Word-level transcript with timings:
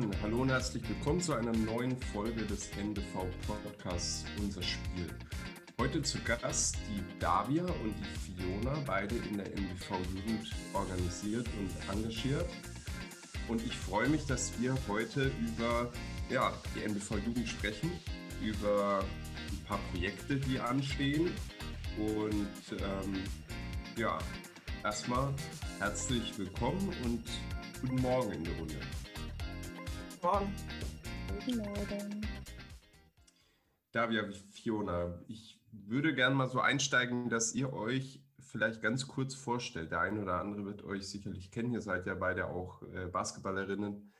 dann 0.00 0.10
hallo 0.22 0.42
und 0.42 0.50
herzlich 0.50 0.86
willkommen 0.90 1.20
zu 1.20 1.32
einer 1.32 1.52
neuen 1.52 1.96
Folge 2.12 2.44
des 2.44 2.68
NBV 2.76 3.24
Podcasts 3.46 4.26
Unser 4.38 4.60
Spiel. 4.60 5.06
Heute 5.80 6.02
zu 6.02 6.18
Gast 6.20 6.76
die 6.88 7.18
Davia 7.18 7.64
und 7.64 7.94
die 7.94 8.42
Fiona, 8.42 8.76
beide 8.84 9.14
in 9.14 9.38
der 9.38 9.46
NBV 9.46 9.96
Jugend 10.14 10.50
organisiert 10.74 11.46
und 11.58 11.96
engagiert. 11.96 12.44
Und 13.48 13.64
ich 13.64 13.74
freue 13.74 14.08
mich, 14.08 14.26
dass 14.26 14.52
wir 14.60 14.76
heute 14.86 15.30
über 15.40 15.90
ja, 16.28 16.52
die 16.74 16.82
NBV 16.82 17.16
Jugend 17.24 17.48
sprechen, 17.48 17.90
über 18.42 19.02
ein 19.50 19.64
paar 19.64 19.80
Projekte, 19.92 20.36
die 20.36 20.60
anstehen. 20.60 21.30
Und 21.96 22.80
ähm, 22.80 23.22
ja, 23.96 24.18
erstmal 24.84 25.32
herzlich 25.78 26.36
willkommen 26.36 26.92
und 27.02 27.24
guten 27.80 28.02
Morgen 28.02 28.32
in 28.32 28.44
der 28.44 28.54
Runde. 28.58 28.76
Morgen. 30.26 30.52
Guten 31.28 31.58
Morgen. 31.58 32.26
Davia, 33.92 34.28
Fiona, 34.50 35.22
ich 35.28 35.62
würde 35.70 36.16
gerne 36.16 36.34
mal 36.34 36.48
so 36.48 36.58
einsteigen, 36.58 37.28
dass 37.28 37.54
ihr 37.54 37.72
euch 37.72 38.24
vielleicht 38.40 38.82
ganz 38.82 39.06
kurz 39.06 39.36
vorstellt. 39.36 39.92
Der 39.92 40.00
eine 40.00 40.20
oder 40.20 40.40
andere 40.40 40.64
wird 40.64 40.82
euch 40.82 41.06
sicherlich 41.06 41.52
kennen. 41.52 41.72
Ihr 41.72 41.80
seid 41.80 42.06
ja 42.06 42.16
beide 42.16 42.48
auch 42.48 42.82
äh, 42.92 43.06
Basketballerinnen. 43.06 44.12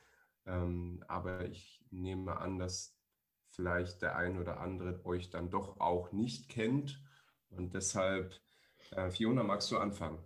Ähm, 0.45 1.03
aber 1.09 1.45
ich 1.49 1.83
nehme 1.91 2.37
an, 2.37 2.57
dass 2.57 2.97
vielleicht 3.49 4.01
der 4.01 4.15
ein 4.15 4.39
oder 4.39 4.61
andere 4.61 5.05
euch 5.05 5.29
dann 5.29 5.49
doch 5.49 5.81
auch 5.81 6.13
nicht 6.13 6.47
kennt. 6.47 7.01
Und 7.49 7.73
deshalb, 7.73 8.33
äh, 8.91 9.11
Fiona, 9.11 9.43
magst 9.43 9.69
du 9.71 9.77
anfangen? 9.77 10.19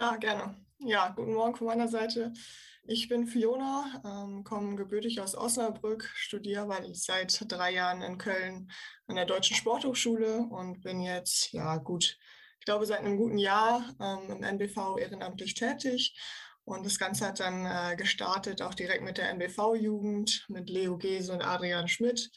Ja, 0.00 0.16
gerne. 0.16 0.56
Ja, 0.78 1.10
guten 1.10 1.34
Morgen 1.34 1.54
von 1.54 1.66
meiner 1.66 1.88
Seite. 1.88 2.32
Ich 2.84 3.08
bin 3.08 3.28
Fiona, 3.28 4.02
ähm, 4.04 4.42
komme 4.42 4.74
gebürtig 4.74 5.20
aus 5.20 5.36
Osnabrück, 5.36 6.10
studiere 6.14 6.84
seit 6.94 7.40
drei 7.46 7.72
Jahren 7.72 8.02
in 8.02 8.18
Köln 8.18 8.72
an 9.06 9.14
der 9.14 9.24
Deutschen 9.24 9.56
Sporthochschule 9.56 10.38
und 10.50 10.80
bin 10.82 11.00
jetzt, 11.00 11.52
ja 11.52 11.76
gut, 11.76 12.18
ich 12.58 12.64
glaube 12.64 12.84
seit 12.84 12.98
einem 12.98 13.16
guten 13.16 13.38
Jahr 13.38 13.84
ähm, 14.00 14.36
im 14.36 14.42
NBV 14.42 14.98
ehrenamtlich 14.98 15.54
tätig. 15.54 16.16
Und 16.64 16.84
das 16.84 16.98
Ganze 16.98 17.26
hat 17.26 17.38
dann 17.38 17.66
äh, 17.66 17.94
gestartet 17.94 18.62
auch 18.62 18.74
direkt 18.74 19.04
mit 19.04 19.16
der 19.16 19.30
NBV-Jugend, 19.30 20.46
mit 20.48 20.68
Leo 20.68 20.98
Gese 20.98 21.32
und 21.32 21.42
Adrian 21.42 21.86
Schmidt. 21.86 22.32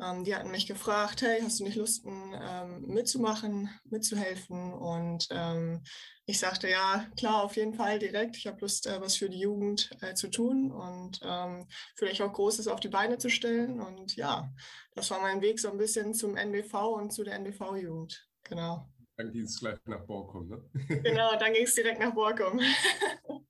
Ähm, 0.00 0.24
die 0.24 0.34
hatten 0.34 0.50
mich 0.50 0.66
gefragt, 0.66 1.22
hey, 1.22 1.40
hast 1.42 1.60
du 1.60 1.64
nicht 1.64 1.76
Lust 1.76 2.04
ähm, 2.06 2.82
mitzumachen, 2.86 3.68
mitzuhelfen? 3.84 4.72
Und 4.72 5.28
ähm, 5.30 5.82
ich 6.26 6.38
sagte, 6.38 6.68
ja, 6.68 7.06
klar, 7.16 7.42
auf 7.42 7.56
jeden 7.56 7.74
Fall 7.74 7.98
direkt. 7.98 8.36
Ich 8.36 8.46
habe 8.46 8.60
Lust, 8.60 8.86
äh, 8.86 9.00
was 9.00 9.16
für 9.16 9.28
die 9.28 9.40
Jugend 9.40 9.90
äh, 10.00 10.14
zu 10.14 10.30
tun 10.30 10.70
und 10.70 11.20
ähm, 11.22 11.66
vielleicht 11.96 12.22
auch 12.22 12.32
Großes 12.32 12.68
auf 12.68 12.80
die 12.80 12.88
Beine 12.88 13.18
zu 13.18 13.28
stellen. 13.28 13.80
Und 13.80 14.16
ja, 14.16 14.50
das 14.94 15.10
war 15.10 15.20
mein 15.20 15.42
Weg 15.42 15.60
so 15.60 15.70
ein 15.70 15.78
bisschen 15.78 16.14
zum 16.14 16.36
NBV 16.36 16.74
und 16.74 17.12
zu 17.12 17.24
der 17.24 17.34
NBV-Jugend. 17.34 18.26
Genau. 18.44 18.88
Dann 19.16 19.32
ging 19.32 19.42
es 19.42 19.60
gleich 19.60 19.78
nach 19.84 20.06
Borkum, 20.06 20.48
ne? 20.48 20.64
genau, 21.02 21.36
dann 21.36 21.52
ging 21.52 21.64
es 21.64 21.74
direkt 21.74 22.00
nach 22.00 22.14
Borkum. 22.14 22.58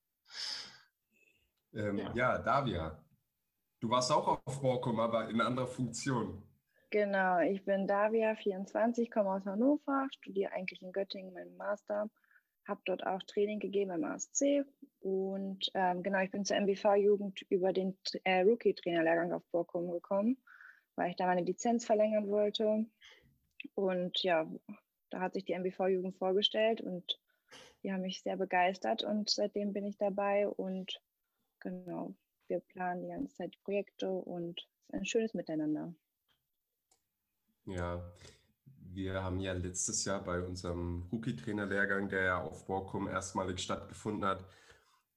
ähm, 1.75 1.99
ja. 1.99 2.13
ja, 2.15 2.39
Davia, 2.39 3.05
Du 3.81 3.89
warst 3.89 4.13
auch 4.13 4.41
auf 4.45 4.61
Borkum, 4.61 5.01
aber 5.01 5.31
in 5.31 5.41
anderer 5.41 5.67
Funktion. 5.67 6.43
Genau, 6.91 7.39
ich 7.39 7.65
bin 7.65 7.87
Davia, 7.87 8.35
24, 8.35 9.11
komme 9.11 9.31
aus 9.31 9.47
Hannover, 9.47 10.07
studiere 10.11 10.53
eigentlich 10.53 10.83
in 10.83 10.93
Göttingen 10.93 11.33
meinen 11.33 11.57
Master, 11.57 12.11
habe 12.67 12.81
dort 12.85 13.07
auch 13.07 13.23
Training 13.23 13.59
gegeben 13.59 13.93
im 13.93 14.05
ASC 14.05 14.67
und 14.99 15.71
ähm, 15.75 16.03
genau, 16.03 16.19
ich 16.19 16.31
bin 16.31 16.45
zur 16.45 16.57
MBV-Jugend 16.57 17.43
über 17.49 17.73
den 17.73 17.97
äh, 18.25 18.43
Rookie-Trainerlehrgang 18.43 19.33
auf 19.33 19.45
Borkum 19.51 19.91
gekommen, 19.91 20.37
weil 20.97 21.11
ich 21.11 21.17
da 21.17 21.27
meine 21.27 21.43
Lizenz 21.43 21.87
verlängern 21.87 22.29
wollte. 22.29 22.85
Und 23.75 24.23
ja, 24.23 24.47
da 25.09 25.21
hat 25.21 25.35
sich 25.35 25.45
die 25.45 25.55
MBV-Jugend 25.55 26.17
vorgestellt 26.19 26.83
und 26.83 27.19
die 27.83 27.93
haben 27.93 28.03
mich 28.03 28.23
sehr 28.23 28.37
begeistert 28.37 29.05
und 29.05 29.31
seitdem 29.31 29.73
bin 29.73 29.87
ich 29.87 29.97
dabei 29.97 30.49
und 30.49 31.01
genau, 31.61 32.15
wir 32.51 32.61
planen 32.61 33.03
die 33.03 33.09
ganze 33.09 33.35
Zeit 33.35 33.59
Projekte 33.63 34.11
und 34.11 34.61
es 34.61 34.95
ist 34.95 34.95
ein 34.95 35.07
schönes 35.07 35.35
Miteinander. 35.35 35.95
Ja, 37.65 38.13
wir 38.93 39.23
haben 39.23 39.41
ja 39.41 39.53
letztes 39.53 40.05
Jahr 40.05 40.23
bei 40.23 40.43
unserem 40.43 41.07
Rookie-Trainer-Lehrgang, 41.13 42.09
der 42.09 42.25
ja 42.25 42.43
auf 42.43 42.67
Borkum 42.67 43.07
erstmalig 43.07 43.61
stattgefunden 43.61 44.25
hat, 44.25 44.45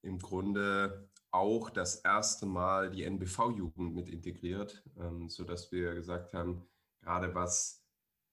im 0.03 0.19
Grunde 0.19 1.09
auch 1.31 1.71
das 1.71 1.95
erste 1.95 2.45
Mal 2.45 2.91
die 2.91 3.03
NBV-Jugend 3.03 3.95
mit 3.95 4.09
integriert, 4.09 4.83
ähm, 4.99 5.27
sodass 5.27 5.71
wir 5.71 5.95
gesagt 5.95 6.33
haben, 6.33 6.67
gerade 7.01 7.33
was 7.33 7.83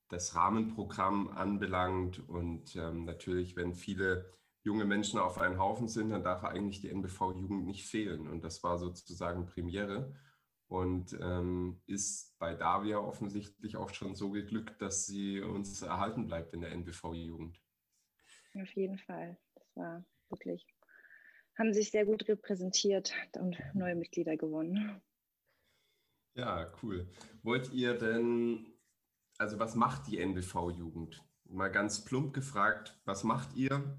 das 0.08 0.34
Rahmenprogramm 0.34 1.28
anbelangt 1.28 2.28
und 2.28 2.76
ähm, 2.76 3.04
natürlich, 3.04 3.56
wenn 3.56 3.74
viele 3.74 4.30
junge 4.62 4.84
Menschen 4.84 5.18
auf 5.18 5.38
einen 5.38 5.58
Haufen 5.58 5.88
sind, 5.88 6.10
dann 6.10 6.22
darf 6.22 6.44
eigentlich 6.44 6.80
die 6.80 6.90
NBV-Jugend 6.90 7.64
nicht 7.64 7.86
fehlen. 7.86 8.28
Und 8.28 8.44
das 8.44 8.62
war 8.62 8.78
sozusagen 8.78 9.46
Premiere 9.46 10.14
und 10.68 11.18
ähm, 11.20 11.82
ist 11.86 12.38
bei 12.38 12.54
Davia 12.54 12.98
offensichtlich 12.98 13.76
auch 13.76 13.92
schon 13.92 14.14
so 14.14 14.30
geglückt, 14.30 14.80
dass 14.80 15.06
sie 15.06 15.40
uns 15.40 15.82
erhalten 15.82 16.26
bleibt 16.26 16.54
in 16.54 16.60
der 16.60 16.72
NBV-Jugend. 16.72 17.60
Auf 18.54 18.72
jeden 18.74 18.98
Fall. 18.98 19.36
Das 19.54 19.76
war 19.76 20.04
wirklich, 20.28 20.66
haben 21.58 21.72
sich 21.72 21.90
sehr 21.90 22.04
gut 22.04 22.28
repräsentiert 22.28 23.12
und 23.34 23.58
neue 23.74 23.96
Mitglieder 23.96 24.36
gewonnen. 24.36 25.00
Ja, 26.34 26.72
cool. 26.82 27.10
Wollt 27.42 27.72
ihr 27.72 27.98
denn, 27.98 28.66
also 29.38 29.58
was 29.58 29.74
macht 29.74 30.06
die 30.06 30.18
NBV-Jugend? 30.18 31.24
Mal 31.46 31.72
ganz 31.72 32.04
plump 32.04 32.32
gefragt, 32.32 33.00
was 33.04 33.24
macht 33.24 33.56
ihr? 33.56 33.98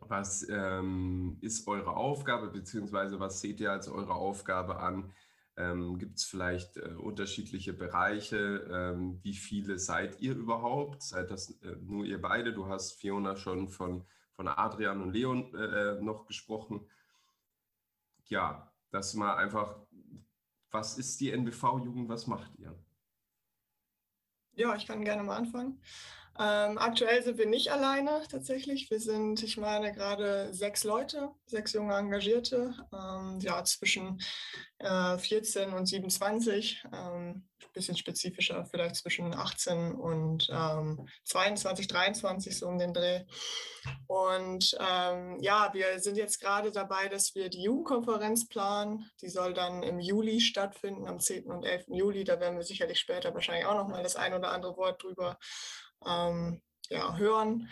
Was 0.00 0.48
ähm, 0.48 1.38
ist 1.40 1.68
eure 1.68 1.96
Aufgabe, 1.96 2.48
beziehungsweise 2.48 3.20
was 3.20 3.40
seht 3.40 3.60
ihr 3.60 3.70
als 3.70 3.88
eure 3.88 4.14
Aufgabe 4.14 4.80
an? 4.80 5.12
Ähm, 5.56 5.98
Gibt 5.98 6.18
es 6.18 6.24
vielleicht 6.24 6.78
äh, 6.78 6.94
unterschiedliche 6.94 7.72
Bereiche? 7.72 8.66
Ähm, 8.70 9.20
wie 9.22 9.34
viele 9.34 9.78
seid 9.78 10.20
ihr 10.20 10.34
überhaupt? 10.34 11.02
Seid 11.02 11.30
das 11.30 11.50
äh, 11.62 11.76
nur 11.82 12.04
ihr 12.04 12.20
beide? 12.20 12.52
Du 12.52 12.66
hast 12.66 12.92
Fiona 12.92 13.36
schon 13.36 13.68
von, 13.68 14.06
von 14.32 14.48
Adrian 14.48 15.02
und 15.02 15.12
Leon 15.12 15.54
äh, 15.54 15.58
äh 15.58 16.00
noch 16.00 16.26
gesprochen. 16.26 16.88
Ja, 18.24 18.72
das 18.90 19.14
mal 19.14 19.36
einfach, 19.36 19.76
was 20.70 20.98
ist 20.98 21.20
die 21.20 21.30
NBV-Jugend, 21.30 22.08
was 22.08 22.26
macht 22.26 22.50
ihr? 22.58 22.74
Ja, 24.54 24.74
ich 24.76 24.86
kann 24.86 25.04
gerne 25.04 25.22
mal 25.22 25.36
anfangen. 25.36 25.80
Ähm, 26.40 26.78
aktuell 26.78 27.22
sind 27.22 27.36
wir 27.36 27.46
nicht 27.46 27.70
alleine 27.70 28.22
tatsächlich. 28.30 28.90
Wir 28.90 28.98
sind, 28.98 29.42
ich 29.42 29.58
meine, 29.58 29.92
gerade 29.92 30.54
sechs 30.54 30.84
Leute, 30.84 31.28
sechs 31.44 31.74
junge 31.74 31.94
Engagierte, 31.94 32.74
ähm, 32.94 33.38
ja, 33.40 33.62
zwischen 33.64 34.18
äh, 34.78 35.18
14 35.18 35.74
und 35.74 35.84
27, 35.84 36.82
ähm, 36.94 37.46
bisschen 37.74 37.96
spezifischer, 37.96 38.64
vielleicht 38.64 38.96
zwischen 38.96 39.34
18 39.34 39.92
und 39.92 40.44
22, 41.24 41.84
ähm, 41.84 41.88
23, 41.88 42.58
so 42.58 42.66
um 42.66 42.78
den 42.78 42.94
Dreh. 42.94 43.24
Und 44.06 44.76
ähm, 44.80 45.38
ja, 45.40 45.70
wir 45.72 46.00
sind 46.00 46.16
jetzt 46.16 46.40
gerade 46.40 46.72
dabei, 46.72 47.08
dass 47.08 47.34
wir 47.34 47.48
die 47.48 47.62
Jugendkonferenz 47.62 48.48
planen. 48.48 49.10
Die 49.20 49.28
soll 49.28 49.52
dann 49.52 49.82
im 49.82 50.00
Juli 50.00 50.40
stattfinden, 50.40 51.06
am 51.06 51.20
10. 51.20 51.44
und 51.46 51.64
11. 51.64 51.84
Juli. 51.88 52.24
Da 52.24 52.40
werden 52.40 52.56
wir 52.56 52.64
sicherlich 52.64 52.98
später 52.98 53.32
wahrscheinlich 53.34 53.66
auch 53.66 53.76
noch 53.76 53.88
mal 53.88 54.02
das 54.02 54.16
ein 54.16 54.34
oder 54.34 54.52
andere 54.52 54.76
Wort 54.76 55.02
drüber 55.02 55.38
ähm, 56.06 56.60
ja, 56.88 57.16
hören. 57.16 57.68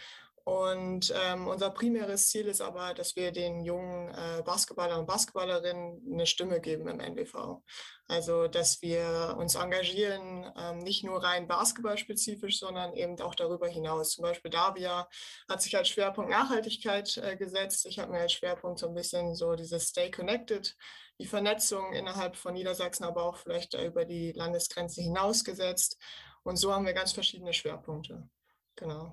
Und 0.49 1.13
ähm, 1.15 1.47
unser 1.47 1.69
primäres 1.69 2.31
Ziel 2.31 2.47
ist 2.47 2.63
aber, 2.63 2.95
dass 2.95 3.17
wir 3.17 3.33
den 3.33 3.65
jungen 3.65 4.09
äh, 4.15 4.43
Basketballer 4.43 4.99
und 4.99 5.05
Basketballerinnen 5.05 6.01
eine 6.11 6.25
Stimme 6.25 6.59
geben 6.63 6.89
im 6.89 7.01
NBV. 7.01 7.63
Also, 8.07 8.49
dass 8.49 8.81
wir 8.81 9.37
uns 9.39 9.57
engagieren, 9.57 10.51
ähm, 10.57 10.79
nicht 10.79 11.05
nur 11.05 11.23
rein 11.23 11.49
basketballspezifisch, 11.49 12.61
sondern 12.61 12.95
eben 12.95 13.21
auch 13.21 13.35
darüber 13.35 13.69
hinaus. 13.69 14.13
Zum 14.13 14.23
Beispiel 14.23 14.51
Davia 14.51 15.07
hat 15.51 15.61
sich 15.61 15.77
als 15.77 15.91
Schwerpunkt 15.91 16.31
Nachhaltigkeit 16.31 17.15
äh, 17.19 17.37
gesetzt. 17.37 17.85
Ich 17.85 17.99
habe 17.99 18.13
mir 18.13 18.21
als 18.21 18.33
Schwerpunkt 18.33 18.79
so 18.79 18.89
ein 18.89 18.95
bisschen 18.95 19.35
so 19.35 19.55
dieses 19.55 19.89
Stay 19.89 20.11
Connected, 20.11 20.75
die 21.21 21.27
Vernetzung 21.27 21.93
innerhalb 21.93 22.37
von 22.37 22.55
Niedersachsen, 22.55 23.05
aber 23.05 23.25
auch 23.25 23.37
vielleicht 23.37 23.75
über 23.75 24.07
die 24.07 24.33
Landesgrenze 24.33 25.03
hinaus 25.03 25.45
gesetzt. 25.45 25.99
Und 26.45 26.57
so 26.57 26.73
haben 26.73 26.87
wir 26.87 26.95
ganz 26.95 27.13
verschiedene 27.13 27.53
Schwerpunkte. 27.53 28.29
Genau. 28.77 29.13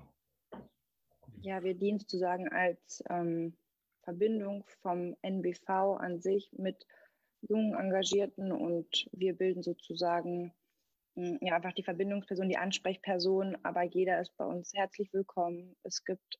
Ja, 1.40 1.62
wir 1.62 1.74
dienen 1.74 1.98
sozusagen 1.98 2.48
als 2.48 3.02
ähm, 3.10 3.56
Verbindung 4.02 4.64
vom 4.82 5.16
NBV 5.22 5.68
an 5.98 6.20
sich 6.20 6.50
mit 6.52 6.86
jungen 7.42 7.74
Engagierten 7.74 8.52
und 8.52 9.08
wir 9.12 9.36
bilden 9.36 9.62
sozusagen 9.62 10.54
hm, 11.16 11.38
ja, 11.40 11.56
einfach 11.56 11.72
die 11.72 11.82
Verbindungsperson, 11.82 12.48
die 12.48 12.58
Ansprechperson, 12.58 13.56
aber 13.62 13.82
jeder 13.82 14.20
ist 14.20 14.36
bei 14.36 14.44
uns 14.44 14.72
herzlich 14.74 15.12
willkommen. 15.12 15.74
Es 15.82 16.04
gibt 16.04 16.38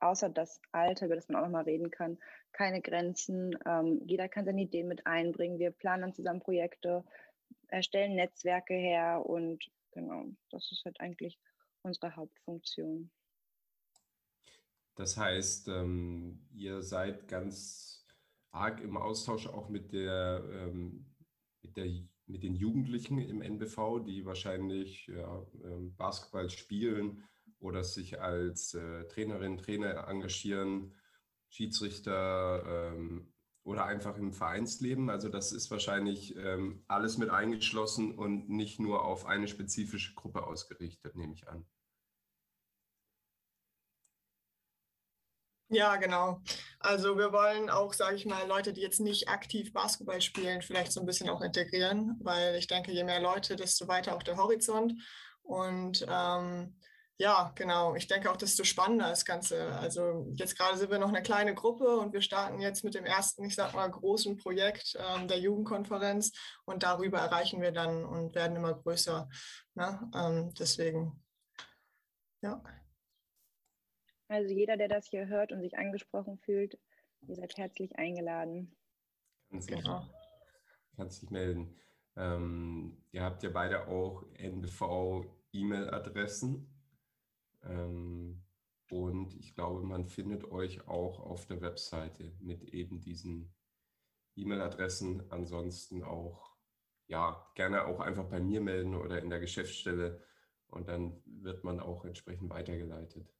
außer 0.00 0.28
das 0.28 0.60
Alter, 0.72 1.06
über 1.06 1.16
das 1.16 1.28
man 1.28 1.40
auch 1.40 1.46
nochmal 1.46 1.64
reden 1.64 1.90
kann, 1.90 2.18
keine 2.52 2.80
Grenzen. 2.80 3.58
Ähm, 3.66 4.00
jeder 4.04 4.28
kann 4.28 4.44
seine 4.44 4.62
Ideen 4.62 4.88
mit 4.88 5.06
einbringen. 5.06 5.58
Wir 5.58 5.70
planen 5.70 6.14
zusammen 6.14 6.40
Projekte, 6.40 7.04
erstellen 7.68 8.14
Netzwerke 8.14 8.74
her 8.74 9.24
und 9.24 9.64
genau, 9.92 10.26
das 10.50 10.70
ist 10.72 10.84
halt 10.84 11.00
eigentlich 11.00 11.38
unsere 11.82 12.14
Hauptfunktion. 12.16 13.10
Das 14.94 15.16
heißt, 15.16 15.68
ähm, 15.68 16.46
ihr 16.52 16.82
seid 16.82 17.28
ganz 17.28 18.04
arg 18.50 18.80
im 18.80 18.96
Austausch 18.96 19.46
auch 19.46 19.68
mit 19.68 19.92
der, 19.92 20.42
ähm, 20.52 21.06
mit 21.62 21.76
der 21.76 21.86
mit 22.28 22.42
den 22.42 22.54
Jugendlichen 22.54 23.18
im 23.18 23.40
NBV, 23.40 24.00
die 24.04 24.24
wahrscheinlich 24.24 25.06
ja, 25.06 25.46
ähm, 25.64 25.96
Basketball 25.96 26.50
spielen 26.50 27.24
oder 27.58 27.82
sich 27.82 28.20
als 28.20 28.74
äh, 28.74 29.04
Trainerin, 29.08 29.58
Trainer 29.58 30.06
engagieren, 30.06 30.94
Schiedsrichter 31.48 32.92
ähm, 32.92 33.32
oder 33.68 33.84
einfach 33.84 34.16
im 34.16 34.32
Vereinsleben. 34.32 35.10
Also 35.10 35.28
das 35.28 35.52
ist 35.52 35.70
wahrscheinlich 35.70 36.34
ähm, 36.36 36.82
alles 36.88 37.18
mit 37.18 37.28
eingeschlossen 37.28 38.16
und 38.16 38.48
nicht 38.48 38.80
nur 38.80 39.04
auf 39.04 39.26
eine 39.26 39.46
spezifische 39.46 40.14
Gruppe 40.14 40.46
ausgerichtet, 40.46 41.14
nehme 41.16 41.34
ich 41.34 41.46
an. 41.46 41.66
Ja, 45.70 45.96
genau. 45.96 46.40
Also 46.80 47.18
wir 47.18 47.30
wollen 47.30 47.68
auch, 47.68 47.92
sage 47.92 48.16
ich 48.16 48.24
mal, 48.24 48.48
Leute, 48.48 48.72
die 48.72 48.80
jetzt 48.80 49.00
nicht 49.00 49.28
aktiv 49.28 49.70
Basketball 49.74 50.22
spielen, 50.22 50.62
vielleicht 50.62 50.92
so 50.92 51.00
ein 51.00 51.06
bisschen 51.06 51.28
auch 51.28 51.42
integrieren, 51.42 52.16
weil 52.22 52.54
ich 52.54 52.68
denke, 52.68 52.90
je 52.90 53.04
mehr 53.04 53.20
Leute, 53.20 53.54
desto 53.54 53.86
weiter 53.86 54.16
auch 54.16 54.22
der 54.22 54.38
Horizont. 54.38 54.94
Und 55.42 56.06
ähm, 56.08 56.77
ja, 57.20 57.50
genau. 57.56 57.96
Ich 57.96 58.06
denke 58.06 58.30
auch, 58.30 58.36
desto 58.36 58.62
spannender 58.62 59.08
das 59.08 59.24
Ganze. 59.24 59.76
Also 59.78 60.28
jetzt 60.36 60.56
gerade 60.56 60.78
sind 60.78 60.92
wir 60.92 61.00
noch 61.00 61.08
eine 61.08 61.22
kleine 61.22 61.52
Gruppe 61.52 61.98
und 61.98 62.12
wir 62.12 62.22
starten 62.22 62.60
jetzt 62.60 62.84
mit 62.84 62.94
dem 62.94 63.04
ersten, 63.04 63.44
ich 63.44 63.56
sag 63.56 63.74
mal, 63.74 63.90
großen 63.90 64.36
Projekt 64.36 64.96
ähm, 64.96 65.26
der 65.26 65.40
Jugendkonferenz 65.40 66.30
und 66.64 66.84
darüber 66.84 67.18
erreichen 67.18 67.60
wir 67.60 67.72
dann 67.72 68.04
und 68.04 68.36
werden 68.36 68.56
immer 68.56 68.72
größer. 68.72 69.28
Ne? 69.74 70.10
Ähm, 70.14 70.54
deswegen, 70.54 71.20
ja. 72.40 72.62
Also 74.28 74.54
jeder, 74.54 74.76
der 74.76 74.86
das 74.86 75.08
hier 75.08 75.26
hört 75.26 75.50
und 75.50 75.60
sich 75.60 75.76
angesprochen 75.76 76.38
fühlt, 76.38 76.78
ihr 77.26 77.34
seid 77.34 77.56
herzlich 77.56 77.98
eingeladen. 77.98 78.76
Kann 79.50 79.60
sich, 79.60 79.74
genau. 79.74 80.08
kann 80.94 81.10
sich 81.10 81.30
melden. 81.30 81.74
Ähm, 82.14 83.04
ihr 83.10 83.24
habt 83.24 83.42
ja 83.42 83.50
beide 83.50 83.88
auch 83.88 84.22
NBV-E-Mail-Adressen. 84.34 86.77
Ähm, 87.68 88.42
und 88.90 89.34
ich 89.34 89.54
glaube, 89.54 89.82
man 89.82 90.06
findet 90.06 90.44
euch 90.50 90.88
auch 90.88 91.20
auf 91.20 91.46
der 91.46 91.60
Webseite 91.60 92.34
mit 92.40 92.62
eben 92.62 93.00
diesen 93.00 93.54
E-Mail-Adressen. 94.36 95.30
Ansonsten 95.30 96.02
auch, 96.02 96.56
ja, 97.06 97.46
gerne 97.54 97.84
auch 97.84 98.00
einfach 98.00 98.24
bei 98.24 98.40
mir 98.40 98.60
melden 98.60 98.94
oder 98.94 99.20
in 99.20 99.30
der 99.30 99.40
Geschäftsstelle 99.40 100.22
und 100.68 100.88
dann 100.88 101.22
wird 101.26 101.64
man 101.64 101.80
auch 101.80 102.04
entsprechend 102.04 102.50
weitergeleitet. 102.50 103.34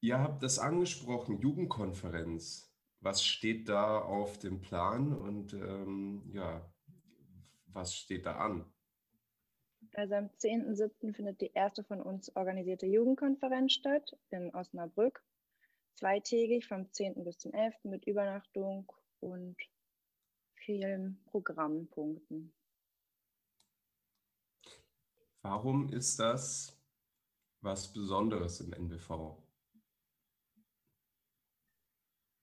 Ihr 0.00 0.18
habt 0.18 0.42
das 0.42 0.58
angesprochen, 0.58 1.38
Jugendkonferenz. 1.38 2.72
Was 3.00 3.24
steht 3.24 3.68
da 3.68 3.98
auf 3.98 4.38
dem 4.38 4.60
Plan 4.60 5.12
und 5.12 5.52
ähm, 5.52 6.30
ja, 6.32 6.72
was 7.66 7.94
steht 7.94 8.26
da 8.26 8.36
an? 8.36 8.64
Also 9.96 10.14
am 10.14 10.26
10.07. 10.26 11.14
findet 11.14 11.40
die 11.40 11.52
erste 11.54 11.82
von 11.82 12.02
uns 12.02 12.34
organisierte 12.36 12.84
Jugendkonferenz 12.84 13.72
statt 13.72 14.14
in 14.28 14.54
Osnabrück. 14.54 15.24
Zweitägig 15.94 16.66
vom 16.66 16.92
10. 16.92 17.24
bis 17.24 17.38
zum 17.38 17.54
11. 17.54 17.74
mit 17.84 18.06
Übernachtung 18.06 18.92
und 19.20 19.56
vielen 20.54 21.24
Programmpunkten. 21.24 22.52
Warum 25.40 25.88
ist 25.88 26.20
das 26.20 26.78
was 27.62 27.90
Besonderes 27.90 28.60
im 28.60 28.74
NBV? 28.74 29.42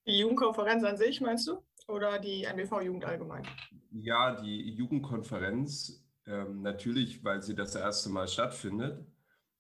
Die 0.08 0.18
Jugendkonferenz 0.18 0.84
an 0.84 0.98
sich, 0.98 1.22
meinst 1.22 1.48
du? 1.48 1.64
Oder 1.88 2.18
die 2.18 2.46
NBV-Jugend 2.46 3.06
allgemein? 3.06 3.48
Ja, 3.92 4.42
die 4.42 4.72
Jugendkonferenz 4.72 6.03
ähm, 6.26 6.62
natürlich, 6.62 7.24
weil 7.24 7.42
sie 7.42 7.56
das 7.56 7.76
erste 7.76 8.10
Mal 8.10 8.28
stattfindet. 8.28 9.06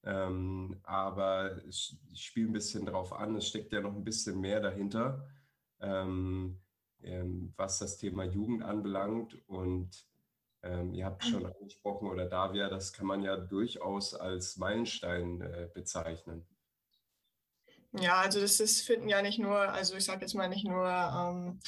Ähm, 0.03 0.79
aber 0.83 1.63
ich, 1.65 1.97
ich 2.11 2.25
spiele 2.25 2.49
ein 2.49 2.53
bisschen 2.53 2.85
drauf 2.85 3.13
an, 3.13 3.35
es 3.35 3.47
steckt 3.47 3.71
ja 3.71 3.81
noch 3.81 3.95
ein 3.95 4.03
bisschen 4.03 4.39
mehr 4.39 4.59
dahinter, 4.59 5.27
ähm, 5.79 6.59
ähm 7.01 7.53
was 7.55 7.79
das 7.79 7.97
Thema 7.97 8.25
Jugend 8.25 8.63
anbelangt. 8.63 9.37
Und 9.47 10.05
ähm, 10.61 10.93
ihr 10.93 11.05
habt 11.05 11.23
schon 11.23 11.45
angesprochen, 11.45 12.07
oder 12.07 12.25
Davia, 12.25 12.69
das 12.69 12.93
kann 12.93 13.07
man 13.07 13.21
ja 13.21 13.37
durchaus 13.37 14.13
als 14.13 14.57
Meilenstein 14.57 15.41
äh, 15.41 15.69
bezeichnen. 15.73 16.45
Ja, 17.99 18.21
also 18.21 18.41
das 18.41 18.59
ist, 18.59 18.81
finden 18.81 19.07
ja 19.07 19.21
nicht 19.21 19.39
nur, 19.39 19.57
also 19.57 19.95
ich 19.95 20.05
sage 20.05 20.21
jetzt 20.21 20.33
mal 20.33 20.49
nicht 20.49 20.65
nur 20.65 20.87
ähm, 20.87 21.59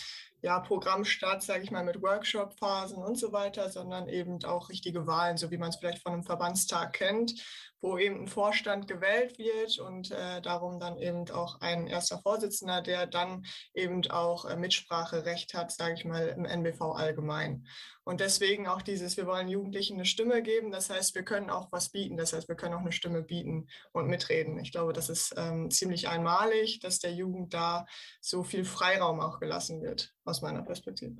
ja, 0.41 0.59
Programmstart, 0.59 1.41
sage 1.41 1.63
ich 1.63 1.71
mal, 1.71 1.83
mit 1.83 2.01
Workshop-Phasen 2.01 2.97
und 2.97 3.17
so 3.17 3.31
weiter, 3.31 3.69
sondern 3.69 4.07
eben 4.09 4.43
auch 4.45 4.69
richtige 4.69 5.07
Wahlen, 5.07 5.37
so 5.37 5.49
wie 5.51 5.57
man 5.57 5.69
es 5.69 5.77
vielleicht 5.77 6.03
von 6.03 6.13
einem 6.13 6.23
Verbandstag 6.23 6.93
kennt, 6.93 7.33
wo 7.81 7.97
eben 7.97 8.21
ein 8.21 8.27
Vorstand 8.27 8.87
gewählt 8.87 9.37
wird 9.37 9.79
und 9.79 10.11
äh, 10.11 10.41
darum 10.41 10.79
dann 10.79 10.97
eben 10.97 11.29
auch 11.29 11.61
ein 11.61 11.87
erster 11.87 12.19
Vorsitzender, 12.19 12.81
der 12.81 13.05
dann 13.05 13.45
eben 13.73 14.05
auch 14.09 14.45
äh, 14.45 14.55
Mitspracherecht 14.55 15.53
hat, 15.53 15.71
sage 15.71 15.93
ich 15.93 16.05
mal, 16.05 16.27
im 16.27 16.45
NBV 16.45 16.81
allgemein. 16.95 17.67
Und 18.03 18.21
deswegen 18.21 18.67
auch 18.67 18.81
dieses, 18.81 19.17
wir 19.17 19.27
wollen 19.27 19.47
Jugendlichen 19.47 19.95
eine 19.95 20.05
Stimme 20.05 20.41
geben, 20.41 20.71
das 20.71 20.89
heißt, 20.89 21.15
wir 21.15 21.23
können 21.23 21.49
auch 21.49 21.71
was 21.71 21.89
bieten, 21.89 22.17
das 22.17 22.33
heißt, 22.33 22.47
wir 22.47 22.55
können 22.55 22.73
auch 22.75 22.81
eine 22.81 22.91
Stimme 22.91 23.23
bieten 23.23 23.67
und 23.93 24.07
mitreden. 24.07 24.59
Ich 24.59 24.71
glaube, 24.71 24.93
das 24.93 25.09
ist 25.09 25.33
ähm, 25.37 25.71
ziemlich 25.71 26.07
einmalig, 26.07 26.79
dass 26.79 26.99
der 26.99 27.13
Jugend 27.13 27.53
da 27.53 27.85
so 28.21 28.43
viel 28.43 28.65
Freiraum 28.65 29.19
auch 29.19 29.39
gelassen 29.39 29.81
wird 29.81 30.14
aus 30.25 30.41
meiner 30.41 30.61
Perspektive. 30.61 31.15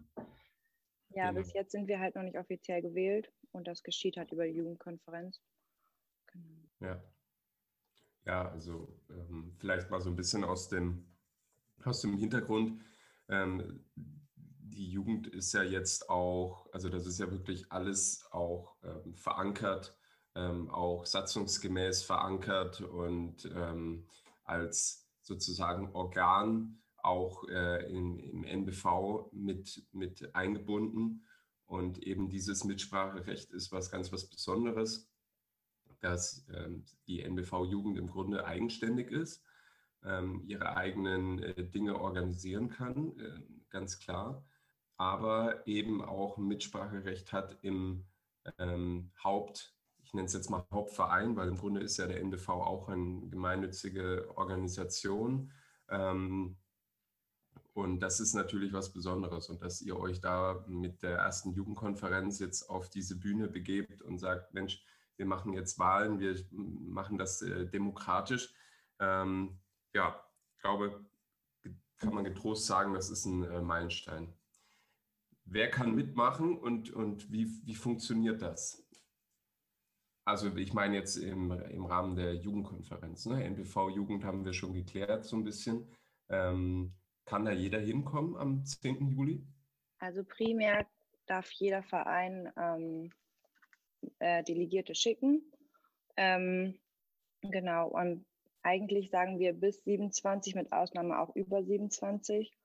Ja, 1.10 1.30
genau. 1.30 1.42
bis 1.42 1.54
jetzt 1.54 1.72
sind 1.72 1.88
wir 1.88 2.00
halt 2.00 2.16
noch 2.16 2.24
nicht 2.24 2.38
offiziell 2.38 2.82
gewählt 2.82 3.32
und 3.52 3.68
das 3.68 3.84
geschieht 3.84 4.18
halt 4.18 4.32
über 4.32 4.46
die 4.46 4.54
Jugendkonferenz. 4.54 5.40
Genau. 6.28 6.70
Ja. 6.82 7.02
Ja, 8.26 8.50
also 8.50 9.00
ähm, 9.10 9.56
vielleicht 9.60 9.90
mal 9.92 10.02
so 10.02 10.10
ein 10.10 10.16
bisschen 10.16 10.44
aus 10.44 10.68
dem, 10.68 11.08
aus 11.84 12.02
dem 12.02 12.18
Hintergrund. 12.18 12.82
Ähm, 13.30 13.86
die 13.96 14.90
Jugend 14.90 15.28
ist 15.28 15.54
ja 15.54 15.64
jetzt 15.64 16.10
auch, 16.10 16.68
also 16.74 16.90
das 16.90 17.06
ist 17.06 17.20
ja 17.20 17.32
wirklich 17.32 17.72
alles 17.72 18.26
auch 18.32 18.76
ähm, 18.84 19.16
verankert, 19.16 19.96
ähm, 20.34 20.70
auch 20.70 21.06
satzungsgemäß 21.06 22.04
verankert 22.04 22.82
und 22.82 23.46
ähm, 23.56 24.08
als 24.44 25.08
sozusagen 25.22 25.94
Organ 25.94 26.82
auch 27.06 27.48
äh, 27.48 27.86
in, 27.90 28.20
im 28.20 28.44
NBV 28.44 29.30
mit, 29.32 29.86
mit 29.92 30.36
eingebunden. 30.36 31.26
Und 31.66 32.04
eben 32.04 32.30
dieses 32.30 32.64
Mitspracherecht 32.64 33.52
ist 33.52 33.72
was 33.72 33.90
ganz 33.92 34.12
was 34.12 34.30
Besonderes, 34.30 35.10
dass 36.02 36.46
ähm, 36.54 36.86
die 37.08 37.22
NBV-Jugend 37.22 37.98
im 37.98 38.08
Grunde 38.08 38.46
eigenständig 38.46 39.12
ist, 39.12 39.44
ähm, 40.04 40.44
ihre 40.46 40.76
eigenen 40.76 41.42
äh, 41.42 41.64
Dinge 41.64 42.00
organisieren 42.00 42.70
kann, 42.70 43.18
äh, 43.20 43.42
ganz 43.70 44.00
klar, 44.00 44.46
aber 44.98 45.68
eben 45.68 46.04
auch 46.04 46.38
Mitspracherecht 46.38 47.34
hat 47.34 47.58
im 47.64 48.06
ähm, 48.60 49.12
Haupt, 49.24 49.76
ich 50.04 50.14
nenne 50.14 50.28
es 50.28 50.34
jetzt 50.34 50.50
mal 50.50 50.66
Hauptverein, 50.72 51.36
weil 51.36 51.48
im 51.48 51.58
Grunde 51.58 51.82
ist 51.82 51.98
ja 51.98 52.06
der 52.06 52.22
NBV 52.22 52.50
auch 52.50 52.90
eine 52.90 53.28
gemeinnützige 53.30 54.32
Organisation. 54.38 55.52
Ähm, 55.90 56.58
und 57.76 58.00
das 58.00 58.22
ist 58.22 58.34
natürlich 58.34 58.72
was 58.72 58.94
Besonderes. 58.94 59.50
Und 59.50 59.62
dass 59.62 59.82
ihr 59.82 60.00
euch 60.00 60.22
da 60.22 60.64
mit 60.66 61.04
der 61.04 61.18
ersten 61.18 61.52
Jugendkonferenz 61.52 62.40
jetzt 62.40 62.70
auf 62.70 62.90
diese 62.90 63.20
Bühne 63.20 63.50
begebt 63.50 64.02
und 64.02 64.18
sagt, 64.18 64.54
Mensch, 64.54 64.82
wir 65.18 65.26
machen 65.26 65.52
jetzt 65.52 65.78
Wahlen, 65.78 66.20
wir 66.22 66.38
machen 66.52 67.18
das 67.18 67.42
äh, 67.42 67.68
demokratisch. 67.68 68.54
Ähm, 69.00 69.60
ja, 69.94 70.26
ich 70.54 70.62
glaube, 70.62 71.06
kann 71.98 72.14
man 72.14 72.24
getrost 72.24 72.66
sagen, 72.66 72.94
das 72.94 73.10
ist 73.10 73.26
ein 73.26 73.44
äh, 73.44 73.62
Meilenstein. 73.62 74.34
Wer 75.44 75.70
kann 75.70 75.96
mitmachen 75.96 76.58
und, 76.58 76.92
und 76.92 77.30
wie, 77.30 77.60
wie 77.66 77.76
funktioniert 77.76 78.42
das? 78.42 78.88
Also 80.24 80.56
ich 80.56 80.74
meine 80.74 80.96
jetzt 80.96 81.18
im, 81.18 81.52
im 81.52 81.86
Rahmen 81.86 82.16
der 82.16 82.36
Jugendkonferenz. 82.36 83.26
Ne? 83.26 83.44
NBV 83.44 83.90
Jugend 83.90 84.24
haben 84.24 84.46
wir 84.46 84.54
schon 84.54 84.74
geklärt 84.74 85.26
so 85.26 85.36
ein 85.36 85.44
bisschen. 85.44 85.90
Ähm, 86.30 86.96
kann 87.26 87.46
da 87.46 87.52
jeder 87.52 87.80
hinkommen 87.80 88.36
am 88.38 88.66
10. 88.66 89.10
Juli? 89.10 89.44
Also 90.00 90.24
primär 90.24 90.88
darf 91.26 91.50
jeder 91.52 91.84
Verein 91.84 92.52
ähm, 92.58 93.12
äh, 94.20 94.44
Delegierte 94.44 94.96
schicken. 94.96 95.42
Ähm, 96.18 96.80
genau, 97.42 97.90
und 97.90 98.26
eigentlich 98.62 99.10
sagen 99.10 99.40
wir 99.40 99.54
bis 99.54 99.84
27, 99.84 100.56
mit 100.56 100.72
Ausnahme 100.72 101.20
auch 101.20 101.36
über 101.36 101.64
27. 101.64 102.56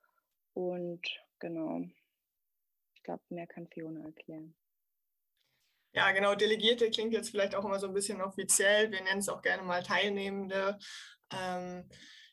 Und 0.55 1.07
genau, 1.39 1.83
ich 2.95 3.03
glaube, 3.03 3.23
mehr 3.29 3.47
kann 3.47 3.67
Fiona 3.69 4.05
erklären. 4.05 4.55
Ja, 5.93 6.13
genau, 6.13 6.35
Delegierte 6.35 6.91
klingt 6.91 7.13
jetzt 7.13 7.31
vielleicht 7.31 7.55
auch 7.55 7.65
immer 7.65 7.81
so 7.81 7.89
ein 7.89 7.95
bisschen 7.95 8.21
offiziell. 8.23 8.93
Wir 8.93 9.03
nennen 9.03 9.19
es 9.19 9.29
auch 9.29 9.43
gerne 9.43 9.63
mal 9.63 9.83
Teilnehmende. 9.83 10.79
Ähm, 11.33 11.89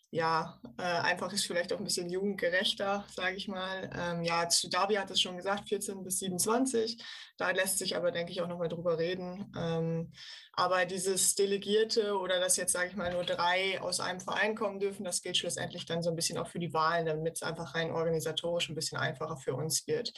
ja, 0.10 0.58
äh, 0.78 0.84
einfach 0.84 1.34
ist 1.34 1.46
vielleicht 1.46 1.74
auch 1.74 1.80
ein 1.80 1.84
bisschen 1.84 2.10
jugendgerechter, 2.10 3.06
sage 3.14 3.36
ich 3.36 3.50
mal. 3.50 3.90
Ähm, 3.94 4.24
ja, 4.24 4.48
Davi 4.70 4.96
hat 4.96 5.12
es 5.12 5.20
schon 5.20 5.36
gesagt, 5.36 5.68
14 5.68 6.02
bis 6.02 6.20
27. 6.20 7.04
Da 7.38 7.52
lässt 7.52 7.78
sich 7.78 7.96
aber, 7.98 8.12
denke 8.12 8.32
ich, 8.32 8.42
auch 8.42 8.48
nochmal 8.48 8.70
drüber 8.70 8.98
reden. 8.98 9.52
Ähm, 9.58 10.12
aber 10.54 10.86
dieses 10.86 11.36
Delegierte 11.36 12.18
oder 12.18 12.40
dass 12.40 12.56
jetzt, 12.56 12.72
sage 12.72 12.90
ich 12.90 12.96
mal, 12.96 13.12
nur 13.12 13.26
drei 13.26 13.82
aus 13.82 14.00
einem 14.00 14.22
Verein 14.22 14.56
kommen 14.56 14.80
dürfen, 14.80 15.04
das 15.04 15.22
gilt 15.22 15.38
schlussendlich 15.38 15.86
dann 15.86 16.02
so 16.02 16.10
ein 16.10 16.16
bisschen 16.16 16.38
auch 16.38 16.48
für 16.48 16.60
die 16.60 16.74
Wahlen, 16.74 17.06
damit 17.06 17.36
es 17.36 17.44
einfach 17.44 17.76
rein 17.76 17.92
organisatorisch 17.92 18.70
ein 18.70 18.76
bisschen 18.76 18.98
einfacher 18.98 19.36
für 19.38 19.56
uns 19.56 19.86
wird. 19.88 20.14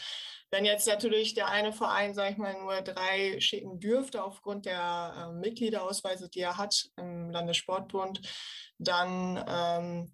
Wenn 0.51 0.65
jetzt 0.65 0.87
natürlich 0.87 1.35
der 1.35 1.47
eine 1.47 1.71
Verein, 1.71 2.13
sage 2.13 2.31
ich 2.31 2.37
mal, 2.37 2.53
nur 2.59 2.81
drei 2.81 3.39
schicken 3.39 3.79
dürfte 3.79 4.23
aufgrund 4.23 4.65
der 4.65 5.13
äh, 5.15 5.33
Mitgliederausweise, 5.33 6.29
die 6.29 6.39
er 6.39 6.57
hat 6.57 6.89
im 6.97 7.29
Landessportbund, 7.29 8.21
dann 8.79 9.43
ähm, 9.47 10.13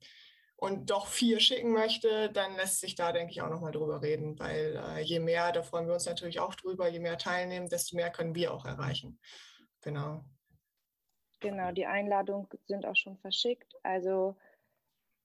und 0.57 0.89
doch 0.89 1.07
vier 1.07 1.39
schicken 1.39 1.73
möchte, 1.73 2.31
dann 2.31 2.55
lässt 2.55 2.79
sich 2.79 2.95
da, 2.95 3.11
denke 3.11 3.31
ich, 3.31 3.41
auch 3.41 3.49
nochmal 3.49 3.71
drüber 3.71 4.01
reden, 4.01 4.39
weil 4.39 4.75
äh, 4.75 5.01
je 5.01 5.19
mehr, 5.19 5.51
da 5.51 5.63
freuen 5.63 5.87
wir 5.87 5.93
uns 5.93 6.05
natürlich 6.05 6.39
auch 6.39 6.55
drüber, 6.55 6.87
je 6.87 6.99
mehr 6.99 7.17
teilnehmen, 7.17 7.67
desto 7.69 7.95
mehr 7.95 8.09
können 8.09 8.35
wir 8.35 8.53
auch 8.53 8.65
erreichen. 8.65 9.19
Genau. 9.81 10.23
Genau, 11.41 11.71
die 11.71 11.85
Einladungen 11.85 12.47
sind 12.65 12.85
auch 12.85 12.95
schon 12.95 13.17
verschickt. 13.17 13.75
Also 13.83 14.37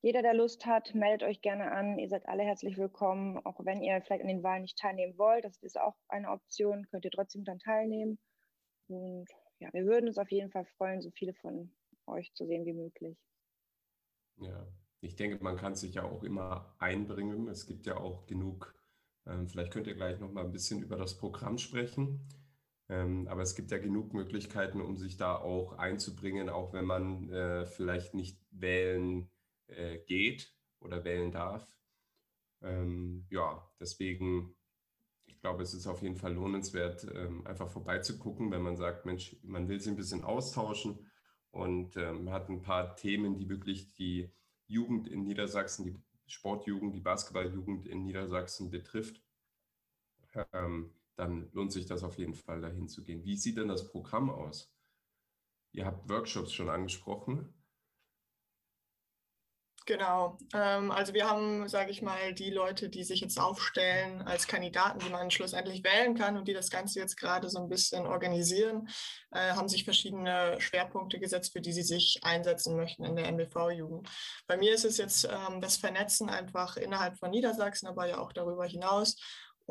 jeder, 0.02 0.22
der 0.22 0.34
Lust 0.34 0.64
hat, 0.64 0.94
meldet 0.94 1.28
euch 1.28 1.42
gerne 1.42 1.72
an. 1.72 1.98
Ihr 1.98 2.08
seid 2.08 2.26
alle 2.26 2.42
herzlich 2.42 2.78
willkommen. 2.78 3.38
Auch 3.44 3.60
wenn 3.64 3.82
ihr 3.82 4.00
vielleicht 4.00 4.22
an 4.22 4.28
den 4.28 4.42
Wahlen 4.42 4.62
nicht 4.62 4.78
teilnehmen 4.78 5.18
wollt, 5.18 5.44
das 5.44 5.58
ist 5.58 5.78
auch 5.78 5.94
eine 6.08 6.30
Option, 6.30 6.86
könnt 6.90 7.04
ihr 7.04 7.10
trotzdem 7.10 7.44
dann 7.44 7.58
teilnehmen. 7.58 8.18
Und 8.88 9.26
ja, 9.58 9.68
wir 9.72 9.84
würden 9.84 10.08
uns 10.08 10.16
auf 10.16 10.30
jeden 10.30 10.50
Fall 10.50 10.64
freuen, 10.78 11.02
so 11.02 11.10
viele 11.10 11.34
von 11.34 11.70
euch 12.06 12.32
zu 12.32 12.46
sehen 12.46 12.64
wie 12.64 12.72
möglich. 12.72 13.18
Ja, 14.38 14.66
ich 15.02 15.16
denke, 15.16 15.42
man 15.44 15.56
kann 15.56 15.74
sich 15.74 15.94
ja 15.94 16.04
auch 16.04 16.22
immer 16.22 16.74
einbringen. 16.78 17.48
Es 17.48 17.66
gibt 17.66 17.84
ja 17.84 17.98
auch 17.98 18.24
genug, 18.24 18.74
ähm, 19.26 19.48
vielleicht 19.48 19.70
könnt 19.70 19.86
ihr 19.86 19.94
gleich 19.94 20.18
noch 20.18 20.32
mal 20.32 20.44
ein 20.44 20.52
bisschen 20.52 20.82
über 20.82 20.96
das 20.96 21.18
Programm 21.18 21.58
sprechen. 21.58 22.26
Ähm, 22.88 23.28
aber 23.28 23.42
es 23.42 23.54
gibt 23.54 23.70
ja 23.70 23.76
genug 23.76 24.14
Möglichkeiten, 24.14 24.80
um 24.80 24.96
sich 24.96 25.18
da 25.18 25.36
auch 25.36 25.74
einzubringen, 25.74 26.48
auch 26.48 26.72
wenn 26.72 26.86
man 26.86 27.28
äh, 27.28 27.66
vielleicht 27.66 28.14
nicht 28.14 28.40
wählen 28.50 29.30
äh, 29.76 29.98
geht 30.06 30.54
oder 30.80 31.04
wählen 31.04 31.32
darf. 31.32 31.66
Ähm, 32.62 33.26
ja, 33.30 33.66
deswegen, 33.80 34.54
ich 35.26 35.40
glaube, 35.40 35.62
es 35.62 35.74
ist 35.74 35.86
auf 35.86 36.02
jeden 36.02 36.16
Fall 36.16 36.34
lohnenswert, 36.34 37.06
ähm, 37.14 37.46
einfach 37.46 37.68
vorbeizugucken, 37.70 38.50
wenn 38.50 38.62
man 38.62 38.76
sagt, 38.76 39.06
Mensch, 39.06 39.36
man 39.42 39.68
will 39.68 39.80
sich 39.80 39.92
ein 39.92 39.96
bisschen 39.96 40.24
austauschen 40.24 41.10
und 41.50 41.96
ähm, 41.96 42.30
hat 42.30 42.48
ein 42.48 42.62
paar 42.62 42.96
Themen, 42.96 43.36
die 43.36 43.48
wirklich 43.48 43.94
die 43.94 44.30
Jugend 44.66 45.08
in 45.08 45.24
Niedersachsen, 45.24 45.84
die 45.84 45.96
Sportjugend, 46.26 46.94
die 46.94 47.00
Basketballjugend 47.00 47.86
in 47.86 48.04
Niedersachsen 48.04 48.70
betrifft, 48.70 49.20
ähm, 50.52 50.92
dann 51.16 51.50
lohnt 51.52 51.72
sich 51.72 51.86
das 51.86 52.02
auf 52.02 52.18
jeden 52.18 52.34
Fall, 52.34 52.60
dahin 52.60 52.88
zu 52.88 53.02
gehen. 53.02 53.24
Wie 53.24 53.36
sieht 53.36 53.56
denn 53.56 53.68
das 53.68 53.88
Programm 53.90 54.30
aus? 54.30 54.72
Ihr 55.72 55.84
habt 55.86 56.08
Workshops 56.08 56.52
schon 56.52 56.68
angesprochen. 56.68 57.52
Genau. 59.86 60.38
Ähm, 60.54 60.90
also 60.90 61.14
wir 61.14 61.28
haben, 61.28 61.68
sage 61.68 61.90
ich 61.90 62.02
mal, 62.02 62.34
die 62.34 62.50
Leute, 62.50 62.88
die 62.88 63.02
sich 63.02 63.20
jetzt 63.20 63.40
aufstellen 63.40 64.22
als 64.22 64.46
Kandidaten, 64.46 64.98
die 65.00 65.08
man 65.08 65.30
schlussendlich 65.30 65.82
wählen 65.82 66.14
kann 66.14 66.36
und 66.36 66.46
die 66.46 66.52
das 66.52 66.70
Ganze 66.70 67.00
jetzt 67.00 67.16
gerade 67.16 67.48
so 67.48 67.58
ein 67.58 67.68
bisschen 67.68 68.06
organisieren, 68.06 68.88
äh, 69.32 69.52
haben 69.52 69.68
sich 69.68 69.84
verschiedene 69.84 70.60
Schwerpunkte 70.60 71.18
gesetzt, 71.18 71.52
für 71.52 71.60
die 71.60 71.72
sie 71.72 71.82
sich 71.82 72.20
einsetzen 72.22 72.76
möchten 72.76 73.04
in 73.04 73.16
der 73.16 73.26
MBV-Jugend. 73.32 74.08
Bei 74.46 74.56
mir 74.56 74.74
ist 74.74 74.84
es 74.84 74.98
jetzt 74.98 75.24
ähm, 75.24 75.60
das 75.60 75.78
Vernetzen 75.78 76.28
einfach 76.28 76.76
innerhalb 76.76 77.18
von 77.18 77.30
Niedersachsen, 77.30 77.88
aber 77.88 78.06
ja 78.06 78.18
auch 78.18 78.32
darüber 78.32 78.66
hinaus 78.66 79.16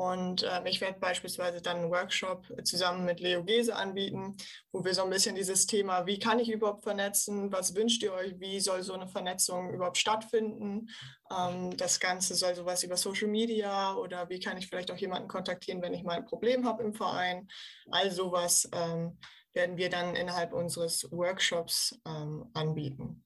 und 0.00 0.44
äh, 0.44 0.62
ich 0.64 0.80
werde 0.80 0.98
beispielsweise 0.98 1.60
dann 1.60 1.76
einen 1.76 1.90
Workshop 1.90 2.46
zusammen 2.64 3.04
mit 3.04 3.20
Leo 3.20 3.44
Gese 3.44 3.76
anbieten, 3.76 4.34
wo 4.72 4.82
wir 4.82 4.94
so 4.94 5.02
ein 5.02 5.10
bisschen 5.10 5.34
dieses 5.34 5.66
Thema, 5.66 6.06
wie 6.06 6.18
kann 6.18 6.38
ich 6.38 6.50
überhaupt 6.50 6.84
vernetzen, 6.84 7.52
was 7.52 7.74
wünscht 7.74 8.02
ihr 8.02 8.14
euch, 8.14 8.40
wie 8.40 8.60
soll 8.60 8.82
so 8.82 8.94
eine 8.94 9.08
Vernetzung 9.08 9.74
überhaupt 9.74 9.98
stattfinden. 9.98 10.88
Ähm, 11.30 11.76
das 11.76 12.00
Ganze 12.00 12.34
soll 12.34 12.54
sowas 12.54 12.82
über 12.82 12.96
Social 12.96 13.28
Media 13.28 13.94
oder 13.94 14.30
wie 14.30 14.40
kann 14.40 14.56
ich 14.56 14.68
vielleicht 14.68 14.90
auch 14.90 14.96
jemanden 14.96 15.28
kontaktieren, 15.28 15.82
wenn 15.82 15.92
ich 15.92 16.02
mal 16.02 16.16
ein 16.16 16.24
Problem 16.24 16.64
habe 16.64 16.82
im 16.82 16.94
Verein. 16.94 17.46
All 17.90 18.10
sowas 18.10 18.70
ähm, 18.72 19.18
werden 19.52 19.76
wir 19.76 19.90
dann 19.90 20.16
innerhalb 20.16 20.54
unseres 20.54 21.12
Workshops 21.12 22.00
ähm, 22.06 22.48
anbieten. 22.54 23.22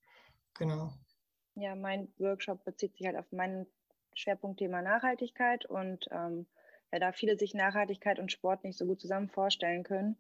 Genau. 0.55 0.93
Ja, 1.55 1.77
mein 1.77 2.13
Workshop 2.19 2.65
bezieht 2.65 2.97
sich 2.97 3.07
halt 3.07 3.17
auf 3.17 3.31
mein 3.31 3.65
Schwerpunktthema 4.15 4.83
Nachhaltigkeit 4.83 5.67
und 5.67 6.09
ähm, 6.11 6.49
da 7.01 7.13
viele 7.13 7.37
sich 7.37 7.55
Nachhaltigkeit 7.55 8.19
und 8.19 8.33
Sport 8.33 8.65
nicht 8.65 8.79
so 8.79 8.87
gut 8.87 9.01
zusammen 9.01 9.29
vorstellen 9.29 9.83
können, 9.83 10.17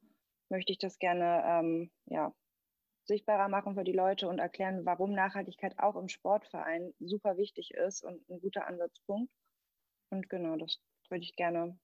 möchte 0.49 0.73
ich 0.73 0.79
das 0.79 0.99
gerne 0.99 1.43
ähm, 1.47 1.91
ja, 2.07 2.35
sichtbarer 3.05 3.49
machen 3.49 3.75
für 3.75 3.85
die 3.85 3.93
Leute 3.93 4.29
und 4.29 4.39
erklären, 4.39 4.85
warum 4.85 5.13
Nachhaltigkeit 5.13 5.79
auch 5.79 5.97
im 5.97 6.09
Sportverein 6.09 6.95
super 7.01 7.37
wichtig 7.37 7.73
ist 7.73 8.03
und 8.03 8.29
ein 8.29 8.41
guter 8.41 8.67
Ansatzpunkt. 8.67 9.31
Und 10.11 10.29
genau, 10.31 10.57
das 10.57 10.81
würde 11.09 11.25
ich 11.25 11.37
gerne 11.37 11.79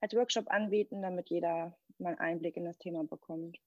als 0.00 0.14
Workshop 0.14 0.50
anbieten, 0.50 1.02
damit 1.02 1.30
jeder 1.30 1.76
mal 1.98 2.10
einen 2.10 2.18
Einblick 2.18 2.56
in 2.56 2.64
das 2.64 2.78
Thema 2.78 3.04
bekommt. 3.04 3.58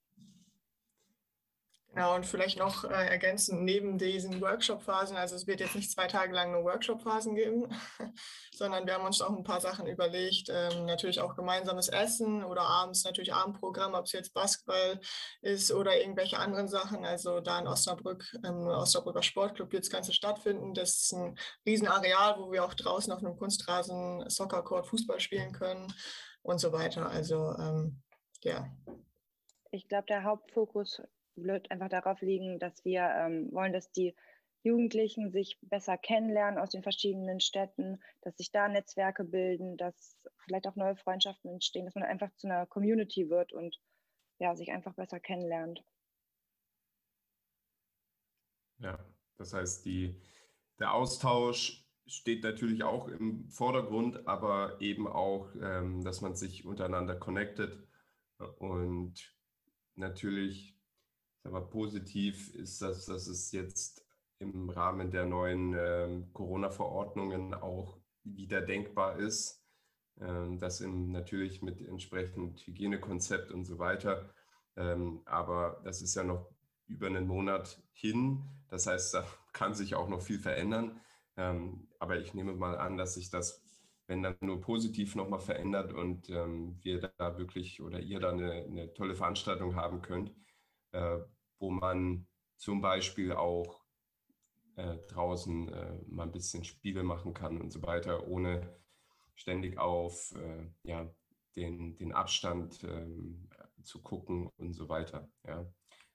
Genau, 1.96 2.14
und 2.14 2.26
vielleicht 2.26 2.60
noch 2.60 2.84
äh, 2.84 3.08
ergänzend 3.08 3.64
neben 3.64 3.98
diesen 3.98 4.42
Workshop-Phasen, 4.42 5.16
also 5.16 5.34
es 5.34 5.48
wird 5.48 5.62
jetzt 5.62 5.76
nicht 5.76 5.90
zwei 5.90 6.08
Tage 6.08 6.34
lang 6.34 6.52
nur 6.52 6.66
Workshop-Phasen 6.66 7.36
geben, 7.36 7.74
sondern 8.54 8.86
wir 8.86 8.96
haben 8.96 9.06
uns 9.06 9.22
auch 9.22 9.34
ein 9.34 9.46
paar 9.46 9.62
Sachen 9.62 9.88
überlegt, 9.88 10.50
ähm, 10.50 10.88
natürlich 10.88 11.22
auch 11.22 11.38
gemeinsames 11.38 11.88
Essen 11.88 12.44
oder 12.44 12.64
abends 12.64 13.06
natürlich 13.06 13.34
Abendprogramm, 13.34 13.94
ob 13.94 14.08
es 14.08 14.12
jetzt 14.12 14.34
Basketball 14.34 15.00
ist 15.42 15.72
oder 15.72 15.98
irgendwelche 15.98 16.38
anderen 16.38 16.68
Sachen. 16.68 17.06
Also 17.06 17.40
da 17.40 17.60
in 17.60 17.68
Osnabrück, 17.68 18.26
im 18.44 18.68
Osnabrücker 18.68 19.24
Sportclub 19.24 19.72
wird 19.72 19.86
das 19.86 19.90
Ganze 19.90 20.12
stattfinden. 20.12 20.74
Das 20.74 20.98
ist 20.98 21.14
ein 21.14 21.38
Riesenareal, 21.66 22.36
wo 22.40 22.52
wir 22.52 22.66
auch 22.66 22.74
draußen 22.74 23.14
auf 23.14 23.20
einem 23.20 23.38
Kunstrasen 23.38 24.30
Soccercourt 24.30 24.86
Fußball 24.88 25.22
spielen 25.22 25.54
können 25.54 25.94
und 26.42 26.60
so 26.60 26.74
weiter. 26.74 27.10
Also 27.10 27.56
ähm, 27.58 28.02
ja. 28.44 28.68
Ich 29.72 29.88
glaube, 29.88 30.08
der 30.08 30.26
Hauptfokus 30.26 31.02
wird 31.36 31.72
einfach 31.72 31.90
darauf 31.90 32.22
liegen, 32.22 32.60
dass 32.60 32.84
wir 32.86 33.02
ähm, 33.02 33.52
wollen, 33.52 33.74
dass 33.74 33.92
die 33.92 34.16
Jugendlichen 34.64 35.32
sich 35.32 35.60
besser 35.62 35.98
kennenlernen 35.98 36.60
aus 36.60 36.72
den 36.72 36.82
verschiedenen 36.82 37.40
Städten, 37.40 38.02
dass 38.22 38.36
sich 38.38 38.52
da 38.52 38.68
Netzwerke 38.68 39.24
bilden, 39.24 39.78
dass 39.78 40.18
vielleicht 40.44 40.68
auch 40.68 40.76
neue 40.76 40.96
Freundschaften 40.96 41.52
entstehen, 41.52 41.86
dass 41.86 41.96
man 41.96 42.04
einfach 42.04 42.32
zu 42.36 42.48
einer 42.48 42.66
Community 42.66 43.30
wird 43.30 43.54
und 43.54 43.80
ja, 44.40 44.56
sich 44.56 44.72
einfach 44.72 44.94
besser 44.96 45.20
kennenlernt. 45.20 45.84
Ja, 48.80 49.00
das 49.38 49.54
heißt, 49.54 49.86
die, 49.86 50.20
der 50.80 50.94
Austausch 50.94 51.86
steht 52.08 52.44
natürlich 52.44 52.84
auch 52.84 53.08
im 53.08 53.48
Vordergrund, 53.50 54.28
aber 54.28 54.82
eben 54.82 55.08
auch, 55.08 55.50
ähm, 55.62 56.04
dass 56.04 56.22
man 56.22 56.36
sich 56.36 56.66
untereinander 56.66 57.16
connectet 57.16 57.88
und 58.58 59.34
natürlich 59.96 60.75
aber 61.46 61.62
positiv 61.62 62.54
ist, 62.56 62.82
dass, 62.82 63.06
dass 63.06 63.28
es 63.28 63.52
jetzt 63.52 64.06
im 64.40 64.70
Rahmen 64.70 65.12
der 65.12 65.26
neuen 65.26 65.76
ähm, 65.78 66.34
Corona-Verordnungen 66.34 67.54
auch 67.54 67.98
wieder 68.24 68.62
denkbar 68.62 69.18
ist, 69.18 69.64
ähm, 70.20 70.60
das 70.60 70.82
in, 70.82 71.12
natürlich 71.12 71.62
mit 71.62 71.82
entsprechend 71.82 72.66
Hygienekonzept 72.66 73.52
und 73.52 73.66
so 73.66 73.80
weiter. 73.80 74.30
Ähm, 74.76 75.22
aber 75.26 75.82
das 75.84 76.02
ist 76.02 76.16
ja 76.16 76.24
noch 76.24 76.52
über 76.88 77.08
einen 77.08 77.28
Monat 77.28 77.82
hin. 77.94 78.44
Das 78.70 78.88
heißt, 78.88 79.14
da 79.14 79.26
kann 79.54 79.74
sich 79.74 79.96
auch 79.96 80.10
noch 80.10 80.22
viel 80.22 80.40
verändern. 80.40 81.00
Ähm, 81.38 81.88
aber 82.00 82.18
ich 82.20 82.34
nehme 82.34 82.54
mal 82.54 82.78
an, 82.78 82.98
dass 82.98 83.16
sich 83.16 83.30
das, 83.30 83.64
wenn 84.08 84.24
dann 84.24 84.36
nur 84.42 84.62
positiv 84.62 85.16
nochmal 85.16 85.40
verändert 85.40 85.94
und 85.94 86.30
ähm, 86.30 86.78
wir 86.82 87.02
da 87.18 87.38
wirklich 87.38 87.82
oder 87.82 88.00
ihr 88.00 88.20
da 88.20 88.32
eine, 88.32 88.52
eine 88.66 88.94
tolle 88.94 89.16
Veranstaltung 89.16 89.76
haben 89.76 90.02
könnt, 90.02 90.32
äh, 90.92 91.20
wo 91.60 91.70
man 91.70 92.28
zum 92.58 92.82
Beispiel 92.82 93.34
auch 93.34 93.84
äh, 94.76 94.98
draußen 95.08 95.70
äh, 95.70 95.98
mal 96.08 96.24
ein 96.24 96.32
bisschen 96.32 96.64
Spiele 96.64 97.04
machen 97.04 97.34
kann 97.34 97.62
und 97.62 97.72
so 97.72 97.82
weiter, 97.82 98.28
ohne 98.28 98.78
ständig 99.36 99.78
auf 99.78 100.34
äh, 100.36 100.68
ja, 100.84 101.10
den, 101.56 101.96
den 101.96 102.12
Abstand 102.12 102.84
ähm, 102.84 103.50
zu 103.84 104.02
gucken 104.02 104.50
und 104.58 104.74
so 104.74 104.90
weiter. 104.90 105.30
Ja. 105.46 105.66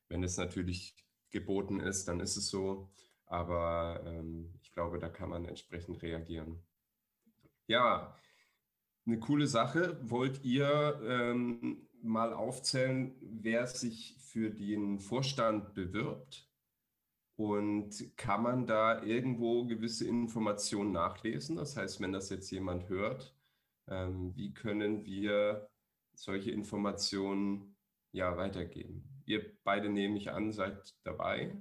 Wenn 0.09 0.23
es 0.23 0.37
natürlich 0.37 0.95
geboten 1.31 1.81
ist, 1.81 2.09
dann 2.09 2.21
ist 2.21 2.37
es 2.37 2.49
so. 2.49 2.91
Aber 3.27 4.03
ähm, 4.05 4.53
ich 4.63 4.73
glaube, 4.73 4.99
da 4.99 5.09
kann 5.09 5.31
man 5.31 5.45
entsprechend 5.45 6.03
reagieren. 6.03 6.63
Ja, 7.69 8.17
eine 9.07 9.21
coole 9.21 9.47
Sache. 9.47 9.99
Wollt 10.03 10.43
ihr 10.45 11.01
ähm, 11.05 11.89
mal 12.03 12.33
aufzählen, 12.33 13.15
wer 13.21 13.67
sich 13.67 14.17
für 14.19 14.51
den 14.51 15.01
Vorstand 15.01 15.75
bewirbt? 15.75 16.49
Und 17.37 18.17
kann 18.17 18.43
man 18.43 18.67
da 18.67 19.03
irgendwo 19.03 19.65
gewisse 19.65 20.07
Informationen 20.07 20.93
nachlesen? 20.93 21.57
Das 21.57 21.77
heißt, 21.77 22.01
wenn 22.01 22.13
das 22.13 22.29
jetzt 22.29 22.51
jemand 22.51 22.89
hört, 22.91 23.35
ähm, 23.89 24.37
wie 24.37 24.53
können 24.53 25.05
wir 25.07 25.71
solche 26.15 26.51
Informationen 26.51 27.77
ja 28.13 28.37
weitergeben? 28.37 29.23
Ihr 29.25 29.57
beide 29.65 29.89
nehme 29.89 30.19
ich 30.19 30.31
an, 30.31 30.53
seid 30.53 30.95
dabei, 31.03 31.57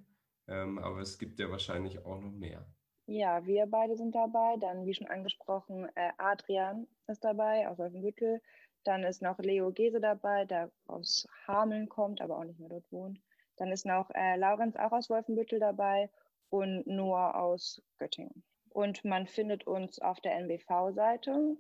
ähm, 0.48 0.80
aber 0.80 1.00
es 1.00 1.18
gibt 1.18 1.40
ja 1.40 1.50
wahrscheinlich 1.50 2.06
auch 2.06 2.20
noch 2.20 2.32
mehr. 2.32 2.66
Ja, 3.06 3.44
wir 3.46 3.66
beide 3.66 3.96
sind 3.96 4.14
dabei. 4.14 4.58
Dann, 4.58 4.86
wie 4.86 4.94
schon 4.94 5.08
angesprochen, 5.08 5.88
äh, 5.96 6.12
Adrian 6.18 6.88
ist 7.08 7.24
dabei 7.24 7.68
aus 7.68 7.80
Wolfenbüttel. 7.80 8.40
Dann 8.84 9.04
ist 9.04 9.22
noch 9.22 9.38
Leo 9.40 9.72
Gese 9.72 10.00
dabei, 10.00 10.46
der 10.46 10.72
aus 10.88 11.28
Hameln 11.48 11.90
kommt, 11.90 12.22
aber 12.22 12.38
auch 12.38 12.44
nicht 12.44 12.60
mehr 12.60 12.70
dort 12.70 12.92
wohnt. 12.92 13.20
Dann 13.58 13.72
ist 13.72 13.86
noch 13.86 14.10
äh, 14.14 14.38
Laurenz 14.38 14.76
auch 14.78 14.92
aus 14.92 15.10
Wolfenbüttel 15.10 15.60
dabei 15.60 16.10
und 16.50 16.88
Noah 16.88 17.36
aus 17.36 17.82
Göttingen. 17.98 18.44
Und 18.70 19.04
man 19.04 19.28
findet 19.28 19.68
uns 19.68 20.00
auf 20.00 20.22
der 20.22 20.36
NBV-Seite. 20.38 21.58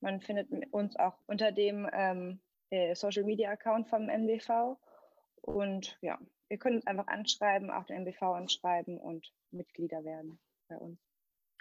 Man 0.00 0.20
findet 0.20 0.48
uns 0.72 0.96
auch 0.96 1.18
unter 1.26 1.52
dem 1.52 1.88
ähm, 1.92 2.40
äh, 2.70 2.94
Social 2.94 3.24
Media 3.24 3.50
Account 3.50 3.88
vom 3.88 4.08
NBV. 4.08 4.78
Und 5.42 5.98
ja, 6.00 6.18
ihr 6.48 6.58
könnt 6.58 6.76
uns 6.76 6.86
einfach 6.86 7.08
anschreiben, 7.08 7.70
auch 7.70 7.84
den 7.84 8.06
NBV 8.06 8.22
anschreiben 8.22 8.98
und 8.98 9.32
Mitglieder 9.50 10.04
werden 10.04 10.38
bei 10.68 10.78
uns. 10.78 11.07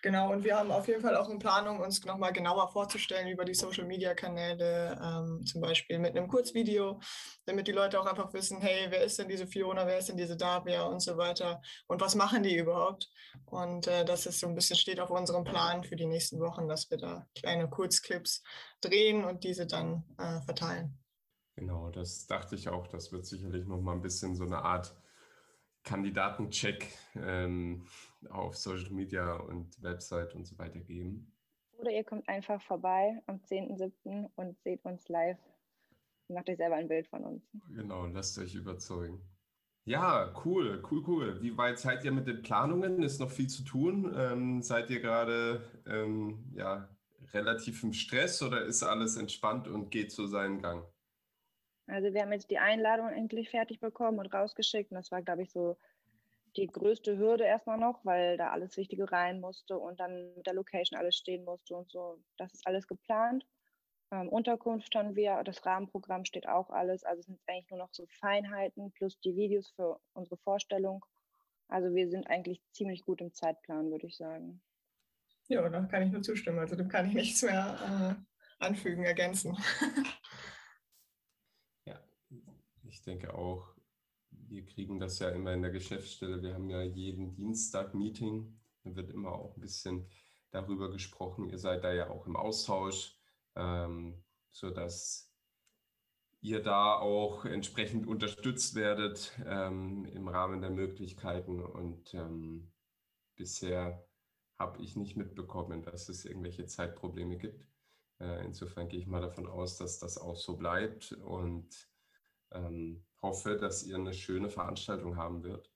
Genau, 0.03 0.31
und 0.31 0.43
wir 0.43 0.55
haben 0.55 0.71
auf 0.71 0.87
jeden 0.87 1.01
Fall 1.01 1.15
auch 1.15 1.27
in 1.27 1.39
Planung, 1.39 1.79
uns 1.79 2.05
nochmal 2.05 2.31
genauer 2.31 2.67
vorzustellen 2.71 3.27
über 3.27 3.45
die 3.45 3.55
Social-Media-Kanäle, 3.55 4.99
ähm, 5.01 5.43
zum 5.43 5.59
Beispiel 5.59 5.97
mit 5.97 6.15
einem 6.15 6.27
Kurzvideo, 6.27 6.99
damit 7.45 7.67
die 7.67 7.71
Leute 7.71 7.99
auch 7.99 8.05
einfach 8.05 8.31
wissen, 8.31 8.61
hey, 8.61 8.87
wer 8.89 9.03
ist 9.03 9.17
denn 9.17 9.27
diese 9.27 9.47
Fiona, 9.47 9.87
wer 9.87 9.97
ist 9.97 10.09
denn 10.09 10.17
diese 10.17 10.37
Davia 10.37 10.83
und 10.83 10.99
so 10.99 11.17
weiter 11.17 11.61
und 11.87 11.99
was 11.99 12.13
machen 12.13 12.43
die 12.43 12.55
überhaupt? 12.55 13.09
Und 13.45 13.87
äh, 13.87 14.05
das 14.05 14.27
ist 14.27 14.39
so 14.39 14.47
ein 14.47 14.53
bisschen 14.53 14.75
steht 14.75 14.99
auf 14.99 15.09
unserem 15.09 15.43
Plan 15.43 15.83
für 15.83 15.95
die 15.95 16.05
nächsten 16.05 16.39
Wochen, 16.39 16.67
dass 16.67 16.91
wir 16.91 16.99
da 16.99 17.27
kleine 17.33 17.67
Kurzclips 17.67 18.43
drehen 18.81 19.25
und 19.25 19.43
diese 19.43 19.65
dann 19.65 20.03
äh, 20.19 20.41
verteilen. 20.41 20.95
Genau, 21.55 21.89
das 21.89 22.27
dachte 22.27 22.53
ich 22.53 22.69
auch. 22.69 22.85
Das 22.87 23.11
wird 23.11 23.25
sicherlich 23.25 23.65
nochmal 23.65 23.95
ein 23.95 24.01
bisschen 24.03 24.35
so 24.35 24.43
eine 24.43 24.59
Art 24.59 24.95
Kandidatencheck 25.83 26.87
ähm, 27.15 27.87
auf 28.31 28.55
Social 28.55 28.91
Media 28.91 29.35
und 29.35 29.81
Website 29.81 30.35
und 30.35 30.45
so 30.45 30.57
weiter 30.57 30.79
geben. 30.79 31.31
Oder 31.77 31.91
ihr 31.91 32.03
kommt 32.03 32.27
einfach 32.27 32.61
vorbei 32.61 33.21
am 33.27 33.37
10.07. 33.37 34.29
und 34.35 34.59
seht 34.63 34.83
uns 34.83 35.07
live. 35.09 35.37
Macht 36.27 36.49
euch 36.49 36.57
selber 36.57 36.75
ein 36.75 36.87
Bild 36.87 37.07
von 37.07 37.23
uns. 37.23 37.43
Genau, 37.69 38.05
lasst 38.07 38.37
euch 38.39 38.55
überzeugen. 38.55 39.21
Ja, 39.85 40.33
cool, 40.43 40.83
cool, 40.91 41.03
cool. 41.07 41.41
Wie 41.41 41.57
weit 41.57 41.79
seid 41.79 42.03
ihr 42.03 42.11
mit 42.11 42.27
den 42.27 42.41
Planungen? 42.41 43.01
Ist 43.03 43.21
noch 43.21 43.31
viel 43.31 43.47
zu 43.47 43.63
tun? 43.63 44.13
Ähm, 44.17 44.61
seid 44.61 44.89
ihr 44.89 44.99
gerade 44.99 45.63
ähm, 45.85 46.51
ja, 46.53 46.89
relativ 47.33 47.83
im 47.83 47.93
Stress 47.93 48.41
oder 48.43 48.65
ist 48.65 48.83
alles 48.83 49.15
entspannt 49.15 49.69
und 49.69 49.89
geht 49.89 50.11
so 50.11 50.27
seinen 50.27 50.61
Gang? 50.61 50.83
Also 51.87 52.13
wir 52.13 52.21
haben 52.21 52.33
jetzt 52.33 52.51
die 52.51 52.57
Einladung 52.57 53.07
endlich 53.07 53.49
fertig 53.49 53.79
bekommen 53.79 54.19
und 54.19 54.33
rausgeschickt. 54.33 54.91
Und 54.91 54.95
das 54.95 55.09
war, 55.11 55.21
glaube 55.21 55.43
ich, 55.43 55.51
so 55.51 55.77
die 56.55 56.67
größte 56.67 57.17
Hürde 57.17 57.43
erstmal 57.43 57.77
noch, 57.77 58.03
weil 58.05 58.37
da 58.37 58.51
alles 58.51 58.77
Wichtige 58.77 59.11
rein 59.11 59.39
musste 59.39 59.77
und 59.77 59.99
dann 59.99 60.33
mit 60.35 60.45
der 60.47 60.53
Location 60.53 60.99
alles 60.99 61.15
stehen 61.15 61.43
musste 61.43 61.75
und 61.75 61.91
so. 61.91 62.19
Das 62.37 62.53
ist 62.53 62.65
alles 62.65 62.87
geplant. 62.87 63.45
Ähm, 64.11 64.29
Unterkunft 64.29 64.95
haben 64.95 65.15
wir, 65.15 65.43
das 65.43 65.65
Rahmenprogramm 65.65 66.25
steht 66.25 66.47
auch 66.47 66.69
alles. 66.69 67.03
Also 67.03 67.19
es 67.19 67.25
sind 67.25 67.39
eigentlich 67.47 67.69
nur 67.69 67.79
noch 67.79 67.93
so 67.93 68.05
Feinheiten 68.19 68.91
plus 68.93 69.19
die 69.19 69.35
Videos 69.35 69.69
für 69.75 69.99
unsere 70.13 70.37
Vorstellung. 70.37 71.03
Also 71.67 71.93
wir 71.93 72.09
sind 72.09 72.27
eigentlich 72.27 72.61
ziemlich 72.71 73.03
gut 73.03 73.19
im 73.19 73.33
Zeitplan, 73.33 73.91
würde 73.91 74.07
ich 74.07 74.15
sagen. 74.15 74.61
Ja, 75.49 75.67
da 75.67 75.81
kann 75.85 76.03
ich 76.03 76.11
nur 76.11 76.21
zustimmen. 76.21 76.59
Also 76.59 76.75
da 76.75 76.83
kann 76.83 77.07
ich 77.07 77.13
nichts 77.13 77.41
mehr 77.41 78.17
äh, 78.59 78.63
anfügen, 78.65 79.03
ergänzen. 79.03 79.57
Ich 82.89 83.01
denke 83.01 83.33
auch, 83.33 83.75
wir 84.49 84.65
kriegen 84.65 84.99
das 84.99 85.19
ja 85.19 85.29
immer 85.29 85.53
in 85.53 85.61
der 85.61 85.71
Geschäftsstelle. 85.71 86.41
Wir 86.41 86.53
haben 86.53 86.69
ja 86.69 86.81
jeden 86.81 87.33
Dienstag 87.33 87.93
Meeting. 87.93 88.59
Da 88.83 88.95
wird 88.95 89.11
immer 89.11 89.31
auch 89.31 89.55
ein 89.55 89.61
bisschen 89.61 90.07
darüber 90.51 90.91
gesprochen. 90.91 91.49
Ihr 91.49 91.57
seid 91.57 91.83
da 91.83 91.93
ja 91.93 92.09
auch 92.09 92.25
im 92.27 92.35
Austausch, 92.35 93.17
ähm, 93.55 94.23
sodass 94.51 95.33
ihr 96.41 96.61
da 96.61 96.95
auch 96.95 97.45
entsprechend 97.45 98.07
unterstützt 98.07 98.75
werdet 98.75 99.33
ähm, 99.45 100.05
im 100.05 100.27
Rahmen 100.27 100.61
der 100.61 100.69
Möglichkeiten. 100.69 101.61
Und 101.61 102.13
ähm, 102.13 102.71
bisher 103.35 104.07
habe 104.57 104.81
ich 104.81 104.95
nicht 104.95 105.17
mitbekommen, 105.17 105.83
dass 105.83 106.09
es 106.09 106.25
irgendwelche 106.25 106.65
Zeitprobleme 106.65 107.37
gibt. 107.37 107.67
Äh, 108.19 108.45
insofern 108.45 108.87
gehe 108.87 108.99
ich 108.99 109.07
mal 109.07 109.21
davon 109.21 109.47
aus, 109.47 109.77
dass 109.77 109.99
das 109.99 110.17
auch 110.17 110.37
so 110.37 110.57
bleibt. 110.57 111.11
Und 111.11 111.89
ähm, 112.51 113.03
hoffe, 113.21 113.57
dass 113.57 113.83
ihr 113.83 113.95
eine 113.95 114.13
schöne 114.13 114.49
Veranstaltung 114.49 115.17
haben 115.17 115.43
wird. 115.43 115.71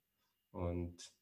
Und 0.51 1.13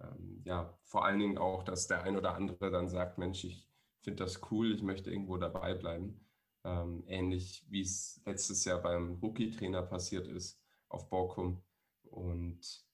ähm, 0.00 0.42
ja, 0.44 0.78
vor 0.84 1.04
allen 1.04 1.18
Dingen 1.18 1.38
auch, 1.38 1.62
dass 1.62 1.86
der 1.86 2.02
ein 2.02 2.16
oder 2.16 2.34
andere 2.34 2.70
dann 2.70 2.88
sagt, 2.88 3.18
Mensch, 3.18 3.44
ich 3.44 3.68
finde 4.00 4.24
das 4.24 4.40
cool, 4.50 4.72
ich 4.72 4.82
möchte 4.82 5.10
irgendwo 5.10 5.36
dabei 5.36 5.74
bleiben. 5.74 6.20
Ähm, 6.64 7.02
ähnlich 7.06 7.64
wie 7.68 7.80
es 7.80 8.20
letztes 8.24 8.64
Jahr 8.64 8.80
beim 8.80 9.18
Rookie-Trainer 9.20 9.82
passiert 9.82 10.28
ist 10.28 10.60
auf 10.88 11.08
Borkum. 11.08 11.62
Und 12.04 12.84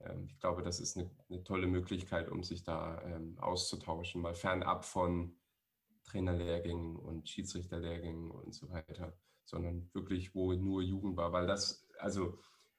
ähm, 0.00 0.26
ich 0.26 0.38
glaube, 0.38 0.62
das 0.62 0.80
ist 0.80 0.96
eine, 0.96 1.10
eine, 1.28 1.44
tolle 1.44 1.66
Möglichkeit, 1.66 2.28
um 2.30 2.42
sich 2.42 2.62
da 2.62 3.02
ähm, 3.02 3.38
auszutauschen, 3.38 4.22
mal 4.22 4.34
fernab 4.34 4.84
von 4.84 5.36
Trainerlehrgängen 6.04 6.96
und 6.96 7.28
Schiedsrichterlehrgängen 7.28 8.30
und 8.30 8.54
so 8.54 8.70
weiter 8.70 9.12
sondern 9.50 9.90
wirklich, 9.92 10.34
wo 10.34 10.52
nur 10.52 10.82
Jugend 10.82 11.16
war, 11.16 11.32
weil 11.32 11.46
das, 11.46 11.86
also 11.98 12.38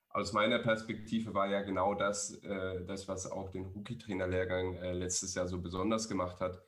aus 0.10 0.34
meiner 0.34 0.60
Perspektive 0.60 1.34
war 1.34 1.48
ja 1.48 1.62
genau 1.62 1.94
das, 1.94 2.34
äh, 2.44 2.84
das 2.86 3.08
was 3.08 3.30
auch 3.30 3.50
den 3.50 3.66
Rookie-Trainer-Lehrgang 3.66 4.76
äh, 4.76 4.94
letztes 4.94 5.36
Jahr 5.36 5.48
so 5.48 5.62
besonders 5.62 6.10
gemacht 6.10 6.40
hat, 6.40 6.62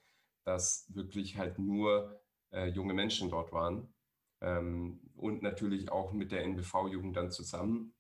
dass 0.44 0.86
wirklich 0.94 1.38
halt 1.38 1.60
nur 1.60 2.22
äh, 2.52 2.68
junge 2.68 2.94
Menschen 2.94 3.30
dort 3.30 3.52
waren 3.52 3.94
ähm, 4.42 5.00
und 5.16 5.42
natürlich 5.42 5.92
auch 5.92 6.14
mit 6.14 6.32
der 6.32 6.44
NBV-Jugend 6.44 7.16
dann 7.16 7.32
zusammen. 7.32 7.94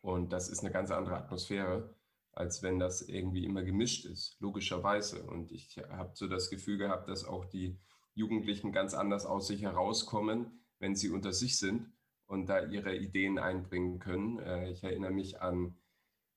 Und 0.00 0.32
das 0.32 0.48
ist 0.48 0.60
eine 0.60 0.70
ganz 0.70 0.90
andere 0.90 1.16
Atmosphäre, 1.16 1.94
als 2.32 2.62
wenn 2.62 2.78
das 2.78 3.02
irgendwie 3.02 3.44
immer 3.44 3.62
gemischt 3.62 4.04
ist, 4.06 4.36
logischerweise. 4.40 5.24
Und 5.24 5.50
ich 5.50 5.76
habe 5.90 6.12
so 6.14 6.28
das 6.28 6.50
Gefühl 6.50 6.78
gehabt, 6.78 7.08
dass 7.08 7.24
auch 7.24 7.44
die 7.46 7.78
Jugendlichen 8.14 8.72
ganz 8.72 8.94
anders 8.94 9.26
aus 9.26 9.48
sich 9.48 9.62
herauskommen, 9.62 10.57
wenn 10.78 10.94
sie 10.94 11.10
unter 11.10 11.32
sich 11.32 11.58
sind 11.58 11.92
und 12.26 12.46
da 12.46 12.64
ihre 12.64 12.94
Ideen 12.94 13.38
einbringen 13.38 13.98
können. 13.98 14.38
Äh, 14.38 14.70
ich 14.70 14.84
erinnere 14.84 15.12
mich 15.12 15.40
an, 15.40 15.76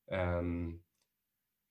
ähm, 0.08 0.84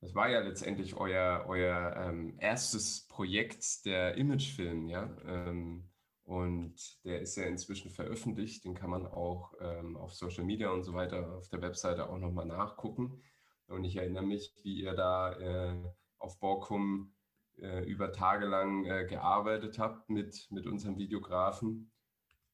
das 0.00 0.14
war 0.14 0.30
ja 0.30 0.40
letztendlich 0.40 0.94
euer, 0.94 1.44
euer 1.46 1.94
ähm, 1.96 2.36
erstes 2.38 3.06
Projekt, 3.08 3.84
der 3.84 4.16
Imagefilm, 4.16 4.88
ja. 4.88 5.14
Ähm, 5.26 5.90
und 6.24 7.04
der 7.04 7.20
ist 7.20 7.36
ja 7.36 7.44
inzwischen 7.44 7.90
veröffentlicht, 7.90 8.64
den 8.64 8.74
kann 8.74 8.88
man 8.88 9.04
auch 9.04 9.52
ähm, 9.60 9.96
auf 9.96 10.14
Social 10.14 10.44
Media 10.44 10.70
und 10.70 10.84
so 10.84 10.94
weiter 10.94 11.36
auf 11.36 11.48
der 11.48 11.60
Webseite 11.60 12.08
auch 12.08 12.18
nochmal 12.18 12.46
nachgucken. 12.46 13.20
Und 13.66 13.84
ich 13.84 13.96
erinnere 13.96 14.24
mich, 14.24 14.54
wie 14.62 14.80
ihr 14.80 14.94
da 14.94 15.32
äh, 15.32 15.76
auf 16.18 16.38
Borkum 16.38 17.14
äh, 17.58 17.84
über 17.84 18.12
Tage 18.12 18.46
lang 18.46 18.84
äh, 18.84 19.06
gearbeitet 19.06 19.78
habt 19.78 20.08
mit, 20.08 20.46
mit 20.50 20.66
unserem 20.66 20.98
Videografen 20.98 21.90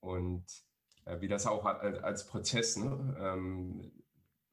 und 0.07 0.45
äh, 1.05 1.21
wie 1.21 1.29
das 1.29 1.47
auch 1.47 1.65
als, 1.65 1.99
als 2.03 2.27
Prozess 2.27 2.77
ne, 2.77 3.17
ähm, 3.21 3.93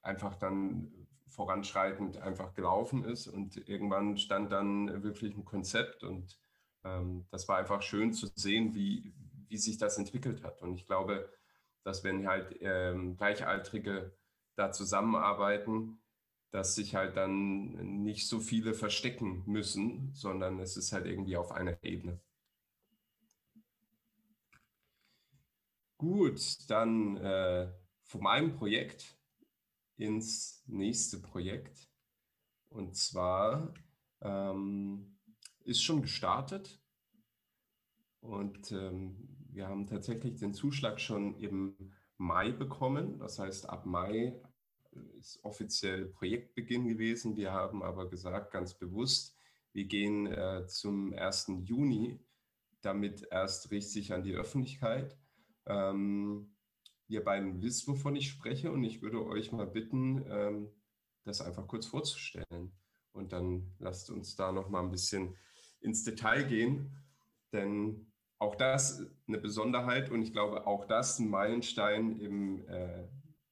einfach 0.01 0.35
dann 0.35 0.91
voranschreitend 1.27 2.17
einfach 2.17 2.53
gelaufen 2.53 3.05
ist 3.05 3.27
und 3.27 3.67
irgendwann 3.67 4.17
stand 4.17 4.51
dann 4.51 5.03
wirklich 5.03 5.35
ein 5.35 5.45
Konzept 5.45 6.03
und 6.03 6.39
ähm, 6.83 7.25
das 7.31 7.47
war 7.47 7.57
einfach 7.57 7.81
schön 7.81 8.13
zu 8.13 8.27
sehen, 8.35 8.75
wie, 8.75 9.13
wie 9.47 9.57
sich 9.57 9.77
das 9.77 9.97
entwickelt 9.97 10.43
hat. 10.43 10.61
Und 10.61 10.75
ich 10.75 10.85
glaube, 10.85 11.29
dass 11.83 12.03
wenn 12.03 12.27
halt 12.27 12.55
ähm, 12.61 13.17
Gleichaltrige 13.17 14.15
da 14.55 14.71
zusammenarbeiten, 14.71 15.99
dass 16.51 16.75
sich 16.75 16.93
halt 16.95 17.17
dann 17.17 18.03
nicht 18.03 18.27
so 18.27 18.39
viele 18.39 18.73
verstecken 18.75 19.43
müssen, 19.47 20.11
sondern 20.13 20.59
es 20.59 20.77
ist 20.77 20.93
halt 20.93 21.07
irgendwie 21.07 21.35
auf 21.37 21.51
einer 21.51 21.83
Ebene. 21.83 22.19
Gut, 26.03 26.69
dann 26.69 27.15
äh, 27.15 27.71
von 28.03 28.21
meinem 28.21 28.51
Projekt. 28.57 29.17
ins 29.95 30.61
nächste 30.67 31.21
Projekt. 31.21 31.89
Und 32.67 32.97
zwar 32.97 33.73
ähm, 34.19 35.17
ist 35.63 35.81
schon 35.81 36.01
gestartet 36.01 36.81
und 38.19 38.73
ähm, 38.73 39.15
wir 39.47 39.69
haben 39.69 39.87
tatsächlich 39.87 40.35
den 40.35 40.53
Zuschlag 40.53 40.99
schon 40.99 41.37
im 41.39 41.93
Mai 42.17 42.51
bekommen. 42.51 43.19
Das 43.19 43.39
heißt, 43.39 43.69
ab 43.69 43.85
Mai 43.85 44.41
ist 45.17 45.39
offiziell 45.45 46.07
Projektbeginn 46.07 46.85
gewesen. 46.89 47.37
Wir 47.37 47.53
haben 47.53 47.81
aber 47.81 48.09
gesagt, 48.09 48.51
ganz 48.51 48.73
bewusst, 48.73 49.37
wir 49.71 49.85
gehen 49.85 50.27
äh, 50.27 50.67
zum 50.67 51.13
1. 51.13 51.53
Juni 51.63 52.19
damit 52.81 53.25
erst 53.31 53.71
richtig 53.71 54.11
an 54.11 54.23
die 54.23 54.33
Öffentlichkeit. 54.33 55.17
Ähm, 55.65 56.55
ihr 57.07 57.23
beiden 57.23 57.61
wisst, 57.61 57.87
wovon 57.87 58.15
ich 58.15 58.29
spreche 58.29 58.71
und 58.71 58.83
ich 58.83 59.01
würde 59.01 59.25
euch 59.25 59.51
mal 59.51 59.67
bitten, 59.67 60.25
ähm, 60.29 60.69
das 61.23 61.41
einfach 61.41 61.67
kurz 61.67 61.85
vorzustellen. 61.85 62.71
Und 63.11 63.31
dann 63.31 63.75
lasst 63.79 64.09
uns 64.09 64.35
da 64.35 64.51
noch 64.51 64.69
mal 64.69 64.81
ein 64.81 64.91
bisschen 64.91 65.35
ins 65.81 66.03
Detail 66.03 66.43
gehen, 66.43 66.97
denn 67.51 68.11
auch 68.39 68.55
das 68.55 69.05
eine 69.27 69.37
Besonderheit 69.37 70.09
und 70.09 70.21
ich 70.21 70.33
glaube 70.33 70.67
auch 70.67 70.85
das 70.85 71.19
ein 71.19 71.29
Meilenstein 71.29 72.19
im, 72.19 72.67
äh, 72.67 73.07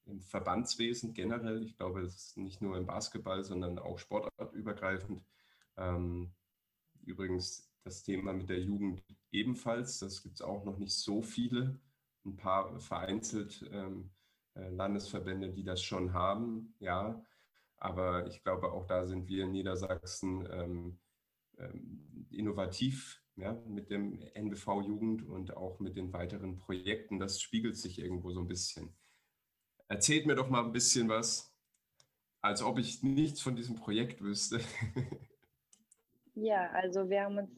im 0.05 0.21
Verbandswesen 0.21 1.13
generell. 1.13 1.63
Ich 1.63 1.77
glaube, 1.77 2.01
es 2.01 2.15
ist 2.15 2.37
nicht 2.37 2.61
nur 2.61 2.77
im 2.77 2.87
Basketball, 2.87 3.43
sondern 3.43 3.79
auch 3.79 3.99
sportartübergreifend. 3.99 5.23
Ähm, 5.77 6.33
übrigens 7.03 7.71
das 7.83 8.03
Thema 8.03 8.33
mit 8.33 8.49
der 8.49 8.59
Jugend 8.59 9.03
ebenfalls. 9.31 9.99
Das 9.99 10.23
gibt 10.23 10.35
es 10.35 10.41
auch 10.41 10.65
noch 10.65 10.77
nicht 10.77 10.93
so 10.93 11.21
viele. 11.21 11.79
Ein 12.25 12.37
paar 12.37 12.79
vereinzelt 12.79 13.67
ähm, 13.71 14.11
äh, 14.55 14.69
Landesverbände, 14.69 15.51
die 15.51 15.63
das 15.63 15.81
schon 15.81 16.13
haben, 16.13 16.75
ja. 16.79 17.23
Aber 17.77 18.27
ich 18.27 18.43
glaube, 18.43 18.71
auch 18.71 18.85
da 18.85 19.05
sind 19.07 19.27
wir 19.27 19.45
in 19.45 19.51
Niedersachsen 19.51 20.47
ähm, 20.51 20.99
ähm, 21.57 22.27
innovativ 22.29 23.21
ja, 23.35 23.53
mit 23.65 23.89
dem 23.89 24.21
NBV 24.35 24.81
Jugend 24.81 25.23
und 25.23 25.57
auch 25.57 25.79
mit 25.79 25.95
den 25.95 26.13
weiteren 26.13 26.57
Projekten. 26.57 27.19
Das 27.19 27.41
spiegelt 27.41 27.77
sich 27.77 27.97
irgendwo 27.97 28.31
so 28.31 28.39
ein 28.39 28.47
bisschen. 28.47 28.95
Erzählt 29.87 30.25
mir 30.27 30.35
doch 30.35 30.49
mal 30.49 30.63
ein 30.63 30.71
bisschen 30.71 31.09
was, 31.09 31.55
als 32.41 32.61
ob 32.61 32.77
ich 32.77 33.01
nichts 33.03 33.41
von 33.41 33.55
diesem 33.55 33.75
Projekt 33.75 34.21
wüsste. 34.21 34.61
Ja, 36.33 36.69
also 36.71 37.09
wir 37.09 37.23
haben 37.23 37.37
uns 37.37 37.51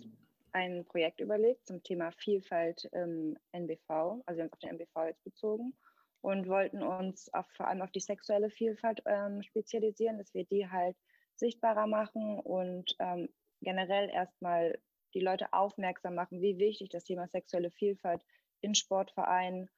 ein 0.53 0.85
Projekt 0.85 1.19
überlegt 1.19 1.65
zum 1.65 1.83
Thema 1.83 2.11
Vielfalt 2.11 2.85
im 2.93 3.37
NBV, 3.51 4.21
also 4.25 4.37
wir 4.37 4.43
haben 4.43 4.53
auf 4.53 4.59
den 4.59 4.69
NBV 4.69 5.05
jetzt 5.07 5.23
bezogen 5.23 5.73
und 6.21 6.47
wollten 6.47 6.81
uns 6.81 7.33
auf, 7.33 7.45
vor 7.51 7.67
allem 7.67 7.81
auf 7.81 7.91
die 7.91 7.99
sexuelle 7.99 8.49
Vielfalt 8.49 9.01
ähm, 9.05 9.43
spezialisieren, 9.43 10.17
dass 10.17 10.33
wir 10.33 10.45
die 10.45 10.69
halt 10.69 10.95
sichtbarer 11.35 11.87
machen 11.87 12.39
und 12.39 12.95
ähm, 12.99 13.29
generell 13.61 14.09
erstmal 14.09 14.79
die 15.13 15.19
Leute 15.19 15.51
aufmerksam 15.51 16.15
machen, 16.15 16.41
wie 16.41 16.57
wichtig 16.57 16.89
das 16.89 17.03
Thema 17.03 17.27
sexuelle 17.27 17.71
Vielfalt 17.71 18.23
in 18.61 18.75
Sportvereinen, 18.75 19.69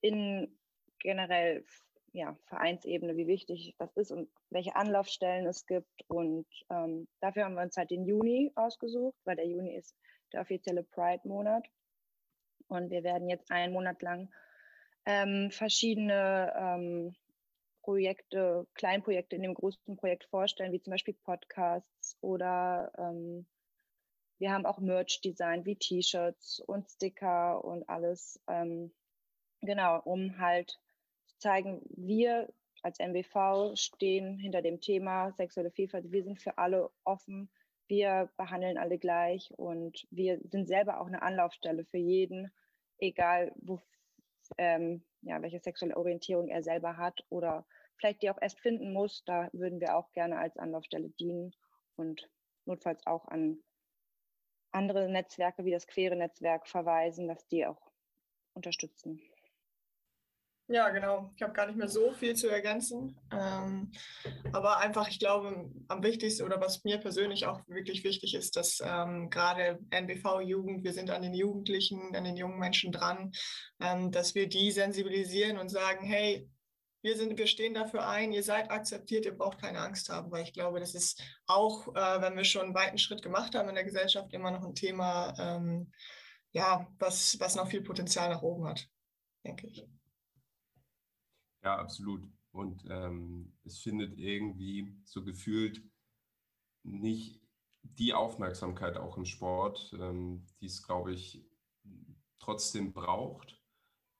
in 0.00 0.58
generell 0.98 1.64
ja, 2.14 2.38
Vereinsebene, 2.46 3.16
wie 3.16 3.26
wichtig 3.26 3.74
das 3.78 3.94
ist 3.96 4.12
und 4.12 4.30
welche 4.48 4.76
Anlaufstellen 4.76 5.46
es 5.46 5.66
gibt. 5.66 6.02
Und 6.06 6.46
ähm, 6.70 7.08
dafür 7.20 7.44
haben 7.44 7.56
wir 7.56 7.62
uns 7.62 7.76
halt 7.76 7.90
den 7.90 8.06
Juni 8.06 8.52
ausgesucht, 8.54 9.18
weil 9.24 9.34
der 9.34 9.48
Juni 9.48 9.74
ist 9.74 9.96
der 10.32 10.42
offizielle 10.42 10.84
Pride-Monat. 10.84 11.66
Und 12.68 12.90
wir 12.90 13.02
werden 13.02 13.28
jetzt 13.28 13.50
einen 13.50 13.72
Monat 13.72 14.00
lang 14.00 14.32
ähm, 15.06 15.50
verschiedene 15.50 16.52
ähm, 16.56 17.16
Projekte, 17.82 18.66
Kleinprojekte 18.74 19.34
in 19.34 19.42
dem 19.42 19.54
großen 19.54 19.96
Projekt 19.96 20.24
vorstellen, 20.26 20.72
wie 20.72 20.80
zum 20.80 20.92
Beispiel 20.92 21.14
Podcasts 21.24 22.16
oder 22.20 22.92
ähm, 22.96 23.44
wir 24.38 24.52
haben 24.52 24.66
auch 24.66 24.78
Merch 24.78 25.20
designt, 25.20 25.66
wie 25.66 25.76
T-Shirts 25.76 26.60
und 26.60 26.88
Sticker 26.90 27.64
und 27.64 27.88
alles. 27.88 28.40
Ähm, 28.48 28.92
genau, 29.60 30.00
um 30.04 30.38
halt 30.38 30.80
zeigen, 31.44 31.82
wir 31.96 32.52
als 32.82 32.98
MBV 32.98 33.76
stehen 33.76 34.38
hinter 34.38 34.62
dem 34.62 34.80
Thema 34.80 35.32
sexuelle 35.32 35.70
Vielfalt. 35.70 36.10
Wir 36.10 36.24
sind 36.24 36.40
für 36.40 36.58
alle 36.58 36.90
offen 37.04 37.50
wir 37.88 38.30
behandeln 38.36 38.78
alle 38.78 38.98
gleich 38.98 39.52
und 39.56 40.06
wir 40.10 40.40
sind 40.50 40.66
selber 40.66 41.00
auch 41.00 41.06
eine 41.06 41.22
Anlaufstelle 41.22 41.84
für 41.84 41.98
jeden, 41.98 42.50
egal 42.98 43.52
wo, 43.56 43.80
ähm, 44.58 45.04
ja, 45.22 45.42
welche 45.42 45.60
sexuelle 45.60 45.96
Orientierung 45.96 46.48
er 46.48 46.62
selber 46.62 46.96
hat 46.96 47.24
oder 47.28 47.66
vielleicht 47.96 48.22
die 48.22 48.30
auch 48.30 48.40
erst 48.40 48.60
finden 48.60 48.92
muss. 48.92 49.24
Da 49.24 49.48
würden 49.52 49.80
wir 49.80 49.96
auch 49.96 50.10
gerne 50.12 50.38
als 50.38 50.56
Anlaufstelle 50.56 51.10
dienen 51.10 51.54
und 51.96 52.28
notfalls 52.64 53.06
auch 53.06 53.26
an 53.28 53.62
andere 54.72 55.08
Netzwerke 55.08 55.64
wie 55.64 55.70
das 55.70 55.86
Queere 55.86 56.16
Netzwerk 56.16 56.66
verweisen, 56.66 57.28
dass 57.28 57.46
die 57.46 57.66
auch 57.66 57.92
unterstützen. 58.54 59.20
Ja, 60.66 60.88
genau. 60.88 61.30
Ich 61.36 61.42
habe 61.42 61.52
gar 61.52 61.66
nicht 61.66 61.76
mehr 61.76 61.88
so 61.88 62.12
viel 62.12 62.34
zu 62.36 62.48
ergänzen. 62.48 63.20
Ähm, 63.30 63.92
aber 64.52 64.78
einfach, 64.78 65.08
ich 65.08 65.18
glaube, 65.18 65.70
am 65.88 66.02
wichtigsten 66.02 66.42
oder 66.42 66.58
was 66.58 66.84
mir 66.84 66.96
persönlich 66.98 67.46
auch 67.46 67.60
wirklich 67.68 68.02
wichtig 68.02 68.34
ist, 68.34 68.56
dass 68.56 68.80
ähm, 68.82 69.28
gerade 69.28 69.78
NBV-Jugend, 69.90 70.82
wir 70.82 70.94
sind 70.94 71.10
an 71.10 71.20
den 71.20 71.34
Jugendlichen, 71.34 72.16
an 72.16 72.24
den 72.24 72.38
jungen 72.38 72.58
Menschen 72.58 72.92
dran, 72.92 73.32
ähm, 73.78 74.10
dass 74.10 74.34
wir 74.34 74.48
die 74.48 74.70
sensibilisieren 74.70 75.58
und 75.58 75.68
sagen, 75.68 76.06
hey, 76.06 76.48
wir, 77.02 77.18
sind, 77.18 77.36
wir 77.36 77.46
stehen 77.46 77.74
dafür 77.74 78.08
ein, 78.08 78.32
ihr 78.32 78.42
seid 78.42 78.70
akzeptiert, 78.70 79.26
ihr 79.26 79.36
braucht 79.36 79.60
keine 79.60 79.80
Angst 79.80 80.08
haben, 80.08 80.30
weil 80.30 80.44
ich 80.44 80.54
glaube, 80.54 80.80
das 80.80 80.94
ist 80.94 81.22
auch, 81.46 81.88
äh, 81.88 82.22
wenn 82.22 82.36
wir 82.36 82.44
schon 82.44 82.62
einen 82.62 82.74
weiten 82.74 82.96
Schritt 82.96 83.20
gemacht 83.20 83.54
haben 83.54 83.68
in 83.68 83.74
der 83.74 83.84
Gesellschaft, 83.84 84.32
immer 84.32 84.50
noch 84.50 84.64
ein 84.64 84.74
Thema, 84.74 85.34
ähm, 85.38 85.92
ja, 86.52 86.88
was, 86.98 87.38
was 87.38 87.54
noch 87.54 87.68
viel 87.68 87.82
Potenzial 87.82 88.30
nach 88.30 88.40
oben 88.40 88.66
hat, 88.66 88.88
denke 89.44 89.66
ich. 89.66 89.86
Ja, 91.64 91.78
absolut. 91.78 92.22
Und 92.52 92.84
ähm, 92.88 93.52
es 93.64 93.78
findet 93.80 94.18
irgendwie 94.18 94.94
so 95.04 95.24
gefühlt 95.24 95.82
nicht 96.82 97.40
die 97.82 98.14
Aufmerksamkeit 98.14 98.96
auch 98.96 99.16
im 99.16 99.24
Sport, 99.24 99.92
ähm, 99.98 100.46
die 100.60 100.66
es, 100.66 100.82
glaube 100.82 101.12
ich, 101.12 101.44
trotzdem 102.38 102.92
braucht. 102.92 103.60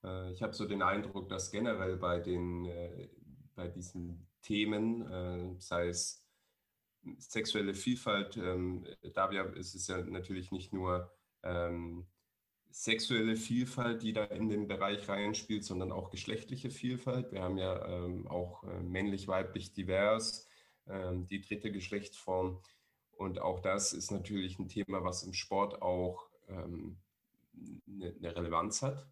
Äh, 0.03 0.31
ich 0.31 0.41
habe 0.43 0.53
so 0.53 0.65
den 0.67 0.81
Eindruck, 0.81 1.29
dass 1.29 1.51
generell 1.51 1.97
bei, 1.97 2.19
den, 2.19 2.65
äh, 2.65 3.09
bei 3.55 3.67
diesen 3.67 4.27
Themen, 4.41 5.01
äh, 5.09 5.55
sei 5.59 5.87
es 5.89 6.25
sexuelle 7.17 7.75
Vielfalt, 7.75 8.37
ähm, 8.37 8.85
da 9.13 9.29
ist 9.29 9.75
es 9.75 9.87
ja 9.87 9.97
natürlich 10.03 10.51
nicht 10.51 10.73
nur 10.73 11.11
ähm, 11.43 12.07
sexuelle 12.75 13.37
Vielfalt, 13.37 14.03
die 14.03 14.11
da 14.11 14.25
in 14.25 14.49
den 14.49 14.67
Bereich 14.67 15.07
reinspielt, 15.07 15.63
sondern 15.63 15.93
auch 15.93 16.09
geschlechtliche 16.09 16.69
Vielfalt. 16.69 17.31
Wir 17.31 17.41
haben 17.41 17.57
ja 17.57 17.87
ähm, 17.87 18.27
auch 18.27 18.65
äh, 18.65 18.83
männlich, 18.83 19.29
weiblich, 19.29 19.73
divers, 19.73 20.49
ähm, 20.85 21.25
die 21.25 21.39
dritte 21.39 21.71
Geschlechtsform. 21.71 22.61
Und 23.13 23.39
auch 23.39 23.61
das 23.61 23.93
ist 23.93 24.11
natürlich 24.11 24.59
ein 24.59 24.67
Thema, 24.67 25.05
was 25.05 25.23
im 25.23 25.31
Sport 25.31 25.81
auch 25.81 26.27
ähm, 26.49 26.97
eine, 27.87 28.13
eine, 28.13 28.35
Relevanz 28.35 28.81
hat, 28.81 29.07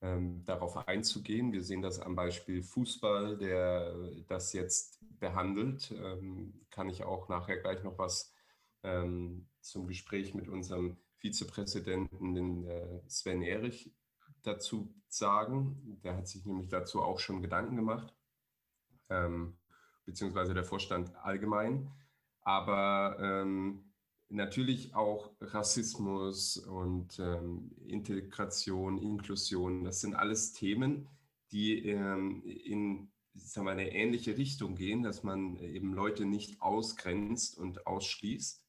ähm, 0.00 0.42
darauf 0.46 0.88
einzugehen. 0.88 1.52
Wir 1.52 1.62
sehen 1.62 1.82
das 1.82 2.00
am 2.00 2.16
Beispiel 2.16 2.62
Fußball, 2.62 3.36
der 3.36 3.94
das 4.26 4.54
jetzt 4.54 5.00
behandelt. 5.20 5.90
Ähm, 5.90 6.54
kann 6.70 6.88
ich 6.88 7.04
auch 7.04 7.28
nachher 7.28 7.58
gleich 7.58 7.82
noch 7.82 7.98
was 7.98 8.32
ähm, 8.82 9.48
zum 9.60 9.86
Gespräch 9.86 10.34
mit 10.34 10.48
unserem 10.48 10.96
Vizepräsidenten, 11.18 12.34
den 12.34 12.66
äh, 12.66 13.00
Sven 13.08 13.42
Erich, 13.42 13.92
dazu 14.42 14.94
sagen. 15.08 16.00
Der 16.04 16.16
hat 16.16 16.28
sich 16.28 16.44
nämlich 16.46 16.68
dazu 16.68 17.02
auch 17.02 17.18
schon 17.18 17.42
Gedanken 17.42 17.76
gemacht, 17.76 18.14
ähm, 19.10 19.56
beziehungsweise 20.04 20.54
der 20.54 20.64
Vorstand 20.64 21.14
allgemein. 21.16 21.90
Aber 22.42 23.16
ähm, 23.20 23.92
natürlich 24.28 24.94
auch 24.94 25.32
Rassismus 25.40 26.56
und 26.56 27.18
ähm, 27.18 27.72
Integration, 27.86 28.98
Inklusion, 28.98 29.84
das 29.84 30.00
sind 30.00 30.14
alles 30.14 30.52
Themen, 30.52 31.08
die 31.50 31.86
ähm, 31.88 32.42
in 32.44 33.10
sagen 33.38 33.66
wir, 33.66 33.72
eine 33.72 33.92
ähnliche 33.92 34.38
Richtung 34.38 34.76
gehen, 34.76 35.02
dass 35.02 35.22
man 35.22 35.56
eben 35.56 35.92
Leute 35.92 36.24
nicht 36.24 36.62
ausgrenzt 36.62 37.58
und 37.58 37.86
ausschließt 37.86 38.65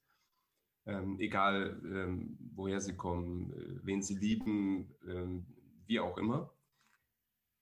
ähm, 0.88 1.20
egal 1.20 1.80
ähm, 1.84 2.38
woher 2.56 2.80
sie 2.80 2.96
kommen, 2.96 3.52
äh, 3.52 3.86
wen 3.86 4.02
sie 4.02 4.16
lieben, 4.16 4.96
ähm, 5.08 5.46
wie 5.86 6.00
auch 6.00 6.18
immer. 6.18 6.54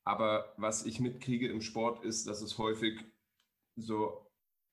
Aber 0.03 0.53
was 0.57 0.85
ich 0.85 0.99
mitkriege 0.99 1.49
im 1.49 1.61
Sport 1.61 2.05
ist, 2.05 2.27
dass 2.27 2.41
es 2.41 2.59
häufig 2.59 3.03
so, 3.75 4.29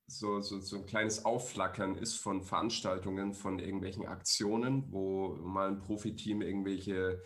so, 0.06 0.40
so, 0.40 0.60
so 0.60 0.76
ein 0.76 0.86
kleines 0.86 1.24
Aufflackern 1.24 1.96
ist 1.96 2.16
von 2.16 2.42
Veranstaltungen, 2.42 3.32
von 3.32 3.58
irgendwelchen 3.58 4.06
Aktionen, 4.06 4.92
wo 4.92 5.36
mal 5.36 5.68
ein 5.68 5.80
Profiteam 5.80 6.42
irgendwelche 6.42 7.22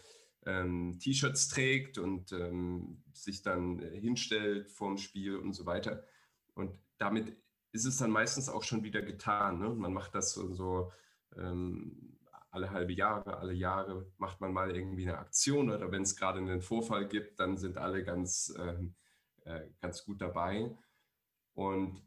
ähm, 0.46 0.96
T-Shirts 1.00 1.48
trägt 1.48 1.98
und 1.98 2.30
ähm, 2.30 3.02
sich 3.12 3.42
dann 3.42 3.80
hinstellt 3.80 4.70
vorm 4.70 4.96
Spiel 4.96 5.36
und 5.36 5.52
so 5.52 5.66
weiter. 5.66 6.04
Und 6.54 6.78
damit 6.98 7.36
ist 7.72 7.84
es 7.84 7.96
dann 7.96 8.12
meistens 8.12 8.48
auch 8.48 8.62
schon 8.62 8.84
wieder 8.84 9.02
getan. 9.02 9.58
Ne? 9.58 9.70
Man 9.70 9.92
macht 9.92 10.14
das 10.14 10.32
so, 10.32 10.54
so 10.54 10.92
ähm, 11.38 12.18
alle 12.50 12.70
halbe 12.70 12.92
Jahre, 12.92 13.36
alle 13.36 13.52
Jahre 13.52 14.10
macht 14.16 14.40
man 14.40 14.52
mal 14.52 14.74
irgendwie 14.74 15.08
eine 15.08 15.18
Aktion 15.18 15.70
oder 15.70 15.92
wenn 15.92 16.02
es 16.02 16.16
gerade 16.16 16.38
einen 16.38 16.62
Vorfall 16.62 17.06
gibt, 17.06 17.38
dann 17.38 17.58
sind 17.58 17.76
alle 17.76 18.02
ganz, 18.02 18.54
ähm, 18.58 18.94
äh, 19.44 19.60
ganz 19.80 20.04
gut 20.04 20.20
dabei. 20.20 20.74
Und 21.52 22.02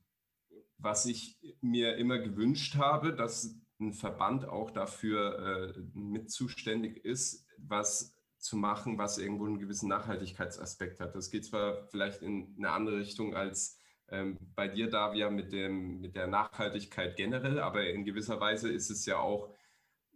was 0.78 1.06
ich 1.06 1.40
mir 1.62 1.98
immer 1.98 2.20
gewünscht 2.20 2.76
habe, 2.76 3.14
dass 3.14 3.56
ein 3.80 3.94
Verband 3.94 4.46
auch 4.46 4.72
dafür 4.72 5.76
äh, 5.76 5.80
mit 5.94 6.32
zuständig 6.32 7.06
ist, 7.06 7.48
was 7.58 8.16
zu 8.38 8.56
machen, 8.58 8.98
was 8.98 9.18
irgendwo 9.18 9.46
einen 9.46 9.60
gewissen 9.60 9.90
Nachhaltigkeitsaspekt 9.90 11.00
hat. 11.00 11.16
Das 11.16 11.30
geht 11.30 11.46
zwar 11.46 11.88
vielleicht 11.88 12.22
in 12.22 12.56
eine 12.58 12.72
andere 12.72 12.98
Richtung 12.98 13.36
als 13.36 13.79
ähm, 14.12 14.38
bei 14.56 14.68
dir, 14.68 14.90
Davia, 14.90 15.30
mit, 15.30 15.52
dem, 15.52 16.02
mit 16.02 16.16
der 16.16 16.28
Nachhaltigkeit 16.28 17.16
generell, 17.16 17.60
aber 17.60 17.88
in 17.88 18.06
gewisser 18.06 18.40
Weise 18.40 18.72
ist 18.72 18.90
es 18.90 19.06
ja 19.06 19.18
auch 19.18 19.54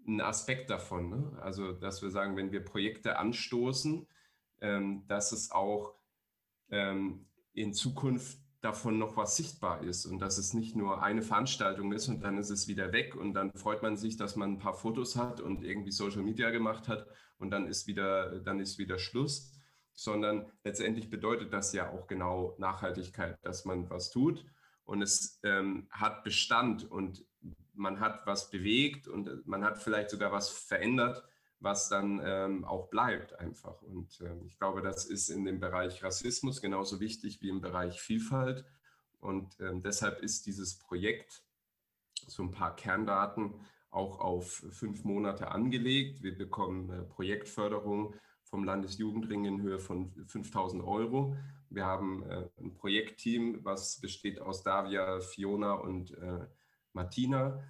ein 0.08 0.22
Aspekt 0.22 0.70
davon. 0.70 1.10
Ne? 1.10 1.40
Also, 1.42 1.72
dass 1.72 2.02
wir 2.02 2.10
sagen, 2.10 2.36
wenn 2.36 2.52
wir 2.52 2.64
Projekte 2.64 3.18
anstoßen, 3.18 4.08
ähm, 4.62 5.06
dass 5.08 5.32
es 5.32 5.52
auch 5.52 5.96
ähm, 6.70 7.26
in 7.54 7.74
Zukunft 7.74 8.40
davon 8.62 8.98
noch 8.98 9.18
was 9.18 9.36
sichtbar 9.36 9.84
ist 9.84 10.06
und 10.06 10.20
dass 10.20 10.38
es 10.38 10.54
nicht 10.54 10.76
nur 10.76 11.04
eine 11.04 11.22
Veranstaltung 11.22 11.92
ist 11.92 12.08
und 12.08 12.22
dann 12.22 12.38
ist 12.38 12.50
es 12.50 12.70
wieder 12.70 12.94
weg 12.94 13.14
und 13.16 13.34
dann 13.34 13.52
freut 13.54 13.84
man 13.84 13.98
sich, 13.98 14.16
dass 14.16 14.38
man 14.38 14.54
ein 14.54 14.60
paar 14.60 14.74
Fotos 14.74 15.18
hat 15.18 15.42
und 15.42 15.66
irgendwie 15.66 15.92
Social 15.92 16.24
Media 16.24 16.50
gemacht 16.50 16.88
hat 16.88 17.06
und 17.40 17.52
dann 17.52 17.68
ist 17.68 17.88
wieder, 17.88 18.40
dann 18.40 18.62
ist 18.62 18.78
wieder 18.78 19.00
Schluss, 19.00 19.53
sondern 19.94 20.52
letztendlich 20.64 21.10
bedeutet 21.10 21.54
das 21.54 21.74
ja 21.74 21.90
auch 21.90 22.08
genau 22.08 22.56
Nachhaltigkeit, 22.58 23.38
dass 23.44 23.66
man 23.66 23.90
was 23.90 24.12
tut 24.12 24.46
und 24.86 25.02
es 25.02 25.40
ähm, 25.44 25.88
hat 25.92 26.24
Bestand 26.24 26.90
und 26.90 27.26
man 27.74 28.00
hat 28.00 28.26
was 28.26 28.50
bewegt 28.50 29.08
und 29.08 29.48
man 29.48 29.64
hat 29.64 29.82
vielleicht 29.82 30.10
sogar 30.10 30.32
was 30.32 30.50
verändert 30.50 31.24
was 31.64 31.88
dann 31.88 32.22
ähm, 32.24 32.66
auch 32.66 32.90
bleibt 32.90 33.40
einfach. 33.40 33.82
Und 33.82 34.20
äh, 34.22 34.36
ich 34.46 34.58
glaube, 34.58 34.82
das 34.82 35.06
ist 35.06 35.30
in 35.30 35.46
dem 35.46 35.60
Bereich 35.60 36.04
Rassismus 36.04 36.62
genauso 36.62 37.00
wichtig 37.00 37.42
wie 37.42 37.50
im 37.50 37.62
Bereich 37.62 38.02
Vielfalt. 38.02 38.66
Und 39.20 39.58
ähm, 39.62 39.82
deshalb 39.82 40.22
ist 40.22 40.46
dieses 40.46 40.78
Projekt, 40.78 41.44
so 42.28 42.44
ein 42.44 42.52
paar 42.52 42.76
Kerndaten, 42.76 43.54
auch 43.90 44.20
auf 44.20 44.64
fünf 44.72 45.04
Monate 45.06 45.52
angelegt. 45.52 46.22
Wir 46.22 46.38
bekommen 46.38 46.90
äh, 46.90 47.04
Projektförderung 47.04 48.16
vom 48.54 48.66
Landesjugendring 48.66 49.46
in 49.46 49.64
Höhe 49.64 49.80
von 49.80 50.12
5000 50.28 50.84
Euro. 50.84 51.36
Wir 51.72 51.88
haben 51.88 52.22
äh, 52.30 52.48
ein 52.60 52.76
Projektteam, 52.76 53.66
was 53.66 54.00
besteht 54.00 54.40
aus 54.40 54.62
Davia, 54.62 55.22
Fiona 55.22 55.74
und 55.74 56.12
äh, 56.12 56.46
Martina, 56.92 57.64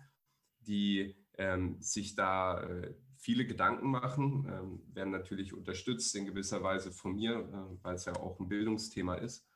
die 0.59 1.15
ähm, 1.37 1.77
sich 1.79 2.15
da 2.15 2.61
äh, 2.63 2.93
viele 3.15 3.47
Gedanken 3.47 3.91
machen, 3.91 4.45
ähm, 4.51 4.81
werden 4.93 5.11
natürlich 5.11 5.53
unterstützt 5.53 6.13
in 6.17 6.25
gewisser 6.25 6.61
Weise 6.63 6.91
von 6.91 7.15
mir, 7.15 7.31
äh, 7.31 7.81
weil 7.81 7.95
es 7.95 8.03
ja 8.03 8.17
auch 8.17 8.37
ein 8.41 8.49
Bildungsthema 8.49 9.15
ist. 9.15 9.47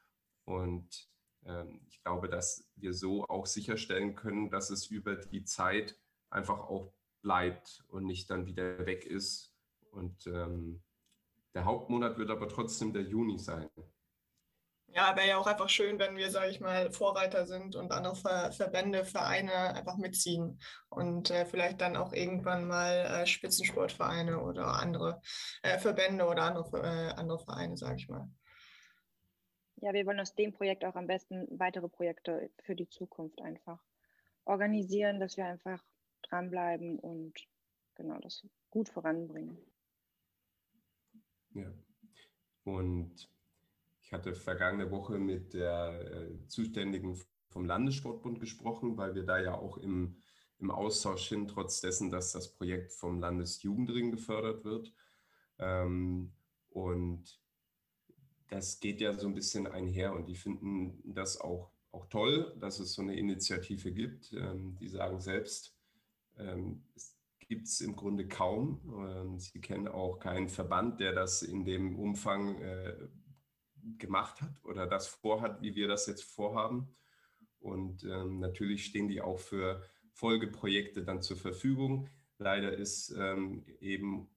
Und 0.46 1.10
ähm, 1.44 1.82
ich 1.90 2.02
glaube, 2.04 2.30
dass 2.30 2.72
wir 2.78 2.94
so 2.94 3.26
auch 3.28 3.48
sicherstellen 3.48 4.16
können, 4.16 4.50
dass 4.50 4.70
es 4.70 4.88
über 4.88 5.18
die 5.18 5.44
Zeit 5.44 6.00
einfach 6.30 6.60
auch 6.60 6.94
bleibt 7.22 7.84
und 7.90 8.06
nicht 8.06 8.30
dann 8.30 8.46
wieder 8.46 8.86
weg 8.86 9.06
ist. 9.06 9.54
Und 9.92 10.26
ähm, 10.28 10.84
der 11.54 11.66
Hauptmonat 11.66 12.18
wird 12.18 12.30
aber 12.30 12.48
trotzdem 12.48 12.94
der 12.94 13.04
Juni 13.04 13.38
sein 13.38 13.70
ja, 14.98 15.16
wäre 15.16 15.28
ja 15.28 15.38
auch 15.38 15.46
einfach 15.46 15.70
schön, 15.70 16.00
wenn 16.00 16.16
wir, 16.16 16.32
sage 16.32 16.50
ich 16.50 16.60
mal, 16.60 16.92
Vorreiter 16.92 17.46
sind 17.46 17.76
und 17.76 17.92
andere 17.92 18.16
Ver 18.16 18.52
Verbände, 18.52 19.06
Vereine 19.06 19.76
einfach 19.76 19.98
mitziehen 19.98 20.60
und 20.90 21.30
äh, 21.30 21.46
vielleicht 21.46 21.82
dann 21.82 21.96
auch 21.96 22.14
irgendwann 22.14 22.66
mal 22.68 23.06
äh, 23.06 23.28
Spitzensportvereine 23.28 24.42
oder 24.42 24.66
andere 24.82 25.22
äh, 25.62 25.78
Verbände 25.78 26.26
oder 26.26 26.44
andere, 26.44 26.80
äh, 26.80 27.14
andere 27.14 27.40
Vereine, 27.40 27.78
sage 27.78 27.98
ich 27.98 28.10
mal. 28.10 28.28
Ja, 29.76 29.94
wir 29.94 30.06
wollen 30.08 30.20
aus 30.20 30.34
dem 30.34 30.54
Projekt 30.54 30.84
auch 30.84 30.96
am 30.96 31.06
besten 31.06 31.48
weitere 31.60 31.88
Projekte 31.88 32.50
für 32.64 32.76
die 32.76 32.90
Zukunft 32.90 33.40
einfach 33.42 33.80
organisieren, 34.46 35.20
dass 35.20 35.38
wir 35.38 35.46
einfach 35.46 35.84
dranbleiben 36.24 36.98
und 36.98 37.36
genau 37.94 38.18
das 38.20 38.44
gut 38.72 38.90
voranbringen. 38.90 39.60
Ja. 41.58 41.74
Und 42.64 43.30
ich 44.02 44.14
hatte 44.14 44.36
vergangene 44.36 44.92
Woche 44.92 45.18
mit 45.20 45.54
der 45.54 46.00
äh, 46.12 46.48
Zuständigen 46.48 47.20
vom 47.50 47.66
Landessportbund 47.66 48.40
gesprochen, 48.40 48.98
weil 48.98 49.16
wir 49.16 49.24
da 49.24 49.40
ja 49.40 49.56
auch 49.56 49.78
im, 49.78 50.22
im 50.60 50.72
Austausch 50.72 51.30
sind, 51.30 51.50
trotz 51.50 51.82
dessen, 51.82 52.12
dass 52.12 52.32
das 52.32 52.54
Projekt 52.54 52.94
vom 52.94 53.20
Landesjugendring 53.20 54.12
gefördert 54.12 54.64
wird. 54.64 54.94
Ähm, 55.60 56.34
und 56.70 57.42
das 58.50 58.80
geht 58.80 59.02
ja 59.02 59.14
so 59.14 59.28
ein 59.28 59.34
bisschen 59.34 59.68
einher 59.68 60.14
und 60.14 60.28
die 60.28 60.36
finden 60.36 61.02
das 61.14 61.40
auch, 61.42 61.72
auch 61.92 62.06
toll, 62.08 62.56
dass 62.60 62.80
es 62.80 62.94
so 62.94 63.02
eine 63.02 63.18
Initiative 63.18 63.92
gibt. 63.92 64.32
Ähm, 64.34 64.78
die 64.80 64.88
sagen 64.88 65.20
selbst, 65.20 65.76
ähm, 66.38 66.86
es 66.96 67.17
gibt 67.48 67.68
es 67.68 67.82
im 67.82 67.96
Grunde 67.96 68.28
kaum. 68.28 69.38
Sie 69.40 69.62
kennen 69.62 69.88
auch 69.88 70.20
keinen 70.20 70.50
Verband, 70.50 71.00
der 71.00 71.14
das 71.14 71.42
in 71.42 71.66
dem 71.66 71.98
Umfang 71.98 72.62
äh, 72.62 72.94
gemacht 73.98 74.42
hat 74.42 74.54
oder 74.64 74.86
das 74.86 75.08
vorhat, 75.08 75.62
wie 75.62 75.76
wir 75.76 75.88
das 75.88 76.08
jetzt 76.08 76.24
vorhaben. 76.24 76.96
Und 77.60 78.04
ähm, 78.04 78.40
natürlich 78.40 78.86
stehen 78.86 79.08
die 79.08 79.22
auch 79.22 79.40
für 79.40 79.82
Folgeprojekte 80.12 81.04
dann 81.04 81.22
zur 81.22 81.38
Verfügung. 81.38 82.10
Leider 82.38 82.74
ist 82.74 83.16
ähm, 83.18 83.66
eben 83.80 84.30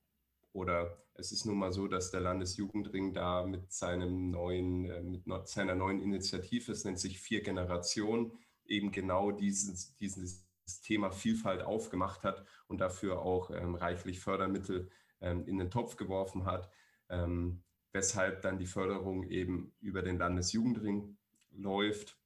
oder 0.53 0.99
es 1.15 1.33
ist 1.33 1.45
nun 1.45 1.59
mal 1.59 1.73
so, 1.73 1.87
dass 1.87 2.11
der 2.11 2.21
Landesjugendring 2.21 3.13
da 3.13 3.45
mit 3.45 3.73
seinem 3.73 4.31
neuen, 4.31 4.91
äh, 4.91 5.03
mit 5.03 5.49
seiner 5.49 5.75
neuen 5.75 6.01
Initiative, 6.01 6.73
es 6.73 6.85
nennt 6.85 6.99
sich 6.99 7.21
Vier 7.21 7.43
Generationen, 7.43 8.33
eben 8.67 8.91
genau 8.91 9.31
dieses, 9.31 9.97
dieses 9.97 10.47
Thema 10.81 11.11
Vielfalt 11.11 11.63
aufgemacht 11.63 12.23
hat 12.23 12.45
und 12.69 12.81
dafür 12.81 13.23
auch 13.23 13.51
ähm, 13.51 13.75
reichlich 13.75 14.21
Fördermittel 14.21 14.91
ähm, 15.21 15.47
in 15.47 15.59
den 15.59 15.71
Topf 15.71 15.97
geworfen 15.97 16.45
hat. 16.45 16.71
Ähm, 17.09 17.63
weshalb 17.93 18.43
dann 18.43 18.59
die 18.59 18.67
Förderung 18.67 19.25
eben 19.25 19.73
über 19.81 20.03
den 20.03 20.19
Landesjugendring 20.19 21.17
läuft 21.53 22.17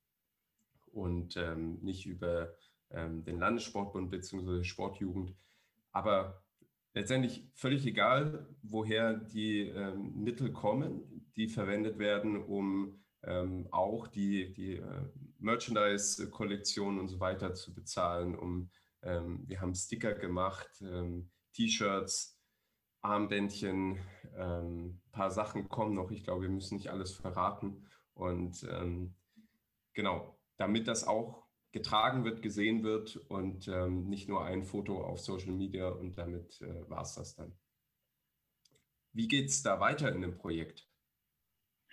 und 0.92 1.37
ähm, 1.37 1.78
nicht 1.80 2.07
über 2.07 2.54
ähm, 2.90 3.24
den 3.24 3.38
Landessportbund 3.38 4.11
bzw. 4.11 4.62
Sportjugend. 4.62 5.35
Aber 5.90 6.42
letztendlich 6.92 7.48
völlig 7.54 7.87
egal, 7.87 8.46
woher 8.62 9.14
die 9.14 9.61
ähm, 9.61 10.22
Mittel 10.22 10.52
kommen, 10.52 11.30
die 11.37 11.48
verwendet 11.48 11.98
werden, 11.98 12.42
um 12.42 13.00
auch 13.70 14.07
die, 14.07 14.52
die 14.52 14.74
äh, 14.74 15.02
Merchandise-Kollektion 15.44 16.98
und 16.98 17.09
so 17.09 17.20
weiter 17.20 17.54
zu 17.54 17.74
bezahlen. 17.74 18.35
Um, 18.35 18.70
ähm, 19.02 19.44
wir 19.46 19.61
haben 19.61 19.74
Sticker 19.74 20.14
gemacht, 20.14 20.68
ähm, 20.80 21.30
T-Shirts, 21.52 22.38
Armbändchen, 23.02 23.98
ähm, 24.37 25.00
paar 25.12 25.30
Sachen 25.30 25.68
kommen 25.68 25.94
noch. 25.94 26.11
Ich 26.11 26.24
glaube, 26.24 26.42
wir 26.42 26.48
müssen 26.48 26.76
nicht 26.76 26.90
alles 26.90 27.12
verraten. 27.12 27.87
Und 28.14 28.66
ähm, 28.70 29.14
genau, 29.92 30.38
damit 30.57 30.88
das 30.88 31.07
auch 31.07 31.44
getragen 31.72 32.24
wird, 32.24 32.40
gesehen 32.40 32.85
wird 32.85 33.16
und 33.16 33.68
ähm, 33.68 34.09
nicht 34.09 34.28
nur 34.28 34.44
ein 34.44 34.62
Foto 34.62 35.02
auf 35.02 35.20
Social 35.20 35.52
Media 35.52 35.88
und 35.88 36.16
damit 36.16 36.61
äh, 36.62 36.88
war 36.88 37.02
es 37.02 37.14
das 37.14 37.35
dann. 37.35 37.52
Wie 39.12 39.28
geht 39.28 39.50
es 39.50 39.62
da 39.62 39.80
weiter 39.80 40.12
in 40.12 40.22
dem 40.22 40.37
Projekt? 40.37 40.88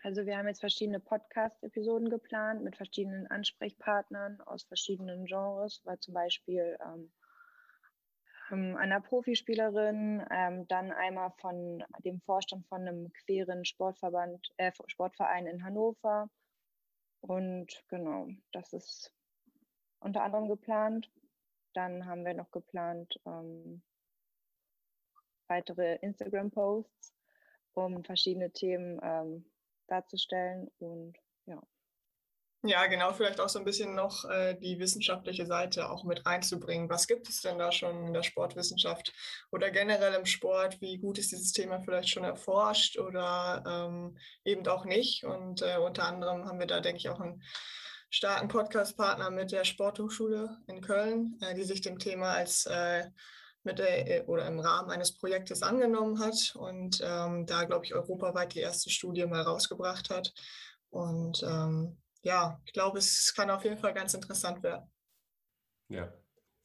Also 0.03 0.25
wir 0.25 0.35
haben 0.35 0.47
jetzt 0.47 0.61
verschiedene 0.61 0.99
Podcast-Episoden 0.99 2.09
geplant 2.09 2.63
mit 2.63 2.75
verschiedenen 2.75 3.27
Ansprechpartnern 3.27 4.41
aus 4.41 4.63
verschiedenen 4.63 5.25
Genres, 5.25 5.81
weil 5.83 5.99
zum 5.99 6.15
Beispiel 6.15 6.75
ähm, 6.83 7.11
ähm, 8.51 8.75
einer 8.77 8.99
Profispielerin, 8.99 10.25
ähm, 10.31 10.67
dann 10.67 10.91
einmal 10.91 11.31
von 11.37 11.83
dem 12.03 12.19
Vorstand 12.21 12.65
von 12.67 12.81
einem 12.81 13.13
queeren 13.13 13.63
Sportverband, 13.63 14.51
äh, 14.57 14.71
Sportverein 14.87 15.45
in 15.45 15.63
Hannover. 15.63 16.31
Und 17.19 17.83
genau, 17.87 18.27
das 18.51 18.73
ist 18.73 19.13
unter 19.99 20.23
anderem 20.23 20.47
geplant. 20.47 21.11
Dann 21.73 22.07
haben 22.07 22.25
wir 22.25 22.33
noch 22.33 22.49
geplant 22.49 23.19
ähm, 23.27 23.83
weitere 25.47 25.97
Instagram-Posts, 25.97 27.13
um 27.73 28.03
verschiedene 28.03 28.51
Themen 28.51 28.99
ähm, 29.03 29.45
darzustellen. 29.91 30.69
Und 30.79 31.15
ja. 31.45 31.61
Ja, 32.63 32.85
genau, 32.85 33.11
vielleicht 33.11 33.39
auch 33.39 33.49
so 33.49 33.57
ein 33.57 33.65
bisschen 33.65 33.95
noch 33.95 34.23
äh, 34.25 34.53
die 34.53 34.77
wissenschaftliche 34.77 35.47
Seite 35.47 35.89
auch 35.89 36.03
mit 36.03 36.27
reinzubringen. 36.27 36.89
Was 36.89 37.07
gibt 37.07 37.27
es 37.27 37.41
denn 37.41 37.57
da 37.57 37.71
schon 37.71 38.05
in 38.05 38.13
der 38.13 38.21
Sportwissenschaft 38.21 39.13
oder 39.51 39.71
generell 39.71 40.13
im 40.13 40.27
Sport? 40.27 40.79
Wie 40.79 40.99
gut 40.99 41.17
ist 41.17 41.31
dieses 41.31 41.53
Thema 41.53 41.81
vielleicht 41.81 42.09
schon 42.09 42.23
erforscht 42.23 42.99
oder 42.99 43.63
ähm, 43.67 44.15
eben 44.45 44.67
auch 44.67 44.85
nicht? 44.85 45.23
Und 45.23 45.63
äh, 45.63 45.77
unter 45.77 46.05
anderem 46.05 46.45
haben 46.45 46.59
wir 46.59 46.67
da, 46.67 46.81
denke 46.81 46.99
ich, 46.99 47.09
auch 47.09 47.19
ein 47.19 47.41
starken 48.11 48.47
Podcast-Partner 48.47 49.31
mit 49.31 49.51
der 49.51 49.63
Sporthochschule 49.63 50.59
in 50.67 50.81
Köln, 50.81 51.39
äh, 51.41 51.55
die 51.55 51.63
sich 51.63 51.81
dem 51.81 51.97
Thema 51.97 52.33
als 52.33 52.67
äh, 52.67 53.09
mit 53.63 53.79
der 53.79 54.21
äh, 54.21 54.25
oder 54.25 54.47
im 54.47 54.59
Rahmen 54.59 54.89
eines 54.89 55.17
Projektes 55.17 55.61
angenommen 55.61 56.19
hat 56.19 56.55
und 56.55 57.01
ähm, 57.03 57.45
da, 57.45 57.63
glaube 57.63 57.85
ich, 57.85 57.93
europaweit 57.93 58.53
die 58.53 58.59
erste 58.59 58.89
Studie 58.89 59.25
mal 59.25 59.41
rausgebracht 59.41 60.09
hat. 60.09 60.33
Und 60.89 61.43
ähm, 61.43 61.97
ja, 62.23 62.59
ich 62.65 62.73
glaube, 62.73 62.99
es 62.99 63.33
kann 63.35 63.49
auf 63.49 63.63
jeden 63.63 63.77
Fall 63.77 63.93
ganz 63.93 64.13
interessant 64.13 64.61
werden. 64.63 64.89
Ja. 65.89 66.11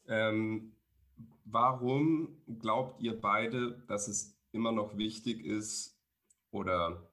Ähm, 0.09 0.76
warum 1.44 2.42
glaubt 2.59 3.00
ihr 3.00 3.20
beide, 3.20 3.82
dass 3.88 4.09
es 4.09 4.37
immer 4.52 4.72
noch 4.72 4.96
wichtig 4.96 5.44
ist 5.44 5.98
oder 6.50 7.11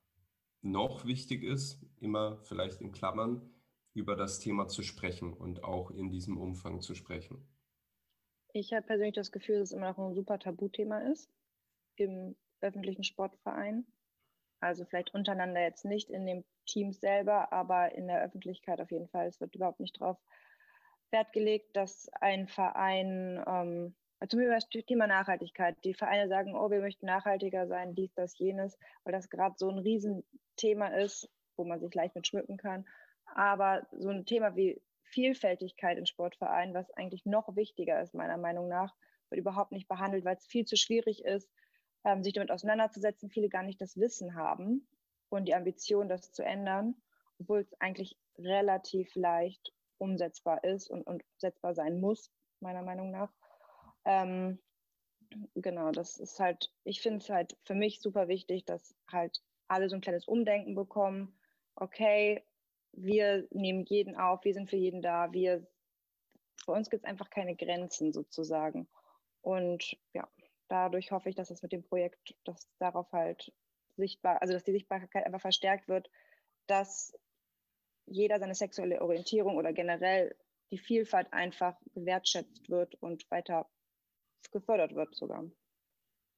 noch 0.61 1.05
wichtig 1.05 1.43
ist, 1.43 1.81
immer 1.99 2.37
vielleicht 2.43 2.81
in 2.81 2.91
Klammern, 2.91 3.49
über 3.93 4.15
das 4.15 4.39
Thema 4.39 4.67
zu 4.67 4.81
sprechen 4.81 5.33
und 5.33 5.63
auch 5.63 5.91
in 5.91 6.09
diesem 6.09 6.37
Umfang 6.37 6.81
zu 6.81 6.95
sprechen? 6.95 7.45
Ich 8.55 8.71
habe 8.71 8.85
persönlich 8.85 9.15
das 9.15 9.31
Gefühl, 9.31 9.59
dass 9.59 9.71
es 9.71 9.75
immer 9.75 9.89
noch 9.89 9.97
ein 9.97 10.13
super 10.13 10.37
Tabuthema 10.37 10.99
ist 11.11 11.27
im 11.95 12.35
öffentlichen 12.61 13.03
Sportverein. 13.03 13.85
Also 14.59 14.85
vielleicht 14.85 15.13
untereinander 15.13 15.61
jetzt 15.61 15.85
nicht 15.85 16.11
in 16.11 16.27
den 16.27 16.45
Teams 16.67 17.01
selber, 17.01 17.51
aber 17.51 17.93
in 17.95 18.07
der 18.07 18.21
Öffentlichkeit 18.21 18.79
auf 18.79 18.91
jeden 18.91 19.09
Fall. 19.09 19.27
Es 19.27 19.41
wird 19.41 19.55
überhaupt 19.55 19.79
nicht 19.79 19.99
darauf 19.99 20.17
Wert 21.09 21.33
gelegt, 21.33 21.75
dass 21.75 22.09
ein 22.21 22.47
Verein, 22.47 23.43
ähm, 23.47 23.95
zum 24.29 24.39
Beispiel 24.39 24.79
das 24.79 24.85
Thema 24.85 25.07
Nachhaltigkeit, 25.07 25.75
die 25.83 25.95
Vereine 25.95 26.29
sagen, 26.29 26.55
oh, 26.55 26.69
wir 26.69 26.79
möchten 26.79 27.07
nachhaltiger 27.07 27.67
sein, 27.67 27.95
dies, 27.95 28.13
das, 28.13 28.37
jenes, 28.37 28.77
weil 29.03 29.13
das 29.13 29.29
gerade 29.29 29.55
so 29.57 29.67
ein 29.69 29.79
Riesenthema 29.79 30.89
ist, 30.89 31.27
wo 31.57 31.65
man 31.65 31.79
sich 31.79 31.93
leicht 31.93 32.15
mit 32.15 32.27
schmücken 32.27 32.57
kann. 32.57 32.85
Aber 33.25 33.87
so 33.91 34.09
ein 34.09 34.25
Thema 34.25 34.55
wie 34.55 34.79
Vielfältigkeit 35.13 35.97
in 35.97 36.06
Sportvereinen, 36.06 36.73
was 36.73 36.91
eigentlich 36.91 37.26
noch 37.26 37.56
wichtiger 37.56 38.02
ist, 38.02 38.13
meiner 38.13 38.38
Meinung 38.38 38.67
nach, 38.67 38.95
wird 39.30 39.39
überhaupt 39.39 39.71
nicht 39.71 39.88
behandelt, 39.88 40.26
weil 40.26 40.36
es 40.36 40.47
viel 40.47 40.65
zu 40.65 40.76
schwierig 40.76 41.23
ist, 41.23 41.49
ähm, 42.04 42.23
sich 42.23 42.34
damit 42.34 42.52
auseinanderzusetzen. 42.52 43.30
Viele 43.30 43.49
gar 43.49 43.63
nicht 43.63 43.80
das 43.80 43.97
Wissen 43.97 44.36
haben 44.36 44.88
und 45.30 45.45
die 45.47 45.56
Ambition, 45.56 46.10
das 46.10 46.32
zu 46.32 46.43
ändern, 46.43 46.95
obwohl 47.39 47.60
es 47.60 47.73
eigentlich 47.80 48.17
relativ 48.38 49.13
leicht 49.15 49.71
umsetzbar 49.99 50.63
ist 50.63 50.89
und, 50.89 51.04
und 51.04 51.23
umsetzbar 51.34 51.76
sein 51.76 51.99
muss, 51.99 52.32
meiner 52.60 52.82
Meinung 52.82 53.12
nach. 53.12 53.32
Ähm, 54.06 54.60
genau, 55.56 55.91
das 55.91 56.17
ist 56.17 56.39
halt, 56.39 56.71
ich 56.84 57.02
finde 57.02 57.19
es 57.19 57.30
halt 57.30 57.56
für 57.63 57.76
mich 57.76 58.02
super 58.02 58.28
wichtig, 58.28 58.65
dass 58.65 58.95
halt 59.12 59.41
alle 59.67 59.89
so 59.89 59.95
ein 59.95 60.02
kleines 60.02 60.28
Umdenken 60.28 60.76
bekommen. 60.76 61.38
Okay, 61.76 62.43
wir 62.93 63.47
nehmen 63.51 63.86
jeden 63.86 64.15
auf, 64.15 64.43
wir 64.43 64.53
sind 64.53 64.69
für 64.69 64.77
jeden 64.77 65.01
da, 65.01 65.32
wir, 65.32 65.65
für 66.63 66.71
uns 66.71 66.89
gibt 66.89 67.03
es 67.03 67.10
einfach 67.10 67.29
keine 67.29 67.56
Grenzen 67.56 68.13
sozusagen. 68.13 68.88
Und 69.41 69.97
ja, 70.13 70.27
dadurch 70.69 71.12
hoffe 71.12 71.29
ich, 71.29 71.36
dass 71.36 71.51
es 71.51 71.62
mit 71.62 71.71
dem 71.71 71.84
Projekt, 71.84 72.36
dass 72.45 72.69
darauf 72.79 73.12
halt 73.12 73.51
sichtbar, 73.97 74.41
also 74.41 74.53
dass 74.53 74.63
die 74.63 74.71
Sichtbarkeit 74.71 75.25
einfach 75.25 75.41
verstärkt 75.41 75.88
wird, 75.88 76.10
dass 76.67 77.13
jeder 78.06 78.39
seine 78.39 78.56
sexuelle 78.56 79.01
Orientierung 79.01 79.58
oder 79.58 79.73
generell 79.73 80.36
die 80.71 80.77
Vielfalt 80.77 81.32
einfach 81.32 81.75
gewertschätzt 81.93 82.69
wird 82.69 82.95
und 82.95 83.29
weiter 83.29 83.69
gefördert 84.51 84.95
wird 84.95 85.15
sogar. 85.15 85.45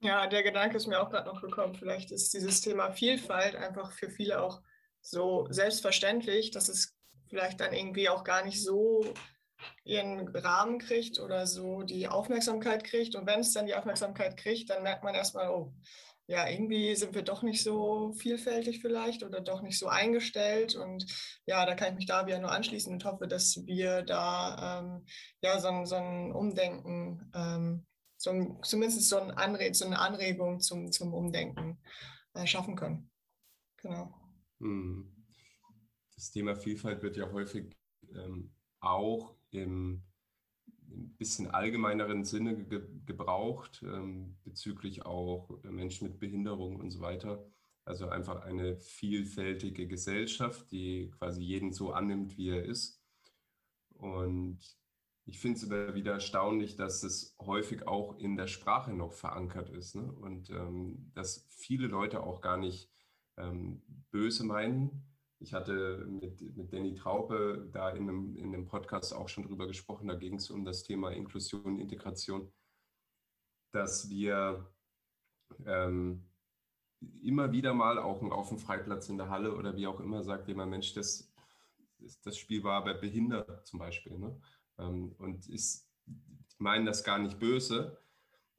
Ja, 0.02 0.28
der 0.28 0.44
Gedanke 0.44 0.78
ist 0.78 0.88
mir 0.88 1.02
auch 1.02 1.10
gerade 1.10 1.28
noch 1.28 1.42
gekommen. 1.42 1.76
Vielleicht 1.76 2.12
ist 2.12 2.34
dieses 2.34 2.62
Thema 2.62 2.92
Vielfalt 2.92 3.56
einfach 3.56 3.92
für 3.92 4.10
viele 4.10 4.42
auch 4.42 4.62
so 5.06 5.48
selbstverständlich, 5.50 6.52
dass 6.52 6.68
es 6.68 6.96
vielleicht 7.30 7.60
dann 7.60 7.74
irgendwie 7.74 8.10
auch 8.10 8.24
gar 8.24 8.44
nicht 8.44 8.64
so 8.64 9.14
ihren 9.84 10.28
Rahmen 10.30 10.80
kriegt 10.80 11.20
oder 11.20 11.48
so 11.48 11.84
die 11.84 12.08
Aufmerksamkeit 12.08 12.84
kriegt. 12.84 13.16
Und 13.16 13.28
wenn 13.28 13.40
es 13.40 13.54
dann 13.54 13.68
die 13.68 13.76
Aufmerksamkeit 13.76 14.36
kriegt, 14.38 14.70
dann 14.70 14.84
merkt 14.84 15.04
man 15.04 15.16
erstmal, 15.16 15.50
oh, 15.50 15.74
ja, 16.28 16.48
irgendwie 16.50 16.96
sind 16.96 17.14
wir 17.14 17.22
doch 17.22 17.44
nicht 17.44 17.64
so 17.64 18.12
vielfältig 18.14 18.82
vielleicht 18.82 19.22
oder 19.24 19.42
doch 19.42 19.62
nicht 19.62 19.78
so 19.78 19.88
eingestellt. 19.88 20.76
Und 20.76 21.06
ja, 21.46 21.66
da 21.68 21.76
kann 21.76 21.90
ich 21.90 21.96
mich 21.96 22.06
da 22.08 22.26
wieder 22.26 22.40
nur 22.40 22.52
anschließen 22.52 22.92
und 22.92 23.06
hoffe, 23.06 23.28
dass 23.28 23.64
wir 23.66 24.02
da 24.02 24.80
ähm, 24.80 25.06
ja 25.42 25.60
so, 25.60 25.86
so 25.86 25.96
ein 25.96 26.32
Umdenken, 26.32 27.32
ähm, 27.36 27.86
so 28.18 28.32
ein, 28.32 28.58
zumindest 28.64 29.08
so, 29.08 29.20
ein 29.20 29.32
Anre 29.32 29.72
so 29.76 29.86
eine 29.86 30.00
Anregung 30.00 30.62
zum, 30.62 30.92
zum 30.92 31.14
Umdenken 31.14 31.80
äh, 32.34 32.48
schaffen 32.48 32.76
können. 32.76 33.12
Genau. 33.78 34.25
Hm. 34.60 35.12
Das 36.16 36.32
Thema 36.32 36.56
Vielfalt 36.56 37.02
wird 37.02 37.18
ja 37.18 37.32
häufig 37.32 37.76
ähm, 38.14 38.54
auch 38.80 39.36
im 39.52 40.04
ein 40.90 41.16
bisschen 41.18 41.50
allgemeineren 41.52 42.24
Sinne 42.24 42.56
ge 42.56 42.82
gebraucht, 43.06 43.84
ähm, 43.84 44.38
bezüglich 44.44 45.06
auch 45.06 45.50
Menschen 45.64 46.08
mit 46.08 46.20
Behinderung 46.20 46.78
und 46.78 46.92
so 46.92 47.02
weiter. 47.02 47.46
Also 47.86 48.08
einfach 48.08 48.42
eine 48.42 48.78
vielfältige 48.78 49.88
Gesellschaft, 49.88 50.72
die 50.72 51.12
quasi 51.12 51.44
jeden 51.44 51.72
so 51.72 51.92
annimmt, 51.92 52.38
wie 52.38 52.50
er 52.50 52.66
ist. 52.66 53.00
Und 53.94 54.60
ich 55.26 55.40
finde 55.40 55.58
es 55.58 55.64
immer 55.64 55.94
wieder 55.96 56.14
erstaunlich, 56.14 56.76
dass 56.76 57.04
es 57.04 57.36
häufig 57.40 57.88
auch 57.88 58.18
in 58.18 58.38
der 58.38 58.48
Sprache 58.48 58.94
noch 58.94 59.14
verankert 59.14 59.70
ist. 59.70 59.96
Ne? 59.96 60.12
Und 60.12 60.50
ähm, 60.50 61.12
dass 61.14 61.46
viele 61.50 61.88
Leute 61.88 62.24
auch 62.24 62.42
gar 62.42 62.58
nicht 62.58 62.92
ähm, 63.38 63.82
böse 64.12 64.46
meinen. 64.46 65.04
Ich 65.40 65.54
hatte 65.54 66.06
mit, 66.08 66.42
mit 66.56 66.72
Danny 66.72 66.96
Traupe 66.96 67.70
da 67.72 67.90
in 67.90 68.10
einem, 68.10 68.36
in 68.36 68.54
einem 68.54 68.66
Podcast 68.66 69.14
auch 69.14 69.28
schon 69.28 69.44
drüber 69.44 69.68
gesprochen. 69.68 70.08
Da 70.08 70.16
ging 70.16 70.36
es 70.36 70.50
um 70.50 70.66
das 70.66 70.84
Thema 70.84 71.12
Inklusion, 71.12 71.80
Integration, 71.80 72.52
dass 73.72 74.10
wir 74.10 74.72
ähm, 75.66 76.26
immer 77.22 77.52
wieder 77.52 77.74
mal 77.74 78.00
auch 78.00 78.22
auf 78.24 78.50
dem 78.50 78.58
Freiplatz 78.58 79.10
in 79.10 79.18
der 79.18 79.30
Halle 79.30 79.56
oder 79.56 79.76
wie 79.76 79.88
auch 79.88 80.00
immer 80.00 80.24
sagt 80.24 80.48
jemand, 80.48 80.72
Mensch, 80.72 80.94
das, 80.94 81.32
das 82.24 82.38
Spiel 82.38 82.64
war 82.64 82.82
aber 82.82 82.94
behindert 82.96 83.68
zum 83.68 83.80
Beispiel. 83.80 84.18
Ne? 84.18 84.40
Ähm, 84.78 85.14
und 85.18 85.48
ist, 85.50 85.88
ich 86.48 86.60
meine 86.60 86.86
das 86.86 87.04
gar 87.04 87.20
nicht 87.20 87.40
böse, 87.40 88.00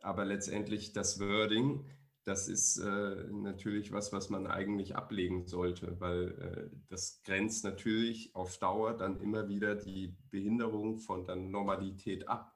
aber 0.01 0.25
letztendlich 0.25 0.93
das 0.93 1.19
Wording 1.19 1.85
das 2.27 2.49
ist 2.49 2.79
äh, 2.79 3.25
natürlich 3.31 3.93
was, 3.93 4.12
was 4.12 4.31
man 4.31 4.49
eigentlich 4.49 4.97
ablegen 4.97 5.47
sollte, 5.47 6.01
weil 6.01 6.71
äh, 6.73 6.77
das 6.89 7.23
grenzt 7.23 7.62
natürlich 7.62 8.35
auf 8.35 8.59
Dauer 8.59 8.97
dann 8.97 9.21
immer 9.21 9.49
wieder 9.49 9.77
die 9.77 10.17
Behinderung 10.33 10.99
von 10.99 11.25
der 11.25 11.37
Normalität 11.37 12.29
ab. 12.29 12.53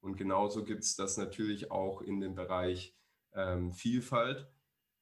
Und 0.00 0.16
genauso 0.16 0.64
gibt 0.64 0.82
es 0.82 0.96
das 0.96 1.18
natürlich 1.18 1.70
auch 1.70 2.02
in 2.02 2.20
dem 2.20 2.34
Bereich 2.34 2.96
ähm, 3.32 3.72
Vielfalt, 3.72 4.50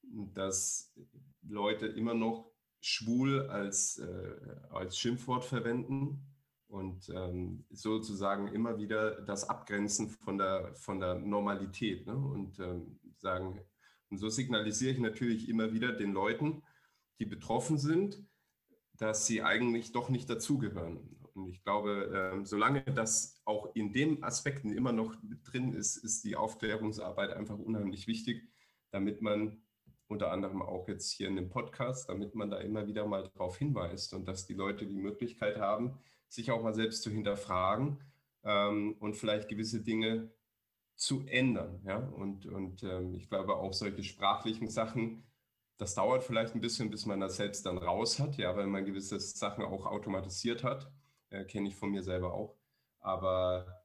dass 0.02 0.94
Leute 1.40 1.86
immer 1.86 2.12
noch 2.12 2.52
schwul 2.82 3.48
als, 3.48 4.00
äh, 4.00 4.56
als 4.68 4.98
Schimpfwort 4.98 5.46
verwenden 5.46 6.26
und 6.66 7.08
ähm, 7.08 7.64
sozusagen 7.70 8.48
immer 8.48 8.76
wieder 8.76 9.22
das 9.22 9.48
Abgrenzen 9.48 10.10
von 10.10 10.36
der, 10.36 10.74
von 10.74 11.00
der 11.00 11.14
Normalität 11.14 12.06
ne? 12.06 12.16
und 12.16 12.58
ähm, 12.58 13.00
sagen, 13.16 13.60
und 14.10 14.18
so 14.18 14.28
signalisiere 14.28 14.92
ich 14.92 14.98
natürlich 14.98 15.48
immer 15.48 15.72
wieder 15.72 15.92
den 15.92 16.12
Leuten, 16.12 16.62
die 17.18 17.26
betroffen 17.26 17.78
sind, 17.78 18.22
dass 18.98 19.26
sie 19.26 19.42
eigentlich 19.42 19.92
doch 19.92 20.08
nicht 20.08 20.28
dazugehören. 20.28 20.98
Und 21.34 21.48
ich 21.48 21.62
glaube, 21.62 22.32
ähm, 22.34 22.44
solange 22.44 22.82
das 22.82 23.40
auch 23.44 23.74
in 23.74 23.92
den 23.92 24.22
Aspekten 24.22 24.72
immer 24.72 24.92
noch 24.92 25.14
drin 25.44 25.72
ist, 25.72 25.96
ist 25.96 26.24
die 26.24 26.36
Aufklärungsarbeit 26.36 27.30
einfach 27.30 27.58
unheimlich 27.58 28.06
wichtig, 28.08 28.48
damit 28.90 29.22
man 29.22 29.62
unter 30.08 30.32
anderem 30.32 30.60
auch 30.60 30.88
jetzt 30.88 31.12
hier 31.12 31.28
in 31.28 31.36
dem 31.36 31.48
Podcast, 31.48 32.08
damit 32.08 32.34
man 32.34 32.50
da 32.50 32.58
immer 32.58 32.86
wieder 32.86 33.06
mal 33.06 33.22
darauf 33.22 33.56
hinweist 33.56 34.12
und 34.12 34.26
dass 34.26 34.46
die 34.46 34.54
Leute 34.54 34.86
die 34.86 34.96
Möglichkeit 34.96 35.58
haben, 35.58 35.98
sich 36.28 36.50
auch 36.50 36.62
mal 36.62 36.74
selbst 36.74 37.02
zu 37.02 37.10
hinterfragen 37.10 38.02
ähm, 38.42 38.96
und 38.98 39.16
vielleicht 39.16 39.48
gewisse 39.48 39.82
Dinge 39.82 40.30
zu 41.00 41.24
ändern. 41.26 41.80
Ja? 41.84 41.96
Und, 41.96 42.46
und 42.46 42.82
ähm, 42.82 43.14
ich 43.14 43.28
glaube 43.28 43.56
auch 43.56 43.72
solche 43.72 44.04
sprachlichen 44.04 44.68
Sachen, 44.68 45.24
das 45.78 45.94
dauert 45.94 46.22
vielleicht 46.22 46.54
ein 46.54 46.60
bisschen, 46.60 46.90
bis 46.90 47.06
man 47.06 47.20
das 47.20 47.36
selbst 47.36 47.64
dann 47.64 47.78
raus 47.78 48.18
hat, 48.18 48.36
ja, 48.36 48.54
weil 48.54 48.66
man 48.66 48.84
gewisse 48.84 49.18
Sachen 49.18 49.64
auch 49.64 49.86
automatisiert 49.86 50.62
hat. 50.62 50.92
Äh, 51.30 51.44
Kenne 51.46 51.68
ich 51.68 51.76
von 51.76 51.90
mir 51.90 52.02
selber 52.02 52.34
auch. 52.34 52.58
Aber 52.98 53.82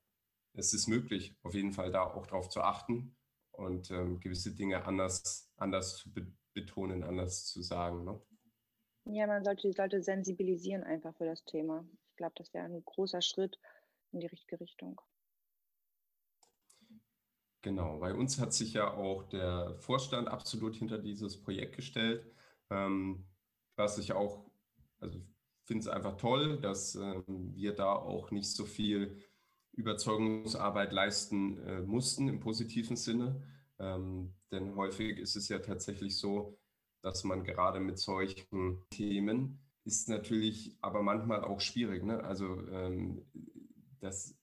es 0.54 0.74
ist 0.74 0.88
möglich, 0.88 1.38
auf 1.42 1.54
jeden 1.54 1.72
Fall 1.72 1.92
da 1.92 2.04
auch 2.04 2.28
drauf 2.28 2.50
zu 2.50 2.62
achten 2.62 3.16
und 3.52 3.92
ähm, 3.92 4.20
gewisse 4.20 4.54
Dinge 4.54 4.84
anders, 4.86 5.50
anders 5.58 5.98
zu 5.98 6.14
be 6.14 6.28
betonen, 6.54 7.04
anders 7.04 7.48
zu 7.48 7.62
sagen. 7.62 8.06
Ne? 8.06 8.22
Ja, 9.14 9.28
man 9.28 9.44
sollte 9.44 9.70
die 9.70 9.78
Leute 9.78 10.02
sensibilisieren 10.02 10.86
einfach 10.86 11.14
für 11.16 11.26
das 11.26 11.44
Thema. 11.44 11.86
Ich 12.12 12.16
glaube, 12.16 12.34
das 12.38 12.54
wäre 12.54 12.64
ein 12.64 12.82
großer 12.86 13.22
Schritt 13.22 13.60
in 14.14 14.22
die 14.22 14.28
richtige 14.28 14.58
Richtung. 14.62 15.02
Genau, 17.66 17.98
bei 17.98 18.14
uns 18.14 18.40
hat 18.40 18.54
sich 18.54 18.74
ja 18.74 18.94
auch 18.94 19.24
der 19.24 19.76
Vorstand 19.80 20.28
absolut 20.28 20.76
hinter 20.76 21.00
dieses 21.00 21.42
Projekt 21.42 21.76
gestellt, 21.76 22.32
ähm, 22.70 23.26
was 23.76 23.98
ich 23.98 24.14
auch 24.14 24.46
also 25.00 25.20
finde 25.64 25.82
es 25.82 25.88
einfach 25.88 26.16
toll, 26.18 26.60
dass 26.62 26.94
äh, 26.96 27.24
wir 27.28 27.74
da 27.74 27.94
auch 27.94 28.30
nicht 28.30 28.52
so 28.52 28.66
viel 28.66 29.18
Überzeugungsarbeit 29.72 30.92
leisten 30.92 31.58
äh, 31.66 31.82
mussten 31.82 32.28
im 32.28 32.40
positiven 32.40 32.98
Sinne. 32.98 33.42
Ähm, 33.80 34.36
denn 34.52 34.76
häufig 34.76 35.18
ist 35.18 35.36
es 35.36 35.50
ja 35.50 35.58
tatsächlich 35.58 36.20
so, 36.20 36.60
dass 37.02 37.24
man 37.24 37.44
gerade 37.44 37.80
mit 37.80 37.98
solchen 37.98 38.84
Themen 38.92 39.60
ist 39.86 40.08
natürlich 40.08 40.78
aber 40.82 41.02
manchmal 41.02 41.44
auch 41.44 41.62
schwierig. 41.62 42.04
Ne? 42.04 42.24
Also 42.24 42.68
ähm, 42.68 43.26
das, 44.02 44.38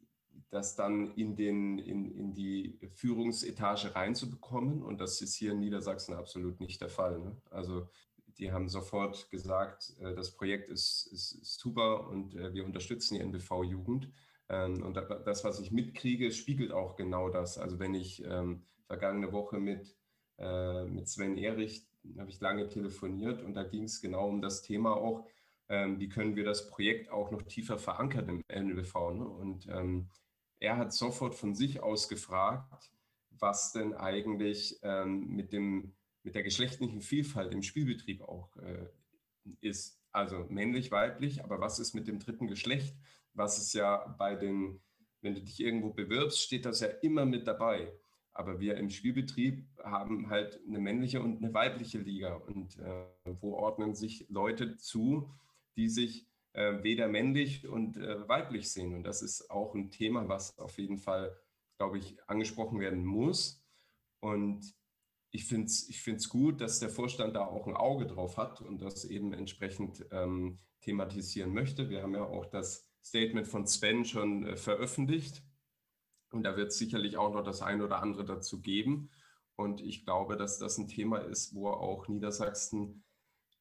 das 0.52 0.76
dann 0.76 1.14
in, 1.14 1.34
den, 1.34 1.78
in, 1.78 2.10
in 2.10 2.34
die 2.34 2.78
Führungsetage 2.94 3.94
reinzubekommen. 3.94 4.82
Und 4.82 5.00
das 5.00 5.22
ist 5.22 5.34
hier 5.34 5.52
in 5.52 5.60
Niedersachsen 5.60 6.14
absolut 6.14 6.60
nicht 6.60 6.82
der 6.82 6.90
Fall. 6.90 7.18
Ne? 7.20 7.34
Also 7.50 7.88
die 8.36 8.52
haben 8.52 8.68
sofort 8.68 9.30
gesagt, 9.30 9.94
äh, 9.98 10.14
das 10.14 10.36
Projekt 10.36 10.68
ist, 10.68 11.08
ist, 11.10 11.42
super 11.42 12.06
und 12.06 12.34
äh, 12.34 12.52
wir 12.52 12.66
unterstützen 12.66 13.14
die 13.14 13.20
NBV-Jugend. 13.20 14.12
Ähm, 14.50 14.82
und 14.82 14.94
das, 14.94 15.42
was 15.42 15.58
ich 15.58 15.72
mitkriege, 15.72 16.30
spiegelt 16.30 16.70
auch 16.70 16.96
genau 16.96 17.30
das. 17.30 17.56
Also 17.56 17.78
wenn 17.78 17.94
ich 17.94 18.22
ähm, 18.22 18.62
vergangene 18.86 19.32
Woche 19.32 19.58
mit, 19.58 19.96
äh, 20.36 20.84
mit 20.84 21.08
Sven 21.08 21.38
Erich 21.38 21.86
habe 22.18 22.28
ich 22.28 22.40
lange 22.40 22.68
telefoniert 22.68 23.42
und 23.42 23.54
da 23.54 23.62
ging 23.62 23.84
es 23.84 24.02
genau 24.02 24.28
um 24.28 24.42
das 24.42 24.60
Thema 24.60 24.96
auch, 24.96 25.24
ähm, 25.70 25.98
wie 25.98 26.10
können 26.10 26.36
wir 26.36 26.44
das 26.44 26.68
Projekt 26.68 27.10
auch 27.10 27.30
noch 27.30 27.40
tiefer 27.40 27.78
verankern 27.78 28.28
im 28.28 28.44
NLV. 28.48 28.94
Ne? 29.14 29.26
Und 29.26 29.66
ähm, 29.68 30.10
er 30.62 30.76
hat 30.76 30.92
sofort 30.92 31.34
von 31.34 31.54
sich 31.54 31.82
aus 31.82 32.08
gefragt, 32.08 32.92
was 33.30 33.72
denn 33.72 33.94
eigentlich 33.94 34.78
ähm, 34.82 35.26
mit, 35.34 35.52
dem, 35.52 35.92
mit 36.22 36.36
der 36.36 36.44
geschlechtlichen 36.44 37.00
Vielfalt 37.00 37.52
im 37.52 37.62
Spielbetrieb 37.62 38.22
auch 38.22 38.56
äh, 38.58 38.86
ist. 39.60 39.98
Also 40.12 40.46
männlich, 40.48 40.92
weiblich, 40.92 41.42
aber 41.42 41.58
was 41.58 41.80
ist 41.80 41.94
mit 41.94 42.06
dem 42.06 42.20
dritten 42.20 42.46
Geschlecht? 42.46 42.94
Was 43.34 43.58
ist 43.58 43.72
ja 43.72 44.14
bei 44.18 44.36
den, 44.36 44.80
wenn 45.20 45.34
du 45.34 45.40
dich 45.40 45.58
irgendwo 45.58 45.90
bewirbst, 45.90 46.40
steht 46.40 46.64
das 46.64 46.80
ja 46.80 46.88
immer 46.88 47.24
mit 47.24 47.46
dabei. 47.46 47.92
Aber 48.32 48.60
wir 48.60 48.76
im 48.76 48.88
Spielbetrieb 48.88 49.66
haben 49.82 50.30
halt 50.30 50.60
eine 50.66 50.78
männliche 50.78 51.20
und 51.20 51.42
eine 51.42 51.52
weibliche 51.52 51.98
Liga. 51.98 52.34
Und 52.34 52.78
äh, 52.78 53.06
wo 53.40 53.54
ordnen 53.54 53.94
sich 53.94 54.26
Leute 54.28 54.76
zu, 54.76 55.28
die 55.76 55.88
sich 55.88 56.26
äh, 56.52 56.82
weder 56.82 57.08
männlich 57.08 57.66
und 57.66 57.96
äh, 57.96 58.28
weiblich 58.28 58.70
sehen? 58.70 58.94
Und 58.94 59.04
das 59.04 59.22
ist 59.22 59.50
auch 59.50 59.74
ein 59.74 59.90
Thema, 59.90 60.28
was 60.28 60.58
auf 60.58 60.78
jeden 60.78 60.98
Fall, 60.98 61.36
glaube 61.78 61.98
ich, 61.98 62.16
angesprochen 62.26 62.80
werden 62.80 63.04
muss. 63.04 63.62
Und 64.20 64.74
ich 65.30 65.46
finde 65.46 65.66
es 65.66 65.88
ich 65.88 66.02
find's 66.02 66.28
gut, 66.28 66.60
dass 66.60 66.78
der 66.78 66.90
Vorstand 66.90 67.34
da 67.34 67.46
auch 67.46 67.66
ein 67.66 67.76
Auge 67.76 68.06
drauf 68.06 68.36
hat 68.36 68.60
und 68.60 68.82
das 68.82 69.04
eben 69.04 69.32
entsprechend 69.32 70.04
ähm, 70.10 70.58
thematisieren 70.82 71.52
möchte. 71.52 71.88
Wir 71.88 72.02
haben 72.02 72.14
ja 72.14 72.24
auch 72.24 72.46
das 72.46 72.88
Statement 73.02 73.48
von 73.48 73.66
Sven 73.66 74.04
schon 74.04 74.46
äh, 74.46 74.56
veröffentlicht 74.56 75.42
und 76.32 76.44
da 76.44 76.56
wird 76.56 76.68
es 76.68 76.78
sicherlich 76.78 77.16
auch 77.16 77.32
noch 77.32 77.42
das 77.42 77.62
eine 77.62 77.84
oder 77.84 78.02
andere 78.02 78.24
dazu 78.24 78.60
geben. 78.60 79.10
Und 79.56 79.80
ich 79.80 80.04
glaube, 80.04 80.36
dass 80.36 80.58
das 80.58 80.78
ein 80.78 80.88
Thema 80.88 81.18
ist, 81.18 81.54
wo 81.54 81.68
auch 81.68 82.08
Niedersachsen 82.08 83.04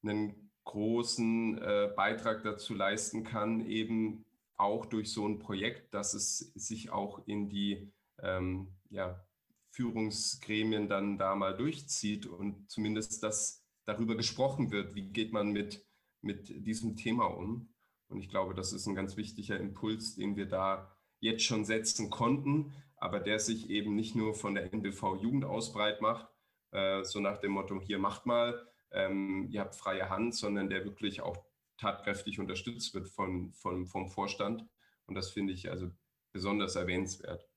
einen 0.03 0.40
großen 0.64 1.57
äh, 1.57 1.91
Beitrag 1.95 2.43
dazu 2.43 2.74
leisten 2.74 3.24
kann, 3.24 3.66
eben 3.66 4.26
auch 4.55 4.86
durch 4.86 5.12
so 5.12 5.28
ein 5.28 5.39
Projekt, 5.39 5.93
dass 5.93 6.14
es 6.14 6.38
sich 6.55 6.91
auch 6.91 7.28
in 7.28 7.49
die 7.49 7.91
ähm, 8.22 8.68
ja, 8.89 9.26
Führungsgremien 9.72 10.88
dann 10.88 11.18
da 11.18 11.36
mal 11.36 11.55
durchzieht 11.55 12.28
und 12.28 12.70
zumindest 12.70 13.24
dass 13.24 13.62
darüber 13.86 14.16
gesprochen 14.16 14.72
wird, 14.72 14.95
wie 14.95 15.09
geht 15.09 15.34
man 15.34 15.51
mit, 15.51 15.86
mit 16.22 16.49
diesem 16.66 16.95
Thema 16.95 17.26
um. 17.26 17.74
Und 18.07 18.20
ich 18.20 18.30
glaube, 18.30 18.53
das 18.53 18.74
ist 18.74 18.86
ein 18.86 18.95
ganz 18.95 19.18
wichtiger 19.18 19.59
Impuls, 19.59 20.16
den 20.16 20.36
wir 20.36 20.45
da 20.45 20.95
jetzt 21.20 21.43
schon 21.43 21.66
setzen 21.66 22.09
konnten, 22.09 22.74
aber 22.97 23.20
der 23.20 23.39
sich 23.39 23.70
eben 23.70 23.95
nicht 23.95 24.16
nur 24.16 24.36
von 24.36 24.53
der 24.53 24.72
NBV 24.72 25.16
Jugend 25.22 25.45
aus 25.45 25.74
breit 25.74 26.01
macht, 26.01 26.28
äh, 26.72 27.03
so 27.03 27.20
nach 27.20 27.39
dem 27.39 27.53
Motto, 27.53 27.82
hier 27.82 27.99
macht 27.99 28.26
mal, 28.26 28.70
ähm, 28.91 29.47
ihr 29.51 29.61
habt 29.61 29.75
freie 29.75 30.09
Hand, 30.09 30.35
sondern 30.35 30.69
der 30.69 30.83
wirklich 30.85 31.21
auch 31.21 31.37
tatkräftig 31.77 32.39
unterstützt 32.39 32.93
wird 32.93 33.07
von, 33.09 33.51
von, 33.53 33.87
vom 33.87 34.07
Vorstand. 34.07 34.65
Und 35.07 35.15
das 35.15 35.31
finde 35.31 35.53
ich 35.53 35.69
also 35.69 35.89
besonders 36.31 36.75
erwähnenswert. 36.75 37.47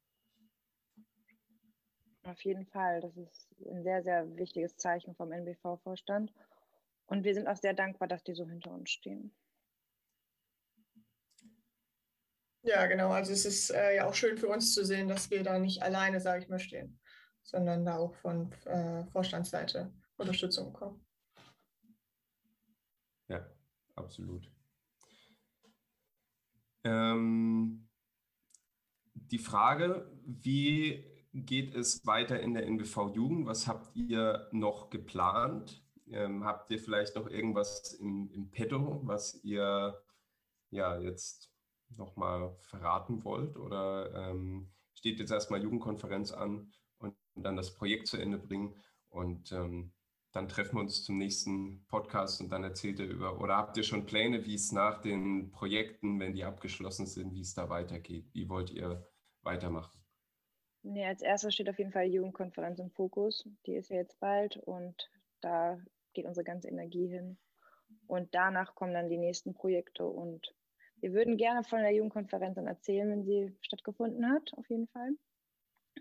Auf 2.24 2.40
jeden 2.42 2.66
Fall. 2.66 3.00
Das 3.00 3.16
ist 3.16 3.48
ein 3.66 3.82
sehr, 3.82 4.02
sehr 4.02 4.36
wichtiges 4.36 4.76
Zeichen 4.76 5.14
vom 5.14 5.30
NBV-Vorstand. 5.30 6.32
Und 7.06 7.24
wir 7.24 7.34
sind 7.34 7.46
auch 7.46 7.56
sehr 7.56 7.74
dankbar, 7.74 8.08
dass 8.08 8.24
die 8.24 8.34
so 8.34 8.48
hinter 8.48 8.70
uns 8.70 8.90
stehen. 8.90 9.34
Ja, 12.62 12.86
genau. 12.86 13.10
Also 13.10 13.32
es 13.32 13.44
ist 13.44 13.70
äh, 13.70 13.96
ja 13.96 14.08
auch 14.08 14.14
schön 14.14 14.38
für 14.38 14.48
uns 14.48 14.72
zu 14.72 14.86
sehen, 14.86 15.06
dass 15.06 15.30
wir 15.30 15.42
da 15.42 15.58
nicht 15.58 15.82
alleine, 15.82 16.18
sage 16.18 16.42
ich 16.42 16.48
mal, 16.48 16.58
stehen, 16.58 16.98
sondern 17.42 17.84
da 17.84 17.98
auch 17.98 18.14
von 18.14 18.50
äh, 18.64 19.04
Vorstandsseite 19.12 19.92
Unterstützung 20.16 20.72
bekommen. 20.72 21.04
Absolut. 23.96 24.50
Ähm, 26.84 27.88
die 29.14 29.38
Frage, 29.38 30.10
wie 30.24 31.04
geht 31.32 31.74
es 31.74 32.06
weiter 32.06 32.40
in 32.40 32.54
der 32.54 32.66
NBV 32.66 33.14
Jugend? 33.14 33.46
Was 33.46 33.66
habt 33.66 33.96
ihr 33.96 34.48
noch 34.52 34.90
geplant? 34.90 35.82
Ähm, 36.08 36.44
habt 36.44 36.70
ihr 36.70 36.78
vielleicht 36.78 37.16
noch 37.16 37.28
irgendwas 37.28 37.94
im, 37.94 38.30
im 38.32 38.50
Petto, 38.50 39.00
was 39.04 39.42
ihr 39.42 40.00
ja 40.70 40.98
jetzt 41.00 41.50
nochmal 41.96 42.54
verraten 42.60 43.24
wollt? 43.24 43.56
Oder 43.56 44.30
ähm, 44.30 44.70
steht 44.94 45.18
jetzt 45.18 45.32
erstmal 45.32 45.62
Jugendkonferenz 45.62 46.32
an 46.32 46.72
und, 46.98 47.16
dann 47.36 47.56
das 47.56 47.74
Projekt 47.74 48.06
zu 48.06 48.16
Ende 48.16 48.38
bringen 48.38 48.76
und 49.08 49.50
ähm, 49.50 49.92
dann 50.34 50.48
treffen 50.48 50.76
wir 50.76 50.80
uns 50.80 51.04
zum 51.04 51.16
nächsten 51.16 51.86
Podcast 51.86 52.40
und 52.40 52.50
dann 52.50 52.64
erzählt 52.64 52.98
ihr 52.98 53.06
über, 53.06 53.40
oder 53.40 53.56
habt 53.56 53.76
ihr 53.76 53.84
schon 53.84 54.04
Pläne, 54.04 54.44
wie 54.44 54.56
es 54.56 54.72
nach 54.72 55.00
den 55.00 55.52
Projekten, 55.52 56.18
wenn 56.18 56.34
die 56.34 56.42
abgeschlossen 56.42 57.06
sind, 57.06 57.32
wie 57.32 57.40
es 57.40 57.54
da 57.54 57.70
weitergeht? 57.70 58.26
Wie 58.32 58.48
wollt 58.48 58.70
ihr 58.70 59.08
weitermachen? 59.42 60.04
Nee, 60.82 61.06
als 61.06 61.22
erstes 61.22 61.54
steht 61.54 61.70
auf 61.70 61.78
jeden 61.78 61.92
Fall 61.92 62.06
Jugendkonferenz 62.06 62.80
im 62.80 62.90
Fokus. 62.90 63.48
Die 63.64 63.76
ist 63.76 63.90
ja 63.90 63.96
jetzt 63.96 64.18
bald 64.18 64.56
und 64.56 65.08
da 65.40 65.78
geht 66.14 66.26
unsere 66.26 66.44
ganze 66.44 66.68
Energie 66.68 67.06
hin. 67.06 67.38
Und 68.08 68.34
danach 68.34 68.74
kommen 68.74 68.92
dann 68.92 69.08
die 69.08 69.18
nächsten 69.18 69.54
Projekte 69.54 70.04
und 70.04 70.52
wir 70.96 71.12
würden 71.12 71.36
gerne 71.36 71.62
von 71.62 71.78
der 71.78 71.92
Jugendkonferenz 71.92 72.56
dann 72.56 72.66
erzählen, 72.66 73.08
wenn 73.08 73.24
sie 73.24 73.56
stattgefunden 73.60 74.28
hat, 74.28 74.52
auf 74.56 74.68
jeden 74.68 74.88
Fall. 74.88 75.10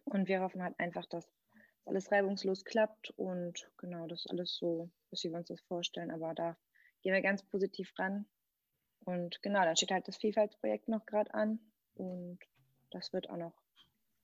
Und 0.06 0.28
wir 0.28 0.42
hoffen 0.42 0.64
halt 0.64 0.80
einfach, 0.80 1.06
dass 1.06 1.32
alles 1.86 2.12
reibungslos 2.12 2.64
klappt 2.66 3.12
und 3.18 3.70
genau, 3.78 4.08
das 4.08 4.28
alles 4.28 4.56
so, 4.56 4.90
wie 5.12 5.30
wir 5.30 5.38
uns 5.38 5.48
das 5.48 5.62
vorstellen. 5.62 6.12
Aber 6.12 6.34
da 6.34 6.58
gehen 7.02 7.14
wir 7.14 7.22
ganz 7.22 7.44
positiv 7.44 7.94
ran. 7.98 8.26
Und 9.06 9.42
genau, 9.42 9.64
dann 9.64 9.76
steht 9.76 9.92
halt 9.92 10.08
das 10.08 10.18
Vielfaltsprojekt 10.18 10.88
noch 10.88 11.06
gerade 11.06 11.34
an 11.34 11.60
und 11.96 12.40
das 12.92 13.12
wird 13.12 13.30
auch 13.30 13.38
noch 13.38 13.54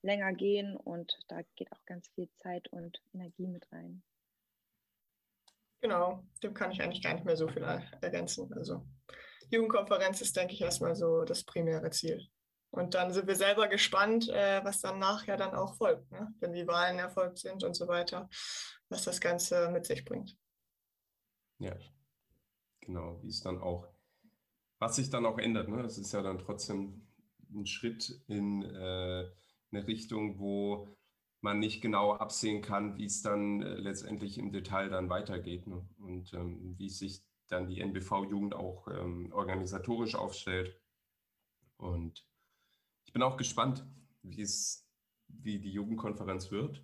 länger 0.02 0.32
gehen 0.32 0.76
und 0.76 1.18
da 1.28 1.42
geht 1.56 1.70
auch 1.72 1.84
ganz 1.84 2.08
viel 2.08 2.30
Zeit 2.38 2.68
und 2.68 3.02
Energie 3.12 3.46
mit 3.46 3.70
rein. 3.72 4.02
Genau, 5.82 6.24
dem 6.42 6.54
kann 6.54 6.70
ich 6.70 6.82
eigentlich 6.82 7.02
gar 7.02 7.14
nicht 7.14 7.24
mehr 7.24 7.36
so 7.36 7.48
viel 7.48 7.62
ergänzen. 7.62 8.52
Also 8.54 8.86
Jugendkonferenz 9.50 10.20
ist, 10.20 10.36
denke 10.36 10.54
ich, 10.54 10.60
erstmal 10.60 10.94
so 10.94 11.24
das 11.24 11.44
primäre 11.44 11.90
Ziel. 11.90 12.26
Und 12.70 12.94
dann 12.94 13.12
sind 13.12 13.26
wir 13.26 13.34
selber 13.34 13.66
gespannt, 13.66 14.28
äh, 14.28 14.64
was 14.64 14.80
dann 14.80 14.98
nachher 14.98 15.36
dann 15.36 15.54
auch 15.54 15.74
folgt, 15.74 16.10
ne? 16.12 16.32
wenn 16.38 16.52
die 16.52 16.66
Wahlen 16.66 16.98
erfolgt 16.98 17.38
sind 17.38 17.64
und 17.64 17.74
so 17.74 17.88
weiter, 17.88 18.28
was 18.88 19.02
das 19.02 19.20
Ganze 19.20 19.70
mit 19.70 19.86
sich 19.86 20.04
bringt. 20.04 20.36
Ja, 21.58 21.76
genau, 22.80 23.20
wie 23.22 23.28
es 23.28 23.40
dann 23.40 23.60
auch, 23.60 23.88
was 24.78 24.96
sich 24.96 25.10
dann 25.10 25.26
auch 25.26 25.38
ändert. 25.38 25.68
Ne? 25.68 25.82
Es 25.82 25.98
ist 25.98 26.12
ja 26.12 26.22
dann 26.22 26.38
trotzdem 26.38 27.06
ein 27.52 27.66
Schritt 27.66 28.22
in 28.28 28.62
äh, 28.62 29.30
eine 29.72 29.86
Richtung, 29.86 30.38
wo 30.38 30.88
man 31.40 31.58
nicht 31.58 31.80
genau 31.80 32.14
absehen 32.14 32.62
kann, 32.62 32.96
wie 32.98 33.06
es 33.06 33.22
dann 33.22 33.62
äh, 33.62 33.74
letztendlich 33.74 34.38
im 34.38 34.52
Detail 34.52 34.90
dann 34.90 35.08
weitergeht 35.08 35.66
ne? 35.66 35.84
und 35.98 36.32
ähm, 36.34 36.78
wie 36.78 36.88
sich 36.88 37.24
dann 37.48 37.66
die 37.66 37.80
NBV-Jugend 37.80 38.54
auch 38.54 38.86
ähm, 38.88 39.32
organisatorisch 39.32 40.14
aufstellt. 40.14 40.80
Und 41.76 42.24
ich 43.10 43.12
bin 43.12 43.22
auch 43.24 43.36
gespannt, 43.36 43.84
wie 44.22 44.40
es, 44.40 44.88
wie 45.26 45.58
die 45.58 45.72
Jugendkonferenz 45.72 46.52
wird. 46.52 46.80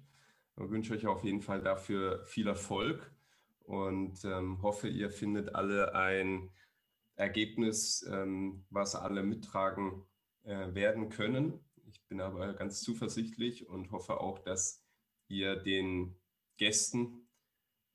Ich 0.56 0.70
wünsche 0.70 0.92
euch 0.92 1.06
auf 1.06 1.22
jeden 1.22 1.40
Fall 1.40 1.62
dafür 1.62 2.26
viel 2.26 2.48
Erfolg 2.48 3.14
und 3.60 4.24
ähm, 4.24 4.60
hoffe, 4.60 4.88
ihr 4.88 5.08
findet 5.08 5.54
alle 5.54 5.94
ein 5.94 6.50
Ergebnis, 7.14 8.04
ähm, 8.10 8.64
was 8.70 8.96
alle 8.96 9.22
mittragen 9.22 10.02
äh, 10.42 10.74
werden 10.74 11.10
können. 11.10 11.64
Ich 11.86 12.04
bin 12.08 12.20
aber 12.20 12.54
ganz 12.54 12.80
zuversichtlich 12.80 13.68
und 13.68 13.92
hoffe 13.92 14.18
auch, 14.20 14.40
dass 14.40 14.84
ihr 15.28 15.54
den 15.54 16.16
Gästen 16.56 17.28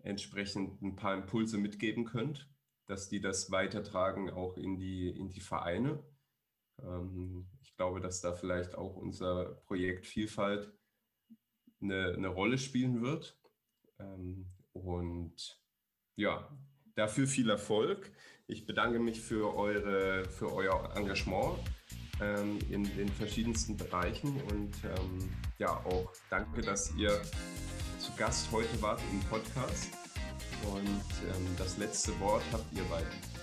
entsprechend 0.03 0.81
ein 0.81 0.95
paar 0.95 1.15
Impulse 1.15 1.57
mitgeben 1.57 2.05
könnt, 2.05 2.49
dass 2.85 3.09
die 3.09 3.19
das 3.19 3.51
weitertragen 3.51 4.29
auch 4.29 4.55
in 4.55 4.77
die, 4.77 5.09
in 5.09 5.27
die 5.27 5.41
Vereine. 5.41 6.01
Ähm, 6.83 7.47
ich 7.63 7.75
glaube, 7.75 7.99
dass 7.99 8.21
da 8.21 8.33
vielleicht 8.33 8.75
auch 8.75 8.95
unser 8.95 9.55
Projekt 9.65 10.05
Vielfalt 10.05 10.71
eine, 11.81 12.13
eine 12.13 12.27
Rolle 12.27 12.57
spielen 12.57 13.01
wird. 13.01 13.37
Ähm, 13.99 14.47
und 14.73 15.61
ja, 16.15 16.49
dafür 16.95 17.27
viel 17.27 17.49
Erfolg. 17.49 18.11
Ich 18.47 18.65
bedanke 18.65 18.99
mich 18.99 19.21
für, 19.21 19.55
eure, 19.55 20.25
für 20.25 20.53
euer 20.53 20.95
Engagement 20.95 21.57
ähm, 22.19 22.59
in 22.69 22.83
den 22.95 23.09
verschiedensten 23.09 23.77
Bereichen 23.77 24.41
und 24.51 24.71
ja, 25.57 25.77
auch 25.85 26.11
danke, 26.29 26.61
dass 26.61 26.93
ihr 26.95 27.21
zu 27.99 28.11
Gast 28.17 28.51
heute 28.51 28.81
wart 28.81 29.01
im 29.11 29.19
Podcast. 29.21 29.89
Und 30.73 31.57
das 31.57 31.77
letzte 31.77 32.17
Wort 32.19 32.43
habt 32.51 32.71
ihr 32.73 32.83
beide. 32.89 33.40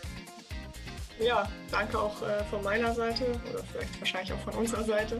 Ja, 1.20 1.48
danke 1.70 1.98
auch 1.98 2.22
äh, 2.22 2.44
von 2.44 2.62
meiner 2.62 2.94
Seite 2.94 3.24
oder 3.50 3.62
vielleicht 3.64 4.00
wahrscheinlich 4.00 4.32
auch 4.32 4.40
von 4.40 4.54
unserer 4.54 4.84
Seite. 4.84 5.16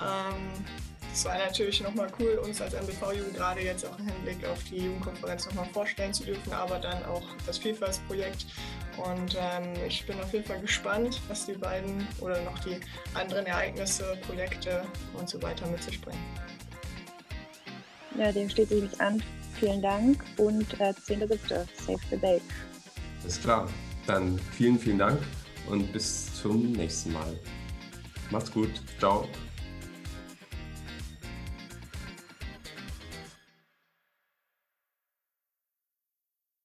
Ähm, 0.00 0.64
es 1.12 1.26
war 1.26 1.36
natürlich 1.36 1.82
nochmal 1.82 2.08
cool, 2.18 2.40
uns 2.42 2.60
als 2.60 2.72
MBV-Jugend 2.72 3.34
gerade 3.34 3.60
jetzt 3.60 3.84
auch 3.84 3.98
im 3.98 4.08
Hinblick 4.08 4.46
auf 4.46 4.62
die 4.64 4.78
Jugendkonferenz 4.78 5.46
nochmal 5.46 5.66
vorstellen 5.66 6.14
zu 6.14 6.24
dürfen, 6.24 6.52
aber 6.54 6.78
dann 6.78 7.04
auch 7.04 7.22
das 7.46 7.58
Vielfaltsprojekt. 7.58 8.46
Und 8.96 9.36
ähm, 9.38 9.74
ich 9.86 10.06
bin 10.06 10.18
auf 10.20 10.32
jeden 10.32 10.46
Fall 10.46 10.60
gespannt, 10.60 11.20
was 11.28 11.46
die 11.46 11.52
beiden 11.52 12.06
oder 12.20 12.40
noch 12.42 12.58
die 12.60 12.80
anderen 13.14 13.44
Ereignisse, 13.44 14.16
Projekte 14.26 14.86
und 15.14 15.28
so 15.28 15.40
weiter 15.42 15.66
mit 15.66 15.82
sich 15.82 16.00
bringen. 16.00 16.24
Ja, 18.16 18.32
dem 18.32 18.48
schließe 18.48 18.74
ich 18.74 18.82
mich 18.82 19.00
an. 19.00 19.22
Vielen 19.60 19.82
Dank 19.82 20.24
und 20.38 20.80
äh, 20.80 20.94
10.7. 21.06 21.66
Save 21.86 21.98
the 22.10 22.16
Day. 22.16 22.40
Alles 23.22 23.40
klar. 23.40 23.68
Dann 24.06 24.38
vielen, 24.38 24.78
vielen 24.78 24.98
Dank 24.98 25.20
und 25.68 25.92
bis 25.92 26.34
zum 26.34 26.72
nächsten 26.72 27.12
Mal. 27.12 27.36
Macht's 28.30 28.50
gut. 28.50 28.70
Ciao. 28.98 29.28